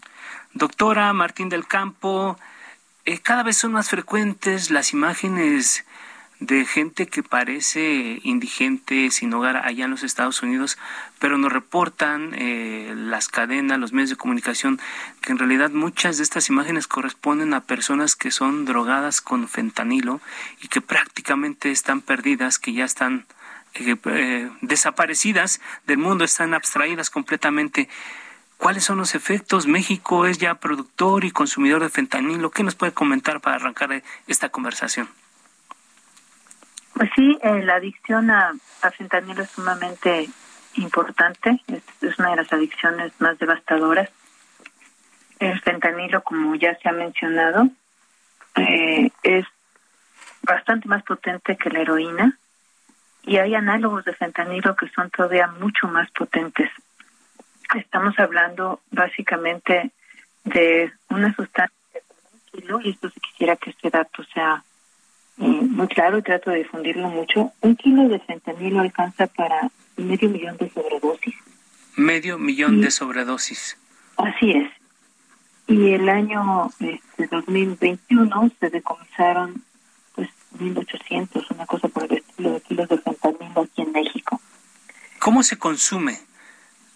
Doctora 0.53 1.13
Martín 1.13 1.49
del 1.49 1.67
Campo, 1.67 2.39
eh, 3.05 3.19
cada 3.19 3.43
vez 3.43 3.57
son 3.57 3.73
más 3.73 3.89
frecuentes 3.89 4.71
las 4.71 4.93
imágenes 4.93 5.85
de 6.41 6.65
gente 6.65 7.07
que 7.07 7.23
parece 7.23 8.19
indigente, 8.23 9.11
sin 9.11 9.33
hogar 9.35 9.59
allá 9.59 9.85
en 9.85 9.91
los 9.91 10.03
Estados 10.03 10.43
Unidos, 10.43 10.79
pero 11.19 11.37
nos 11.37 11.53
reportan 11.53 12.35
eh, 12.35 12.95
las 12.97 13.29
cadenas, 13.29 13.79
los 13.79 13.93
medios 13.93 14.11
de 14.11 14.17
comunicación, 14.17 14.81
que 15.21 15.33
en 15.33 15.39
realidad 15.39 15.71
muchas 15.71 16.17
de 16.17 16.23
estas 16.23 16.49
imágenes 16.49 16.87
corresponden 16.87 17.53
a 17.53 17.61
personas 17.61 18.17
que 18.17 18.31
son 18.31 18.65
drogadas 18.65 19.21
con 19.21 19.49
fentanilo 19.49 20.23
y 20.63 20.69
que 20.69 20.81
prácticamente 20.81 21.71
están 21.71 22.01
perdidas, 22.01 22.59
que 22.59 22.73
ya 22.73 22.87
están 22.87 23.27
eh, 23.75 24.51
desaparecidas 24.63 25.61
del 25.87 25.99
mundo, 25.99 26.25
están 26.25 26.55
abstraídas 26.55 27.11
completamente. 27.11 27.89
¿Cuáles 28.61 28.85
son 28.85 28.99
los 28.99 29.15
efectos? 29.15 29.67
México 29.67 30.27
es 30.27 30.37
ya 30.37 30.55
productor 30.57 31.25
y 31.25 31.31
consumidor 31.31 31.81
de 31.81 31.89
fentanilo. 31.89 32.51
¿Qué 32.51 32.63
nos 32.63 32.75
puede 32.75 32.93
comentar 32.93 33.41
para 33.41 33.57
arrancar 33.57 34.03
esta 34.27 34.51
conversación? 34.51 35.09
Pues 36.93 37.09
sí, 37.17 37.39
eh, 37.43 37.63
la 37.63 37.77
adicción 37.77 38.31
a, 38.31 38.53
fentanilo 38.99 39.45
es 39.45 39.51
sumamente 39.51 40.29
importante. 40.75 41.63
Es, 42.03 42.19
una 42.19 42.33
de 42.33 42.37
las 42.37 42.53
adicciones 42.53 43.13
más 43.19 43.39
devastadoras. 43.39 44.11
El 45.39 45.59
fentanilo, 45.63 46.23
como 46.23 46.55
ya 46.55 46.79
se 46.81 46.89
ha 46.91 46.93
mencionado, 46.93 47.67
eh, 48.57 49.11
es 49.23 49.47
bastante 50.43 50.87
más 50.87 51.03
potente 51.05 51.57
que 51.57 51.71
la 51.71 51.81
heroína 51.81 52.39
y 53.23 53.39
hay 53.39 53.55
análogos 53.55 54.05
de 54.05 54.13
fentanilo 54.13 54.77
que 54.77 54.91
son 54.91 55.09
todavía 55.09 55.47
mucho 55.47 55.89
más 55.89 56.11
potentes. 56.11 56.71
Estamos 57.75 58.19
hablando 58.19 58.81
básicamente 58.91 59.91
de 60.45 60.93
una 61.09 61.35
sustancia 61.35 61.77
de 61.93 62.01
un 62.33 62.61
kilo, 62.61 62.81
y 62.81 62.91
esto 62.91 63.11
se 63.11 63.21
quisiera 63.21 63.57
que 63.57 63.71
este 63.71 63.91
dato 63.91 64.25
sea 64.35 64.65
eh, 65.39 65.45
muy 65.45 65.87
claro 65.89 66.19
y 66.19 66.23
trato 66.23 66.51
de 66.51 66.59
difundirlo 66.59 67.09
mucho. 67.09 67.53
Un 67.61 67.77
kilo 67.77 68.09
de 68.09 68.19
fentanilo 68.21 68.81
alcanza 68.81 69.27
para 69.29 69.71
medio 69.97 70.29
millón 70.29 70.57
de 70.57 70.71
sobredosis. 70.71 71.35
Medio 71.97 72.39
millón 72.39 72.81
de 72.81 72.91
sobredosis. 72.91 73.79
Así 74.17 74.53
es. 74.53 74.71
Y 75.67 75.93
el 75.93 76.09
año 76.09 76.69
este, 76.81 77.29
2021 77.29 78.51
se 78.59 78.71
decomisaron 78.71 79.63
pues 80.15 80.29
1.800, 80.59 81.51
una 81.51 81.67
cosa 81.67 81.89
por 81.89 82.05
el 82.05 82.19
estilo 82.19 82.53
de 82.53 82.61
kilos 82.63 82.89
de 82.89 82.99
fentanilo 82.99 83.61
aquí 83.61 83.83
en 83.83 83.93
México. 83.93 84.41
¿Cómo 85.21 85.43
se 85.43 85.59
consume 85.59 86.19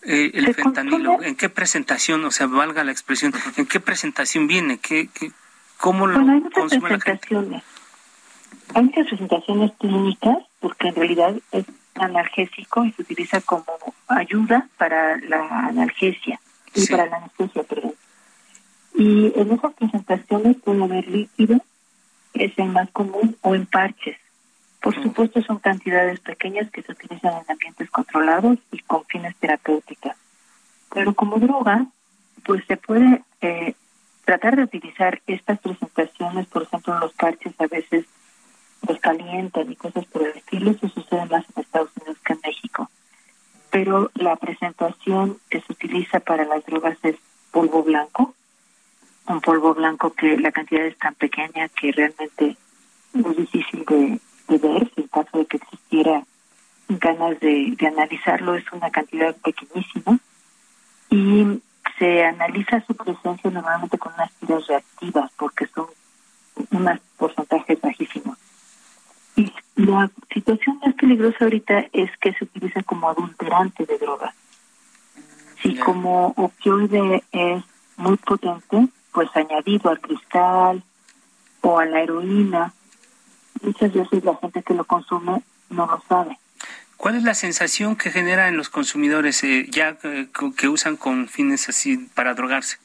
eh, 0.05 0.31
el 0.35 0.55
fentanilo? 0.55 1.23
¿En 1.23 1.37
qué 1.37 1.49
presentación, 1.49 2.25
o 2.25 2.31
sea, 2.31 2.47
valga 2.47 2.85
la 2.85 2.93
expresión, 2.93 3.33
en 3.57 3.67
qué 3.67 3.81
presentación 3.81 4.47
viene? 4.47 4.79
¿Qué, 4.79 5.09
qué, 5.13 5.31
¿Cómo 5.79 6.07
lo 6.07 6.15
bueno, 6.15 6.33
hay 6.33 6.41
muchas 6.41 6.61
consume 6.61 6.83
la 6.83 6.89
gente? 6.89 7.05
presentaciones. 7.05 7.63
Hay 8.75 8.83
muchas 8.85 9.07
presentaciones 9.09 9.73
clínicas 9.79 10.39
porque 10.61 10.89
en 10.89 10.95
realidad 10.95 11.35
es 11.53 11.65
analgésico 11.95 12.85
y 12.85 12.93
se 12.93 13.03
utiliza 13.03 13.41
como 13.43 13.65
ayuda 14.09 14.69
para 14.79 15.17
la 15.19 15.67
analgesia 15.67 16.41
y 16.75 16.81
Sí. 16.81 16.93
para 16.93 17.07
la 17.07 17.17
anestesia, 17.19 17.63
perdón. 17.63 17.95
Y 18.97 19.33
en 19.37 19.53
esas 19.53 19.75
presentaciones 19.75 20.57
puede 20.65 20.83
haber 20.85 21.07
líquido, 21.09 21.61
es 22.33 22.53
el 22.59 22.69
más 22.71 22.91
común, 22.91 23.37
o 23.43 23.55
en 23.55 23.67
parches. 23.67 24.17
Por 24.85 25.03
supuesto 25.03 25.41
son 25.41 25.61
cantidades 25.61 26.21
pequeñas 26.21 26.71
que 26.71 26.83
se 26.83 26.93
utilizan 26.93 27.33
en 27.33 27.51
ambientes 27.51 27.91
controlados 27.91 28.59
y 28.71 28.81
con 28.81 29.03
fines 29.07 29.35
terapéuticos. 29.37 30.13
Pero 30.93 31.15
como 31.15 31.39
droga, 31.39 31.87
pues 32.45 32.63
se 32.67 32.77
puede 32.77 33.25
eh, 33.41 33.73
tratar 34.27 34.57
de 34.57 34.65
utilizar 34.65 35.23
estas 35.27 35.59
presentaciones, 35.61 36.47
por 36.49 36.65
ejemplo, 36.65 36.93
en 36.93 37.01
los 37.01 37.15
parches 37.15 37.55
a 37.59 37.67
veces 37.67 38.05
los 38.87 39.01
calientan 39.01 39.73
y 39.73 39.77
cosas 39.77 40.05
por 40.05 40.21
el 40.21 40.37
estilo, 40.37 40.73
eso 40.73 40.87
sucede 40.91 41.25
más 41.31 41.47
en 41.57 41.63
Estados 41.63 41.91
Unidos 41.97 42.19
que 42.23 42.35
en 42.35 42.41
México. 42.45 42.91
Pero 43.71 44.11
la 44.13 44.37
presentación 44.37 45.39
que 45.49 45.63
se 45.63 45.73
utiliza 45.73 46.21
para 46.21 46.45
las 46.45 46.63
drogas 46.67 46.99
es 47.05 47.17
polvo 47.53 47.83
blanco, 47.85 48.35
un 49.29 49.41
polvo 49.41 49.73
blanco 49.73 50.13
que 50.13 50.37
la 50.37 50.53
cantidad 50.53 50.85
es 50.85 50.99
tan 50.99 51.15
pequeña 51.15 51.71
que 51.71 51.91
realmente 51.91 52.59
es 53.15 53.37
difícil 53.39 53.83
de, 53.87 54.21
de 54.49 54.59
ver, 54.59 54.91
si 54.95 55.03
en 55.03 55.09
caso 55.09 55.39
de 55.39 55.47
que 55.47 55.57
existiera 55.57 56.25
ganas 56.89 57.41
de, 57.41 57.75
de 57.79 57.87
analizarlo, 57.87 58.55
es 58.55 58.65
una 58.73 58.91
cantidad 58.91 59.35
pequeñísima 59.37 60.19
y 61.11 61.61
se 61.99 62.25
analiza 62.25 62.85
su 62.87 62.95
presencia 62.95 63.51
normalmente 63.51 63.99
con 63.99 64.13
unas 64.15 64.33
tiras 64.35 64.67
reactivas 64.67 65.31
porque 65.37 65.67
son 65.69 65.87
unos 66.71 67.01
porcentajes 67.17 67.81
bajísimos. 67.81 68.39
Y 69.37 69.53
la 69.77 70.11
situación 70.33 70.79
más 70.85 70.95
peligrosa 70.95 71.37
ahorita 71.41 71.87
es 71.93 72.11
que 72.19 72.33
se 72.35 72.45
utiliza 72.45 72.83
como 72.83 73.09
adulterante 73.09 73.85
de 73.85 73.99
drogas. 73.99 74.35
Si 75.63 75.77
como 75.77 76.35
opioide 76.37 77.23
es 77.33 77.65
muy 77.97 78.17
potente, 78.17 78.89
pues 79.13 79.29
añadido 79.35 79.91
al 79.91 80.01
cristal 80.01 80.83
o 81.63 81.79
a 81.79 81.87
la 81.87 82.03
heroína, 82.03 82.73
muchas 83.65 83.93
veces 83.93 84.25
la 84.25 84.37
gente 84.37 84.63
que 84.63 84.75
lo 84.75 84.85
consume 84.85 85.43
no 85.71 85.87
lo 85.87 86.03
sabe. 86.09 86.39
¿Cuál 86.97 87.17
es 87.17 87.25
la 87.25 87.35
sensación 87.35 87.97
que 87.97 88.11
genera 88.11 88.49
en 88.49 88.57
los 88.57 88.71
consumidores 88.71 89.43
eh, 89.45 89.67
ya 89.71 89.97
eh, 90.05 90.29
que 90.57 90.69
usan 90.69 90.97
con 90.97 91.29
fines 91.29 91.69
así 91.69 91.99
para 92.15 92.35
drogarse? 92.35 92.79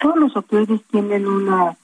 Todos 0.00 0.16
los 0.16 0.36
opioides 0.36 0.80
tienen 0.90 1.26
una, 1.26 1.76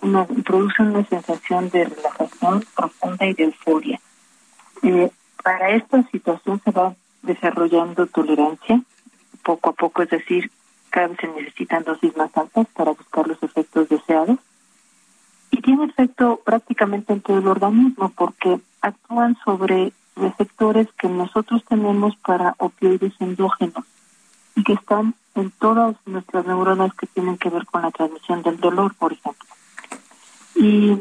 una 0.00 0.26
producen 0.26 0.88
una 0.88 1.04
sensación 1.06 1.70
de 1.70 1.84
relajación 1.84 2.64
profunda 2.74 3.26
y 3.26 3.34
de 3.34 3.44
euforia. 3.44 4.00
Eh, 4.82 5.10
para 5.42 5.70
esta 5.70 6.02
situación 6.10 6.60
se 6.64 6.70
va 6.70 6.94
desarrollando 7.22 8.06
tolerancia 8.06 8.82
poco 9.42 9.70
a 9.70 9.72
poco, 9.74 10.02
es 10.02 10.10
decir, 10.10 10.50
cada 10.90 11.08
vez 11.08 11.18
se 11.20 11.28
necesitan 11.28 11.84
dosis 11.84 12.16
más 12.16 12.36
altas 12.36 12.66
para 12.74 12.90
buscar 12.90 13.28
los 13.28 13.40
efectos 13.42 13.88
deseados. 13.88 14.38
Y 15.50 15.60
tiene 15.62 15.84
efecto 15.86 16.40
prácticamente 16.44 17.12
en 17.12 17.20
todo 17.20 17.38
el 17.38 17.46
organismo 17.46 18.10
porque 18.10 18.60
actúan 18.80 19.36
sobre 19.44 19.92
receptores 20.16 20.88
que 20.98 21.08
nosotros 21.08 21.64
tenemos 21.68 22.16
para 22.16 22.54
opioides 22.58 23.12
endógenos 23.20 23.84
y 24.54 24.64
que 24.64 24.72
están 24.72 25.14
en 25.34 25.50
todas 25.50 25.96
nuestras 26.06 26.46
neuronas 26.46 26.94
que 26.94 27.06
tienen 27.06 27.36
que 27.36 27.50
ver 27.50 27.66
con 27.66 27.82
la 27.82 27.90
transmisión 27.90 28.42
del 28.42 28.58
dolor, 28.58 28.94
por 28.94 29.12
ejemplo. 29.12 29.48
Y 30.54 30.98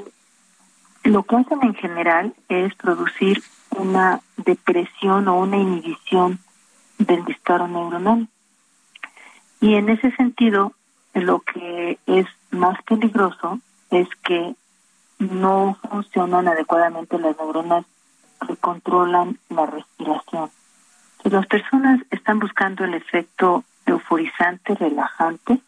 lo 1.05 1.23
que 1.23 1.35
hacen 1.37 1.59
en 1.63 1.75
general 1.75 2.33
es 2.49 2.75
producir 2.75 3.41
una 3.71 4.21
depresión 4.37 5.27
o 5.27 5.39
una 5.39 5.57
inhibición 5.57 6.39
del 6.97 7.23
disparo 7.25 7.67
neuronal. 7.67 8.27
Y 9.61 9.75
en 9.75 9.89
ese 9.89 10.11
sentido, 10.11 10.73
lo 11.13 11.39
que 11.39 11.97
es 12.05 12.27
más 12.51 12.81
peligroso 12.83 13.59
es 14.01 14.09
que 14.23 14.55
no 15.19 15.77
funcionan 15.89 16.47
adecuadamente 16.47 17.17
las 17.19 17.37
neuronas 17.37 17.85
que 18.45 18.57
controlan 18.57 19.39
la 19.49 19.65
respiración. 19.65 20.49
Si 21.23 21.29
las 21.29 21.47
personas 21.47 22.01
están 22.11 22.39
buscando 22.39 22.83
el 22.83 22.93
efecto 22.93 23.63
euforizante, 23.85 24.75
relajante, 24.75 25.59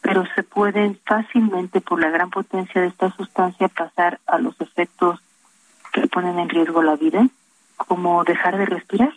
pero 0.00 0.24
se 0.34 0.42
pueden 0.42 0.98
fácilmente, 1.04 1.80
por 1.80 2.00
la 2.00 2.10
gran 2.10 2.30
potencia 2.30 2.80
de 2.80 2.88
esta 2.88 3.10
sustancia, 3.10 3.68
pasar 3.68 4.20
a 4.26 4.38
los 4.38 4.60
efectos 4.60 5.20
que 5.92 6.06
ponen 6.06 6.38
en 6.38 6.48
riesgo 6.48 6.82
la 6.82 6.96
vida, 6.96 7.26
como 7.76 8.22
dejar 8.24 8.56
de 8.58 8.66
respirar. 8.66 9.12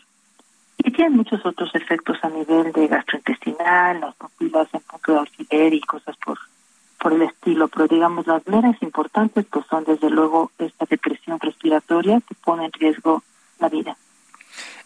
Y 0.77 0.91
tienen 0.91 1.17
muchos 1.17 1.45
otros 1.45 1.73
efectos 1.75 2.17
a 2.23 2.29
nivel 2.29 2.71
de 2.71 2.87
gastrointestinal, 2.87 3.99
las 3.99 4.15
pupilas 4.15 4.67
en 4.73 4.81
punto 4.81 5.13
de 5.13 5.19
alfiler 5.19 5.73
y 5.73 5.81
cosas 5.81 6.15
por, 6.17 6.39
por 7.01 7.13
el 7.13 7.23
estilo. 7.23 7.67
Pero 7.67 7.87
digamos, 7.87 8.27
las 8.27 8.47
meras 8.47 8.75
importantes 8.81 9.45
pues 9.49 9.65
son 9.67 9.83
desde 9.83 10.09
luego 10.09 10.51
esta 10.59 10.85
depresión 10.85 11.39
respiratoria 11.39 12.21
que 12.21 12.35
pone 12.35 12.65
en 12.65 12.71
riesgo 12.73 13.23
la 13.59 13.67
vida. 13.69 13.97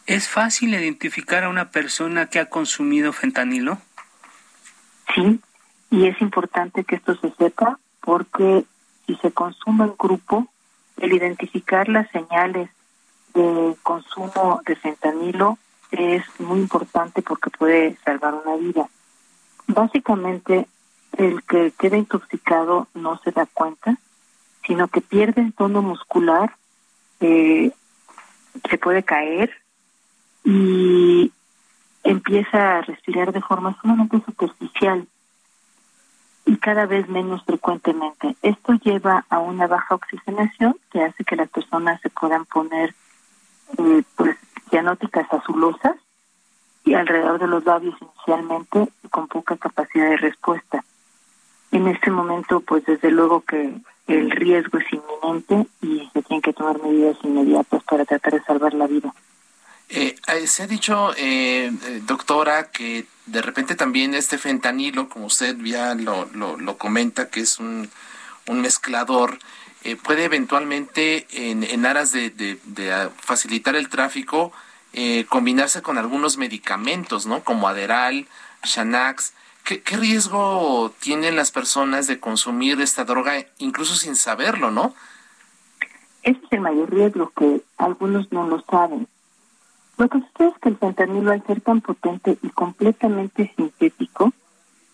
¿Es 0.08 0.30
fácil 0.30 0.74
identificar 0.74 1.44
a 1.44 1.50
una 1.50 1.72
persona 1.72 2.28
que 2.28 2.40
ha 2.40 2.50
consumido 2.50 3.12
fentanilo? 3.12 3.80
Sí, 5.14 5.40
y 5.92 6.06
es 6.08 6.20
importante 6.22 6.84
que 6.84 6.96
esto 6.96 7.16
se 7.16 7.32
sepa 7.32 7.80
porque 8.02 8.66
si 9.06 9.16
se 9.16 9.32
consume 9.32 9.86
en 9.86 9.96
grupo, 9.98 10.48
el 10.98 11.14
identificar 11.14 11.90
las 11.90 12.10
señales 12.12 12.70
de 13.34 13.76
consumo 13.84 14.62
de 14.66 14.76
fentanilo 14.76 15.58
es 15.92 16.24
muy 16.40 16.60
importante 16.60 17.22
porque 17.22 17.50
puede 17.50 17.98
salvar 18.06 18.36
una 18.36 18.56
vida. 18.56 18.88
Básicamente, 19.68 20.68
el 21.18 21.44
que 21.44 21.72
queda 21.78 21.98
intoxicado 21.98 22.88
no 22.94 23.18
se 23.24 23.32
da 23.32 23.46
cuenta, 23.46 23.98
sino 24.66 24.88
que 24.88 25.02
pierde 25.02 25.42
el 25.42 25.54
tono 25.54 25.82
muscular, 25.82 26.56
eh, 27.20 27.72
se 28.70 28.78
puede 28.78 29.04
caer 29.04 29.52
y 30.44 31.32
empieza 32.04 32.78
a 32.78 32.82
respirar 32.82 33.32
de 33.32 33.42
forma 33.42 33.78
sumamente 33.82 34.22
superficial 34.26 35.08
y 36.46 36.58
cada 36.58 36.86
vez 36.86 37.08
menos 37.10 37.44
frecuentemente. 37.44 38.36
Esto 38.42 38.74
lleva 38.74 39.26
a 39.30 39.40
una 39.40 39.68
baja 39.68 39.96
oxigenación 39.96 40.78
que 40.92 41.04
hace 41.04 41.24
que 41.24 41.36
las 41.36 41.50
personas 41.50 42.00
se 42.02 42.10
puedan 42.10 42.46
poner 42.46 42.94
eh, 43.78 44.04
pues 44.16 44.38
cianóticas 44.70 45.32
azulosas 45.34 45.96
y 46.84 46.94
alrededor 46.94 47.40
de 47.40 47.48
los 47.48 47.66
labios 47.66 47.96
inicialmente 48.00 48.88
con 49.10 49.28
poca 49.28 49.58
capacidad 49.58 50.10
de 50.10 50.18
respuesta. 50.18 50.84
En 51.76 51.90
este 51.90 52.10
momento, 52.10 52.62
pues 52.62 52.86
desde 52.86 53.12
luego 53.12 53.42
que 53.42 53.70
el 54.08 54.32
riesgo 54.32 54.78
es 54.78 54.86
inminente 54.94 55.70
y 55.82 56.10
se 56.14 56.22
tienen 56.22 56.42
que 56.42 56.54
tomar 56.54 56.82
medidas 56.82 57.18
inmediatas 57.22 57.84
para 57.84 58.06
tratar 58.06 58.32
de 58.32 58.44
salvar 58.44 58.74
la 58.74 58.88
vida. 58.88 59.14
Eh, 59.90 60.16
eh, 60.26 60.48
se 60.48 60.64
ha 60.64 60.68
dicho, 60.68 61.12
eh, 61.18 61.66
eh, 61.66 62.02
doctora, 62.08 62.72
que 62.72 63.08
de 63.26 63.42
repente 63.42 63.76
también 63.76 64.14
este 64.14 64.38
fentanilo, 64.38 65.10
como 65.10 65.26
usted 65.26 65.58
ya 65.66 65.96
lo, 65.96 66.30
lo, 66.34 66.56
lo 66.56 66.78
comenta, 66.78 67.30
que 67.30 67.42
es 67.42 67.60
un, 67.60 67.90
un 68.48 68.62
mezclador, 68.62 69.38
eh, 69.84 69.98
puede 69.98 70.24
eventualmente, 70.24 71.28
en, 71.32 71.66
en 71.66 71.86
aras 71.86 72.14
de, 72.14 72.30
de, 72.30 72.58
de, 72.64 73.10
facilitar 73.18 73.76
el 73.76 73.90
tráfico, 73.90 74.54
combinarse 75.28 75.82
con 75.82 75.98
algunos 75.98 76.38
medicamentos, 76.38 77.26
¿no? 77.26 77.44
Como 77.44 77.68
Aderal, 77.68 78.28
Xanax. 78.64 79.34
¿Qué, 79.66 79.82
¿Qué 79.82 79.98
riesgo 79.98 80.94
tienen 81.00 81.36
las 81.36 81.52
personas 81.52 82.08
de 82.08 82.20
consumir 82.20 82.80
esta 82.82 83.04
droga, 83.04 83.34
incluso 83.58 83.96
sin 83.96 84.16
saberlo, 84.16 84.70
no? 84.72 84.94
Ese 86.22 86.40
es 86.44 86.52
el 86.52 86.62
mayor 86.62 86.92
riesgo, 86.92 87.32
que 87.36 87.62
algunos 87.78 88.32
no 88.32 88.48
lo 88.48 88.62
saben. 88.62 89.08
Lo 89.98 90.10
que 90.10 90.20
sucede 90.20 90.50
es 90.50 90.58
que 90.62 90.70
el 90.70 90.78
fentanilo, 90.78 91.32
al 91.32 91.46
ser 91.46 91.62
tan 91.62 91.82
potente 91.82 92.38
y 92.42 92.50
completamente 92.50 93.54
sintético, 93.56 94.34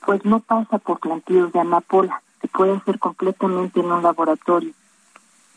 pues 0.06 0.24
no 0.26 0.40
pasa 0.40 0.78
por 0.78 1.00
plantillos 1.00 1.52
de 1.54 1.60
amapola, 1.60 2.22
se 2.42 2.48
puede 2.48 2.76
hacer 2.76 3.00
completamente 3.00 3.80
en 3.80 3.92
un 3.92 4.04
laboratorio. 4.04 4.74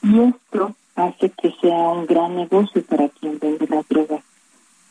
Y 0.03 0.21
esto 0.21 0.75
hace 0.97 1.31
que 1.31 1.55
sea 1.61 1.77
un 1.77 2.07
gran 2.07 2.37
negocio 2.37 2.85
para 2.85 3.09
quien 3.09 3.39
vende 3.39 3.67
las 3.69 3.87
drogas. 3.89 4.23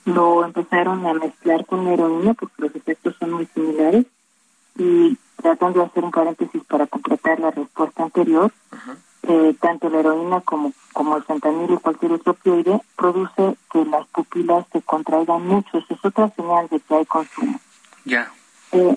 Lo 0.06 0.46
empezaron 0.46 1.06
a 1.06 1.14
mezclar 1.14 1.66
con 1.66 1.88
heroína 1.88 2.34
porque 2.34 2.64
los 2.64 2.76
efectos 2.76 3.16
son 3.20 3.34
muy 3.34 3.46
similares 3.48 4.06
y 4.78 5.18
tratando 5.42 5.80
de 5.80 5.86
hacer 5.86 6.04
un 6.04 6.12
paréntesis 6.12 6.64
para 6.66 6.88
completar 6.88 7.40
la 7.40 7.52
respuesta 7.52 8.04
anterior, 8.04 8.52
eh, 9.24 9.56
tanto 9.60 9.90
la 9.90 10.00
heroína 10.00 10.42
como, 10.42 10.74
como 10.94 11.18
el 11.18 11.24
fentanilo 11.24 11.76
y 11.76 11.78
cualquier 11.78 12.14
otro 12.14 12.32
opioide 12.32 12.82
produce 12.96 13.56
que 13.72 13.86
las 13.86 14.08
pupilas 14.08 14.66
se 14.72 14.82
contraigan 14.82 15.46
mucho. 15.46 15.78
Esa 15.78 15.94
es 15.94 16.06
otra 16.06 16.30
señal 16.36 16.68
de 16.70 16.80
que 16.80 16.96
hay 16.96 17.06
consumo. 17.06 17.60
Ya. 18.06 18.32
Eh, 18.72 18.96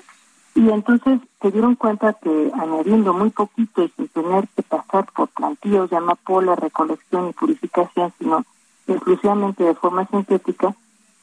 y 0.54 0.70
entonces 0.70 1.20
se 1.42 1.50
dieron 1.50 1.74
cuenta 1.74 2.14
que 2.14 2.50
añadiendo 2.54 3.12
muy 3.12 3.30
poquito 3.30 3.82
y 3.82 3.88
sin 3.90 4.08
tener 4.08 4.48
que 4.56 4.62
pasar 4.62 5.06
por 5.12 5.28
plantíos 5.28 5.90
de 5.90 5.96
amapola, 5.96 6.56
recolección 6.56 7.28
y 7.28 7.32
purificación, 7.34 8.12
sino 8.18 8.44
exclusivamente 8.86 9.64
de 9.64 9.74
forma 9.74 10.06
sintética, 10.06 10.74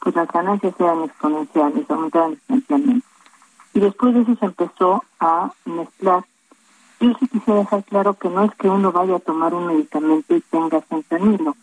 pues 0.04 0.14
las 0.14 0.28
ganancias 0.28 0.74
eran 0.78 1.02
exponenciales, 1.02 1.90
aumentaban 1.90 2.34
exponencialmente. 2.34 3.06
Y 3.72 3.80
después 3.80 4.14
de 4.14 4.20
eso 4.20 4.36
se 4.36 4.44
empezó 4.44 5.02
a 5.18 5.50
mezclar. 5.64 6.24
Yo 7.00 7.12
sí 7.18 7.26
quisiera 7.26 7.60
dejar 7.60 7.82
claro 7.84 8.14
que 8.14 8.28
no 8.28 8.44
es 8.44 8.54
que 8.54 8.68
uno 8.68 8.92
vaya 8.92 9.16
a 9.16 9.20
tomar 9.20 9.54
un 9.54 9.66
medicamento 9.66 10.36
y 10.36 10.42
tenga 10.42 10.82
fentanilo. 10.82 11.56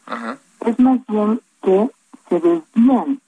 Es 0.66 0.80
más 0.80 1.00
bien 1.08 1.40
que 1.62 1.90
se 2.30 2.40
desvían. 2.40 3.22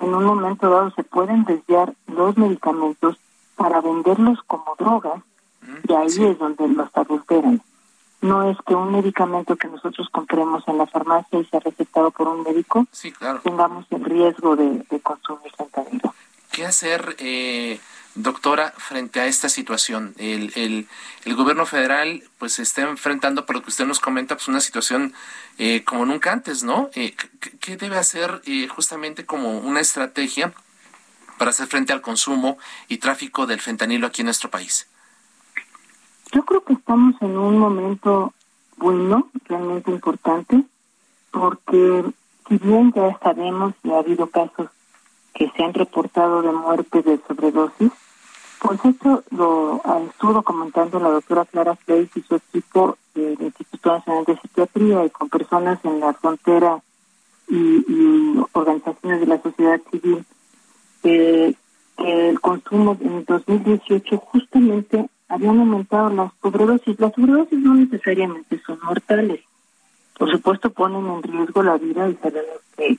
En 0.00 0.14
un 0.14 0.24
momento 0.24 0.68
dado 0.68 0.90
se 0.90 1.02
pueden 1.02 1.44
desviar 1.44 1.94
los 2.06 2.36
medicamentos 2.36 3.18
para 3.56 3.80
venderlos 3.80 4.38
como 4.46 4.74
drogas 4.78 5.22
y 5.88 5.92
ahí 5.94 6.06
es 6.06 6.38
donde 6.38 6.68
los 6.68 6.88
adulteran. 6.94 7.62
No 8.20 8.50
es 8.50 8.56
que 8.66 8.74
un 8.74 8.92
medicamento 8.92 9.56
que 9.56 9.68
nosotros 9.68 10.08
compremos 10.10 10.66
en 10.66 10.78
la 10.78 10.86
farmacia 10.86 11.38
y 11.38 11.44
sea 11.44 11.60
recetado 11.60 12.10
por 12.10 12.26
un 12.26 12.42
médico 12.42 12.86
tengamos 13.44 13.86
el 13.90 14.04
riesgo 14.04 14.56
de, 14.56 14.84
de 14.90 15.00
consumir 15.00 15.52
fentanilo. 15.56 16.14
¿Qué 16.50 16.66
hacer, 16.66 17.14
eh, 17.20 17.78
doctora, 18.16 18.72
frente 18.76 19.20
a 19.20 19.26
esta 19.26 19.48
situación? 19.48 20.14
El, 20.18 20.52
el, 20.56 20.88
el, 21.24 21.34
gobierno 21.36 21.64
federal 21.64 22.24
pues 22.38 22.54
se 22.54 22.62
está 22.62 22.82
enfrentando, 22.82 23.46
por 23.46 23.54
lo 23.54 23.62
que 23.62 23.70
usted 23.70 23.86
nos 23.86 24.00
comenta, 24.00 24.34
pues 24.34 24.48
una 24.48 24.60
situación 24.60 25.14
eh, 25.58 25.84
como 25.84 26.04
nunca 26.04 26.32
antes, 26.32 26.64
¿no? 26.64 26.90
Eh, 26.96 27.14
¿Qué 27.60 27.76
debe 27.76 27.98
hacer 27.98 28.42
eh, 28.46 28.66
justamente 28.66 29.24
como 29.24 29.58
una 29.58 29.78
estrategia 29.78 30.52
para 31.38 31.50
hacer 31.50 31.68
frente 31.68 31.92
al 31.92 32.00
consumo 32.00 32.58
y 32.88 32.98
tráfico 32.98 33.46
del 33.46 33.60
fentanilo 33.60 34.08
aquí 34.08 34.22
en 34.22 34.26
nuestro 34.26 34.50
país? 34.50 34.87
Yo 36.32 36.44
creo 36.44 36.62
que 36.62 36.74
estamos 36.74 37.14
en 37.22 37.36
un 37.38 37.58
momento 37.58 38.32
bueno, 38.76 39.28
realmente 39.46 39.90
importante, 39.90 40.64
porque 41.30 42.04
si 42.48 42.58
bien 42.58 42.92
ya 42.92 43.18
sabemos 43.22 43.74
y 43.82 43.90
ha 43.90 43.98
habido 43.98 44.26
casos 44.28 44.68
que 45.34 45.50
se 45.50 45.62
han 45.62 45.74
reportado 45.74 46.42
de 46.42 46.52
muerte 46.52 47.02
de 47.02 47.20
sobredosis, 47.26 47.92
pues 48.60 48.84
esto 48.84 49.22
lo 49.30 49.80
estuvo 50.10 50.42
comentando 50.42 50.98
la 50.98 51.10
doctora 51.10 51.44
Clara 51.44 51.76
Fleis 51.76 52.10
y 52.16 52.22
su 52.22 52.36
equipo 52.36 52.98
del 53.14 53.40
Instituto 53.40 53.92
Nacional 53.92 54.24
de 54.24 54.36
Psiquiatría 54.36 55.04
y 55.04 55.10
con 55.10 55.28
personas 55.28 55.78
en 55.84 56.00
la 56.00 56.12
frontera 56.14 56.82
y, 57.48 58.36
organizaciones 58.52 59.20
de 59.20 59.26
la 59.26 59.40
sociedad 59.40 59.80
civil 59.90 60.24
que, 61.02 61.54
el 61.98 62.40
consumo 62.40 62.96
en 63.00 63.24
2018 63.24 64.18
justamente 64.18 65.08
habían 65.28 65.60
aumentado 65.60 66.10
las 66.10 66.32
sobredosis. 66.42 66.98
Las 66.98 67.14
sobredosis 67.14 67.58
no 67.58 67.74
necesariamente 67.74 68.60
son 68.66 68.78
mortales. 68.82 69.40
Por 70.18 70.30
supuesto 70.30 70.70
ponen 70.70 71.06
en 71.06 71.22
riesgo 71.22 71.62
la 71.62 71.76
vida 71.76 72.08
y 72.08 72.14
sabemos 72.16 72.60
que 72.76 72.98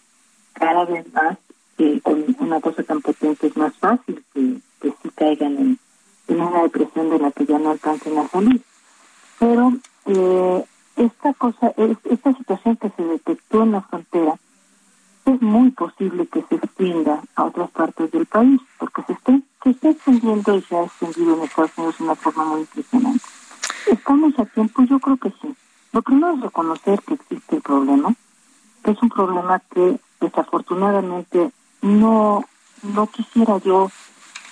cada 0.53 0.85
vez 0.85 1.11
más 1.13 1.37
eh, 1.77 1.99
con 2.01 2.23
una 2.39 2.61
cosa 2.61 2.83
tan 2.83 3.01
potente 3.01 3.47
es 3.47 3.57
más 3.57 3.75
fácil 3.77 4.23
que, 4.33 4.57
que 4.81 4.89
sí 5.01 5.09
caigan 5.15 5.57
en, 5.57 5.79
en, 6.27 6.41
una 6.41 6.63
depresión 6.63 7.09
de 7.09 7.19
la 7.19 7.31
que 7.31 7.45
ya 7.45 7.57
no 7.59 7.71
alcancen 7.71 8.17
a 8.17 8.27
salir. 8.27 8.61
Pero 9.39 9.73
eh, 10.05 10.65
esta 10.97 11.33
cosa, 11.33 11.73
esta 12.09 12.33
situación 12.33 12.77
que 12.77 12.89
se 12.89 13.03
detectó 13.03 13.63
en 13.63 13.71
la 13.71 13.81
frontera, 13.81 14.35
es 15.33 15.41
muy 15.41 15.71
posible 15.71 16.27
que 16.27 16.43
se 16.43 16.55
extienda 16.55 17.21
a 17.35 17.43
otras 17.45 17.69
partes 17.71 18.11
del 18.11 18.25
país, 18.25 18.59
porque 18.77 19.03
se 19.03 19.13
está, 19.13 19.39
se 19.63 19.69
está 19.69 19.89
extendiendo 19.89 20.55
y 20.55 20.61
se 20.61 20.75
ha 20.75 20.83
extendido 20.83 21.35
en 21.35 21.43
Estados 21.43 21.71
Unidos 21.77 21.97
de 21.97 22.03
una 22.03 22.15
forma 22.15 22.45
muy 22.45 22.61
impresionante. 22.61 23.23
¿Estamos 23.87 24.39
a 24.39 24.45
tiempo? 24.45 24.83
Yo 24.83 24.99
creo 24.99 25.17
que 25.17 25.29
sí. 25.41 25.55
Lo 25.91 26.01
primero 26.01 26.33
es 26.33 26.41
reconocer 26.41 26.99
que 27.01 27.15
existe 27.15 27.55
el 27.55 27.61
problema, 27.61 28.13
que 28.83 28.91
es 28.91 29.01
un 29.01 29.09
problema 29.09 29.59
que 29.59 29.99
desafortunadamente 30.21 31.51
no, 31.81 32.43
no 32.83 33.07
quisiera 33.07 33.57
yo 33.59 33.89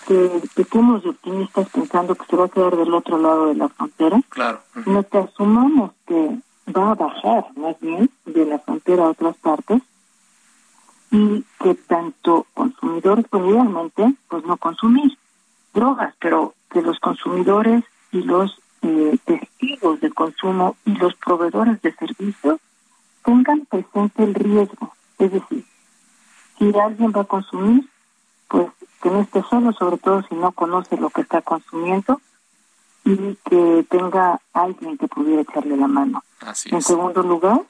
que 0.08 0.42
pequemos 0.56 1.04
de 1.04 1.10
optimistas 1.10 1.70
pensando 1.70 2.16
que 2.16 2.26
se 2.26 2.36
va 2.38 2.46
a 2.46 2.50
quedar 2.50 2.78
del 2.78 2.94
otro 2.94 3.18
lado 3.18 3.48
de 3.48 3.56
la 3.56 3.68
frontera. 3.68 4.22
Claro. 4.30 4.62
No 4.86 5.04
que 5.04 5.18
asumamos 5.18 5.92
que 6.08 6.40
va 6.76 6.92
a 6.92 6.96
bajar 6.96 7.48
más 7.58 7.78
bien 7.82 8.10
de 8.26 8.46
la 8.46 8.60
frontera 8.60 9.06
a 9.06 9.10
otras 9.10 9.36
partes 9.38 9.82
y 11.12 11.44
que 11.60 11.76
tanto 11.76 12.46
consumidores, 12.54 13.26
idealmente, 13.32 14.14
pues 14.28 14.44
no 14.46 14.58
consumir 14.58 15.18
drogas, 15.74 16.14
pero 16.20 16.54
que 16.70 16.82
los 16.82 17.00
consumidores 17.00 17.84
y 18.12 18.22
los 18.24 18.60
eh, 18.82 19.18
testigos 19.26 20.02
de 20.02 20.12
consumo 20.12 20.76
y 20.86 20.96
los 20.96 21.16
proveedores 21.16 21.82
de 21.82 21.94
servicios 21.94 22.60
tengan 23.24 23.66
presente 23.66 24.24
el 24.24 24.34
riesgo. 24.34 24.94
Es 25.20 25.32
decir, 25.32 25.66
si 26.58 26.74
alguien 26.80 27.14
va 27.16 27.22
a 27.22 27.26
consumir, 27.26 27.88
pues 28.48 28.68
que 29.02 29.10
no 29.10 29.22
esté 29.22 29.44
solo, 29.44 29.72
sobre 29.74 29.98
todo 29.98 30.24
si 30.24 30.36
no 30.36 30.52
conoce 30.52 30.98
lo 30.98 31.10
que 31.10 31.22
está 31.22 31.42
consumiendo 31.42 32.20
y 33.06 33.36
que 33.50 33.86
tenga 33.90 34.40
alguien 34.54 34.98
que 34.98 35.08
pudiera 35.08 35.42
echarle 35.42 35.78
la 35.78 35.88
mano. 35.88 36.24
en 36.66 36.82
segundo 36.82 37.24
lugar, 37.24 37.62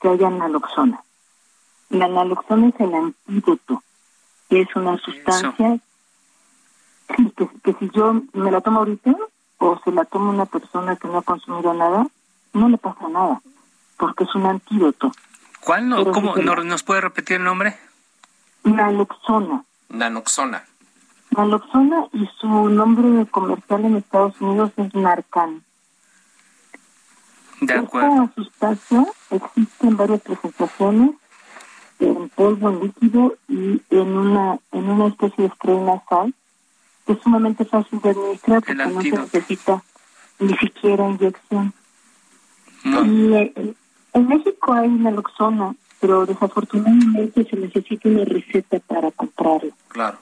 que 0.00 0.08
haya 0.08 0.30
naloxona. 0.30 1.02
La 1.94 2.08
naloxona 2.08 2.70
es 2.70 2.80
el 2.80 2.92
antídoto, 2.92 3.82
que 4.48 4.62
es 4.62 4.76
una 4.76 4.98
sustancia 4.98 5.78
que, 7.06 7.48
que, 7.62 7.72
si 7.78 7.88
yo 7.94 8.20
me 8.32 8.50
la 8.50 8.60
tomo 8.60 8.80
ahorita 8.80 9.14
o 9.58 9.78
se 9.84 9.92
la 9.92 10.04
toma 10.04 10.30
una 10.30 10.44
persona 10.46 10.96
que 10.96 11.06
no 11.06 11.18
ha 11.18 11.22
consumido 11.22 11.72
nada, 11.72 12.04
no 12.52 12.68
le 12.68 12.78
pasa 12.78 13.08
nada, 13.08 13.40
porque 13.96 14.24
es 14.24 14.34
un 14.34 14.46
antídoto. 14.46 15.12
¿Cuál? 15.60 15.88
No, 15.88 16.10
¿Cómo? 16.10 16.34
¿Nos 16.36 16.82
puede 16.82 17.00
repetir 17.00 17.36
el 17.36 17.44
nombre? 17.44 17.76
Naloxona. 18.64 19.64
Naloxona. 19.88 20.64
Naloxona 21.30 22.08
y 22.12 22.28
su 22.40 22.48
nombre 22.70 23.24
comercial 23.30 23.84
en 23.84 23.96
Estados 23.98 24.40
Unidos 24.40 24.72
es 24.78 24.92
Narcan. 24.96 25.62
De 27.60 27.74
acuerdo. 27.74 28.24
Esta 28.24 28.34
sustancia 28.34 29.06
existe 29.30 29.86
en 29.86 29.96
varias 29.96 30.20
presentaciones, 30.22 31.10
en 32.00 32.28
polvo, 32.30 32.70
en 32.70 32.80
líquido 32.80 33.36
y 33.48 33.80
en 33.90 34.08
una 34.16 34.58
en 34.72 34.90
una 34.90 35.08
especie 35.08 35.44
de 35.44 35.50
spray 35.50 35.78
nasal 35.78 36.34
que 37.06 37.12
es 37.12 37.18
sumamente 37.22 37.64
fácil 37.64 38.00
de 38.00 38.10
administrar 38.10 38.62
porque 38.62 38.74
no 38.74 39.02
se 39.02 39.10
necesita 39.10 39.82
ni 40.38 40.56
siquiera 40.56 41.08
inyección. 41.08 41.72
Y 42.84 43.32
eh, 43.34 43.74
en 44.12 44.28
México 44.28 44.72
hay 44.72 44.88
naloxona 44.88 45.74
pero 46.04 46.26
desafortunadamente 46.26 47.48
se 47.48 47.56
necesita 47.56 48.10
una 48.10 48.26
receta 48.26 48.78
para 48.80 49.10
comprarlo. 49.12 49.72
Claro. 49.88 50.18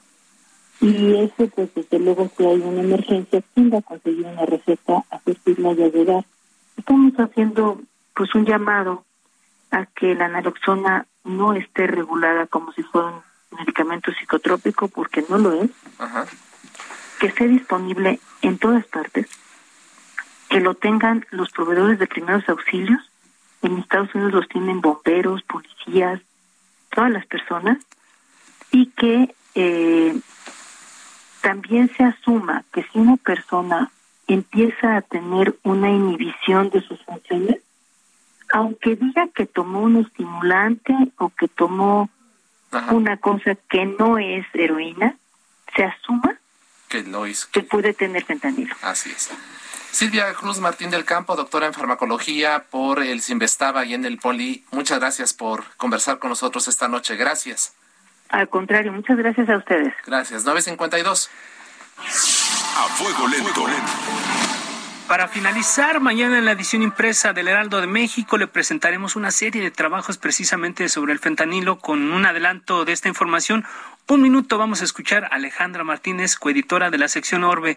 Y 0.81 1.14
eso, 1.16 1.49
pues 1.55 1.75
desde 1.75 1.99
luego, 1.99 2.31
si 2.37 2.45
hay 2.45 2.61
una 2.61 2.83
emergencia, 2.83 3.43
¿quién 3.53 3.73
va 3.73 3.79
a 3.79 3.83
conseguir 3.83 4.25
una 4.25 4.47
receta 4.47 5.03
a 5.11 5.20
la 5.25 5.73
y 5.73 5.83
a 5.83 5.89
llegar? 5.89 6.25
Estamos 6.77 7.14
haciendo 7.14 7.81
pues 8.14 8.33
un 8.37 8.45
llamado 8.45 9.05
a 9.73 9.87
que 9.87 10.14
la 10.14 10.29
naloxona 10.29 11.07
no 11.25 11.55
esté 11.55 11.87
regulada 11.89 12.47
como 12.47 12.73
si 12.73 12.83
fuera 12.83 13.09
un 13.09 13.23
medicamento 13.59 14.12
psicotrópico, 14.12 14.89
porque 14.89 15.25
no 15.29 15.39
lo 15.39 15.62
es. 15.62 15.70
Ajá. 15.99 16.27
Que 17.18 17.27
esté 17.27 17.49
disponible 17.49 18.20
en 18.43 18.59
todas 18.59 18.85
partes, 18.87 19.29
que 20.49 20.61
lo 20.61 20.75
tengan 20.75 21.27
los 21.31 21.51
proveedores 21.51 21.99
de 21.99 22.07
primeros 22.07 22.49
auxilios 22.49 23.01
en 23.62 23.79
Estados 23.79 24.14
Unidos 24.14 24.33
los 24.33 24.49
tienen 24.49 24.81
bomberos, 24.81 25.43
policías, 25.45 26.20
todas 26.91 27.11
las 27.11 27.25
personas, 27.27 27.79
y 28.70 28.87
que 28.87 29.35
eh, 29.55 30.18
también 31.41 31.91
se 31.97 32.05
asuma 32.05 32.64
que 32.73 32.83
si 32.83 32.99
una 32.99 33.16
persona 33.16 33.91
empieza 34.27 34.97
a 34.97 35.03
tener 35.03 35.57
una 35.62 35.91
inhibición 35.91 36.70
de 36.70 36.81
sus 36.81 37.01
funciones, 37.03 37.59
aunque 38.53 38.97
diga 38.97 39.29
que 39.35 39.47
tomó 39.47 39.81
un 39.81 39.97
estimulante 39.97 40.95
o 41.17 41.31
que 41.31 41.49
tomó 41.49 42.09
una 42.91 43.17
cosa 43.17 43.57
que 43.69 43.87
no 43.87 44.19
es 44.19 44.47
heroína, 44.53 45.17
se 45.75 45.85
asuma 45.85 46.39
que, 46.89 47.03
lo 47.03 47.27
hizo. 47.27 47.49
que 47.51 47.63
puede 47.63 47.95
tener 47.95 48.25
fentanilo. 48.25 48.75
Así 48.83 49.11
es. 49.11 49.31
Silvia 49.91 50.33
Cruz 50.35 50.59
Martín 50.59 50.91
del 50.91 51.05
Campo, 51.05 51.35
doctora 51.35 51.67
en 51.67 51.75
farmacología 51.75 52.65
por 52.71 53.03
el 53.03 53.21
Sinvestaba 53.23 53.85
y 53.85 53.95
en 53.95 54.05
el 54.05 54.19
Poli. 54.19 54.65
Muchas 54.71 55.01
gracias 55.01 55.33
por 55.35 55.65
conversar 55.77 56.19
con 56.19 56.31
nosotros 56.31 56.69
esta 56.69 56.89
noche. 56.89 57.17
Gracias. 57.17 57.75
Al 58.29 58.49
contrario, 58.49 58.93
muchas 58.93 59.17
gracias 59.17 59.49
a 59.49 59.57
ustedes. 59.57 59.95
Gracias. 60.07 60.45
952. 60.45 61.31
A 62.77 62.89
fuego 62.97 63.29
lento. 63.29 63.67
Para 65.13 65.29
finalizar, 65.29 66.01
mañana 66.01 66.39
en 66.39 66.47
la 66.47 66.53
edición 66.53 66.81
impresa 66.81 67.35
del 67.35 67.49
Heraldo 67.49 67.83
de 67.83 67.87
México 67.87 68.39
le 68.39 68.47
presentaremos 68.47 69.15
una 69.15 69.31
serie 69.31 69.61
de 69.61 69.71
trabajos 69.71 70.17
precisamente 70.17 70.89
sobre 70.89 71.13
el 71.13 71.19
fentanilo 71.19 71.77
con 71.77 72.13
un 72.13 72.25
adelanto 72.25 72.87
de 72.87 72.93
esta 72.93 73.09
información. 73.09 73.63
Un 74.09 74.23
minuto 74.23 74.57
vamos 74.57 74.81
a 74.81 74.85
escuchar 74.85 75.25
a 75.25 75.35
Alejandra 75.37 75.85
Martínez, 75.85 76.37
coeditora 76.37 76.89
de 76.89 76.97
la 76.97 77.09
sección 77.09 77.45
Orbe. 77.45 77.77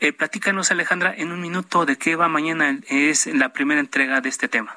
Eh, 0.00 0.14
platícanos, 0.14 0.70
Alejandra, 0.70 1.12
en 1.14 1.32
un 1.32 1.42
minuto 1.42 1.84
de 1.84 1.98
qué 1.98 2.16
va 2.16 2.28
mañana 2.28 2.78
es 2.88 3.26
la 3.26 3.50
primera 3.50 3.80
entrega 3.80 4.22
de 4.22 4.30
este 4.30 4.48
tema. 4.48 4.74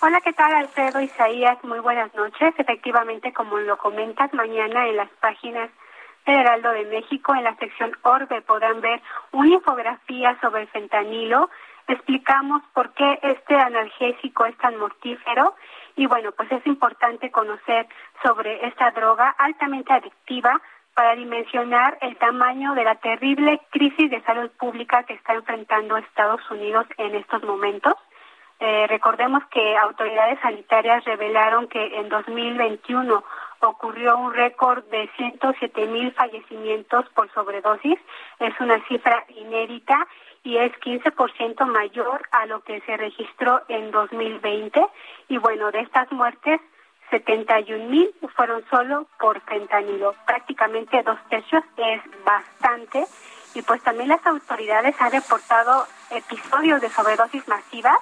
Hola, 0.00 0.20
¿qué 0.20 0.34
tal, 0.34 0.52
Alfredo 0.52 1.00
Isaías? 1.00 1.56
Muy 1.64 1.78
buenas 1.78 2.14
noches. 2.14 2.52
Efectivamente, 2.58 3.32
como 3.32 3.56
lo 3.56 3.78
comentas, 3.78 4.34
mañana 4.34 4.86
en 4.86 4.98
las 4.98 5.08
páginas 5.22 5.70
del 6.26 6.62
de 6.62 6.84
México, 6.90 7.34
en 7.34 7.44
la 7.44 7.54
sección 7.56 7.92
Orbe, 8.02 8.42
podrán 8.42 8.80
ver 8.80 9.00
una 9.32 9.48
infografía 9.48 10.36
sobre 10.40 10.62
el 10.62 10.68
fentanilo. 10.68 11.48
Explicamos 11.86 12.62
por 12.74 12.92
qué 12.94 13.20
este 13.22 13.54
analgésico 13.54 14.44
es 14.44 14.56
tan 14.58 14.76
mortífero 14.76 15.54
y 15.94 16.06
bueno, 16.06 16.32
pues 16.32 16.50
es 16.50 16.66
importante 16.66 17.30
conocer 17.30 17.86
sobre 18.24 18.66
esta 18.66 18.90
droga 18.90 19.30
altamente 19.38 19.92
adictiva 19.92 20.60
para 20.94 21.14
dimensionar 21.14 21.96
el 22.00 22.16
tamaño 22.16 22.74
de 22.74 22.84
la 22.84 22.96
terrible 22.96 23.60
crisis 23.70 24.10
de 24.10 24.22
salud 24.22 24.50
pública 24.58 25.04
que 25.04 25.14
está 25.14 25.34
enfrentando 25.34 25.96
Estados 25.96 26.40
Unidos 26.50 26.86
en 26.98 27.14
estos 27.14 27.42
momentos. 27.44 27.94
Eh, 28.58 28.86
recordemos 28.88 29.44
que 29.50 29.76
autoridades 29.76 30.40
sanitarias 30.40 31.04
revelaron 31.04 31.68
que 31.68 31.98
en 31.98 32.08
2021 32.08 33.22
ocurrió 33.60 34.16
un 34.18 34.32
récord 34.34 34.84
de 34.84 35.08
107 35.16 35.86
mil 35.86 36.12
fallecimientos 36.12 37.08
por 37.10 37.32
sobredosis. 37.32 37.98
Es 38.38 38.58
una 38.60 38.82
cifra 38.86 39.24
inédita 39.28 40.06
y 40.42 40.58
es 40.58 40.72
15% 40.80 41.66
mayor 41.66 42.22
a 42.30 42.46
lo 42.46 42.60
que 42.60 42.80
se 42.82 42.96
registró 42.96 43.62
en 43.68 43.90
2020. 43.90 44.86
Y 45.28 45.38
bueno, 45.38 45.70
de 45.72 45.80
estas 45.80 46.10
muertes, 46.12 46.60
71 47.10 47.88
mil 47.88 48.14
fueron 48.34 48.64
solo 48.70 49.06
por 49.18 49.40
fentanilo. 49.42 50.14
Prácticamente 50.26 51.02
dos 51.02 51.18
tercios 51.28 51.64
es 51.76 52.02
bastante. 52.24 53.04
Y 53.54 53.62
pues 53.62 53.82
también 53.82 54.08
las 54.08 54.26
autoridades 54.26 55.00
han 55.00 55.12
reportado 55.12 55.86
episodios 56.10 56.80
de 56.80 56.90
sobredosis 56.90 57.46
masivas 57.48 57.98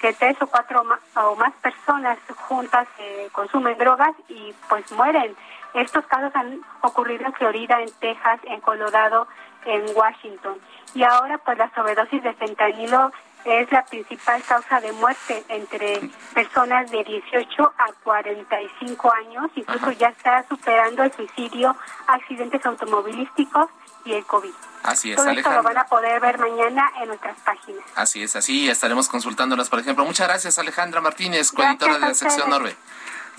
que 0.00 0.12
tres 0.12 0.36
o 0.40 0.46
cuatro 0.46 0.82
o 1.14 1.36
más 1.36 1.52
personas 1.62 2.18
juntas 2.36 2.86
eh, 2.98 3.28
consumen 3.32 3.78
drogas 3.78 4.14
y 4.28 4.54
pues 4.68 4.90
mueren. 4.92 5.34
Estos 5.74 6.06
casos 6.06 6.34
han 6.34 6.60
ocurrido 6.82 7.26
en 7.26 7.32
Florida, 7.34 7.80
en 7.80 7.90
Texas, 8.00 8.40
en 8.44 8.60
Colorado, 8.60 9.26
en 9.64 9.84
Washington. 9.94 10.58
Y 10.94 11.02
ahora 11.02 11.38
pues 11.38 11.58
la 11.58 11.70
sobredosis 11.74 12.22
de 12.22 12.32
fentanilo 12.34 13.12
es 13.44 13.70
la 13.70 13.84
principal 13.84 14.42
causa 14.42 14.80
de 14.80 14.92
muerte 14.92 15.44
entre 15.48 16.00
personas 16.34 16.90
de 16.90 17.04
18 17.04 17.72
a 17.78 17.92
45 18.02 19.12
años, 19.12 19.50
incluso 19.54 19.92
ya 19.92 20.08
está 20.08 20.44
superando 20.48 21.04
el 21.04 21.12
suicidio, 21.12 21.76
accidentes 22.08 22.64
automovilísticos 22.66 23.68
y 24.06 24.14
el 24.14 24.24
COVID. 24.24 24.52
Así 24.82 25.10
es, 25.10 25.16
Todo 25.16 25.30
esto 25.30 25.50
lo 25.50 25.62
van 25.62 25.78
a 25.78 25.84
poder 25.84 26.20
ver 26.20 26.38
mañana 26.38 26.90
en 27.02 27.08
nuestras 27.08 27.36
páginas. 27.40 27.82
Así 27.96 28.22
es, 28.22 28.36
así 28.36 28.70
estaremos 28.70 29.08
consultándolas, 29.08 29.68
por 29.68 29.80
ejemplo. 29.80 30.04
Muchas 30.04 30.28
gracias, 30.28 30.58
Alejandra 30.58 31.00
Martínez, 31.00 31.50
coeditora 31.50 31.94
de 31.94 32.00
la 32.00 32.14
sección 32.14 32.48
Norbe. 32.48 32.76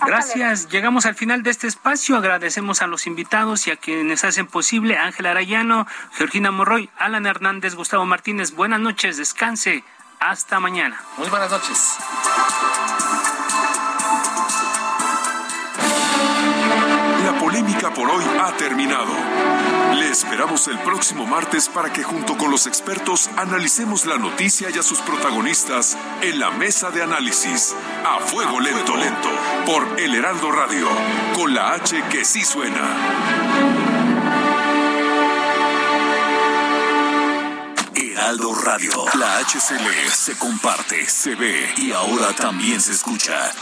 Gracias. 0.00 0.68
Llegamos 0.68 1.06
al 1.06 1.14
final 1.14 1.42
de 1.42 1.50
este 1.50 1.66
espacio. 1.66 2.16
Agradecemos 2.16 2.82
a 2.82 2.86
los 2.86 3.06
invitados 3.06 3.66
y 3.66 3.70
a 3.70 3.76
quienes 3.76 4.24
hacen 4.24 4.46
posible. 4.46 4.96
Ángela 4.96 5.30
Arayano, 5.30 5.86
Georgina 6.12 6.50
Morroy, 6.50 6.88
Alan 6.98 7.26
Hernández, 7.26 7.74
Gustavo 7.74 8.04
Martínez. 8.04 8.52
Buenas 8.52 8.80
noches. 8.80 9.16
Descanse. 9.16 9.82
Hasta 10.20 10.60
mañana. 10.60 11.00
Muy 11.16 11.28
buenas 11.28 11.50
noches. 11.50 11.96
La 17.24 17.38
polémica 17.38 17.92
por 17.92 18.10
hoy 18.10 18.24
ha 18.40 18.52
terminado. 18.56 19.67
Le 19.98 20.10
esperamos 20.10 20.68
el 20.68 20.78
próximo 20.78 21.26
martes 21.26 21.68
para 21.68 21.92
que 21.92 22.04
junto 22.04 22.38
con 22.38 22.52
los 22.52 22.68
expertos 22.68 23.28
analicemos 23.36 24.06
la 24.06 24.16
noticia 24.16 24.70
y 24.70 24.78
a 24.78 24.82
sus 24.82 25.00
protagonistas 25.00 25.98
en 26.22 26.38
la 26.38 26.52
mesa 26.52 26.92
de 26.92 27.02
análisis. 27.02 27.74
A 28.06 28.20
fuego 28.20 28.60
lento, 28.60 28.96
lento, 28.96 29.28
por 29.66 29.98
El 29.98 30.14
Heraldo 30.14 30.52
Radio, 30.52 30.86
con 31.34 31.52
la 31.52 31.72
H 31.72 32.00
que 32.10 32.24
sí 32.24 32.44
suena. 32.44 32.78
Heraldo 37.96 38.54
Radio. 38.54 39.04
La 39.14 39.38
HCL 39.40 40.10
se 40.12 40.38
comparte, 40.38 41.08
se 41.08 41.34
ve 41.34 41.72
y 41.76 41.90
ahora 41.90 42.32
también 42.34 42.80
se 42.80 42.92
escucha. 42.92 43.52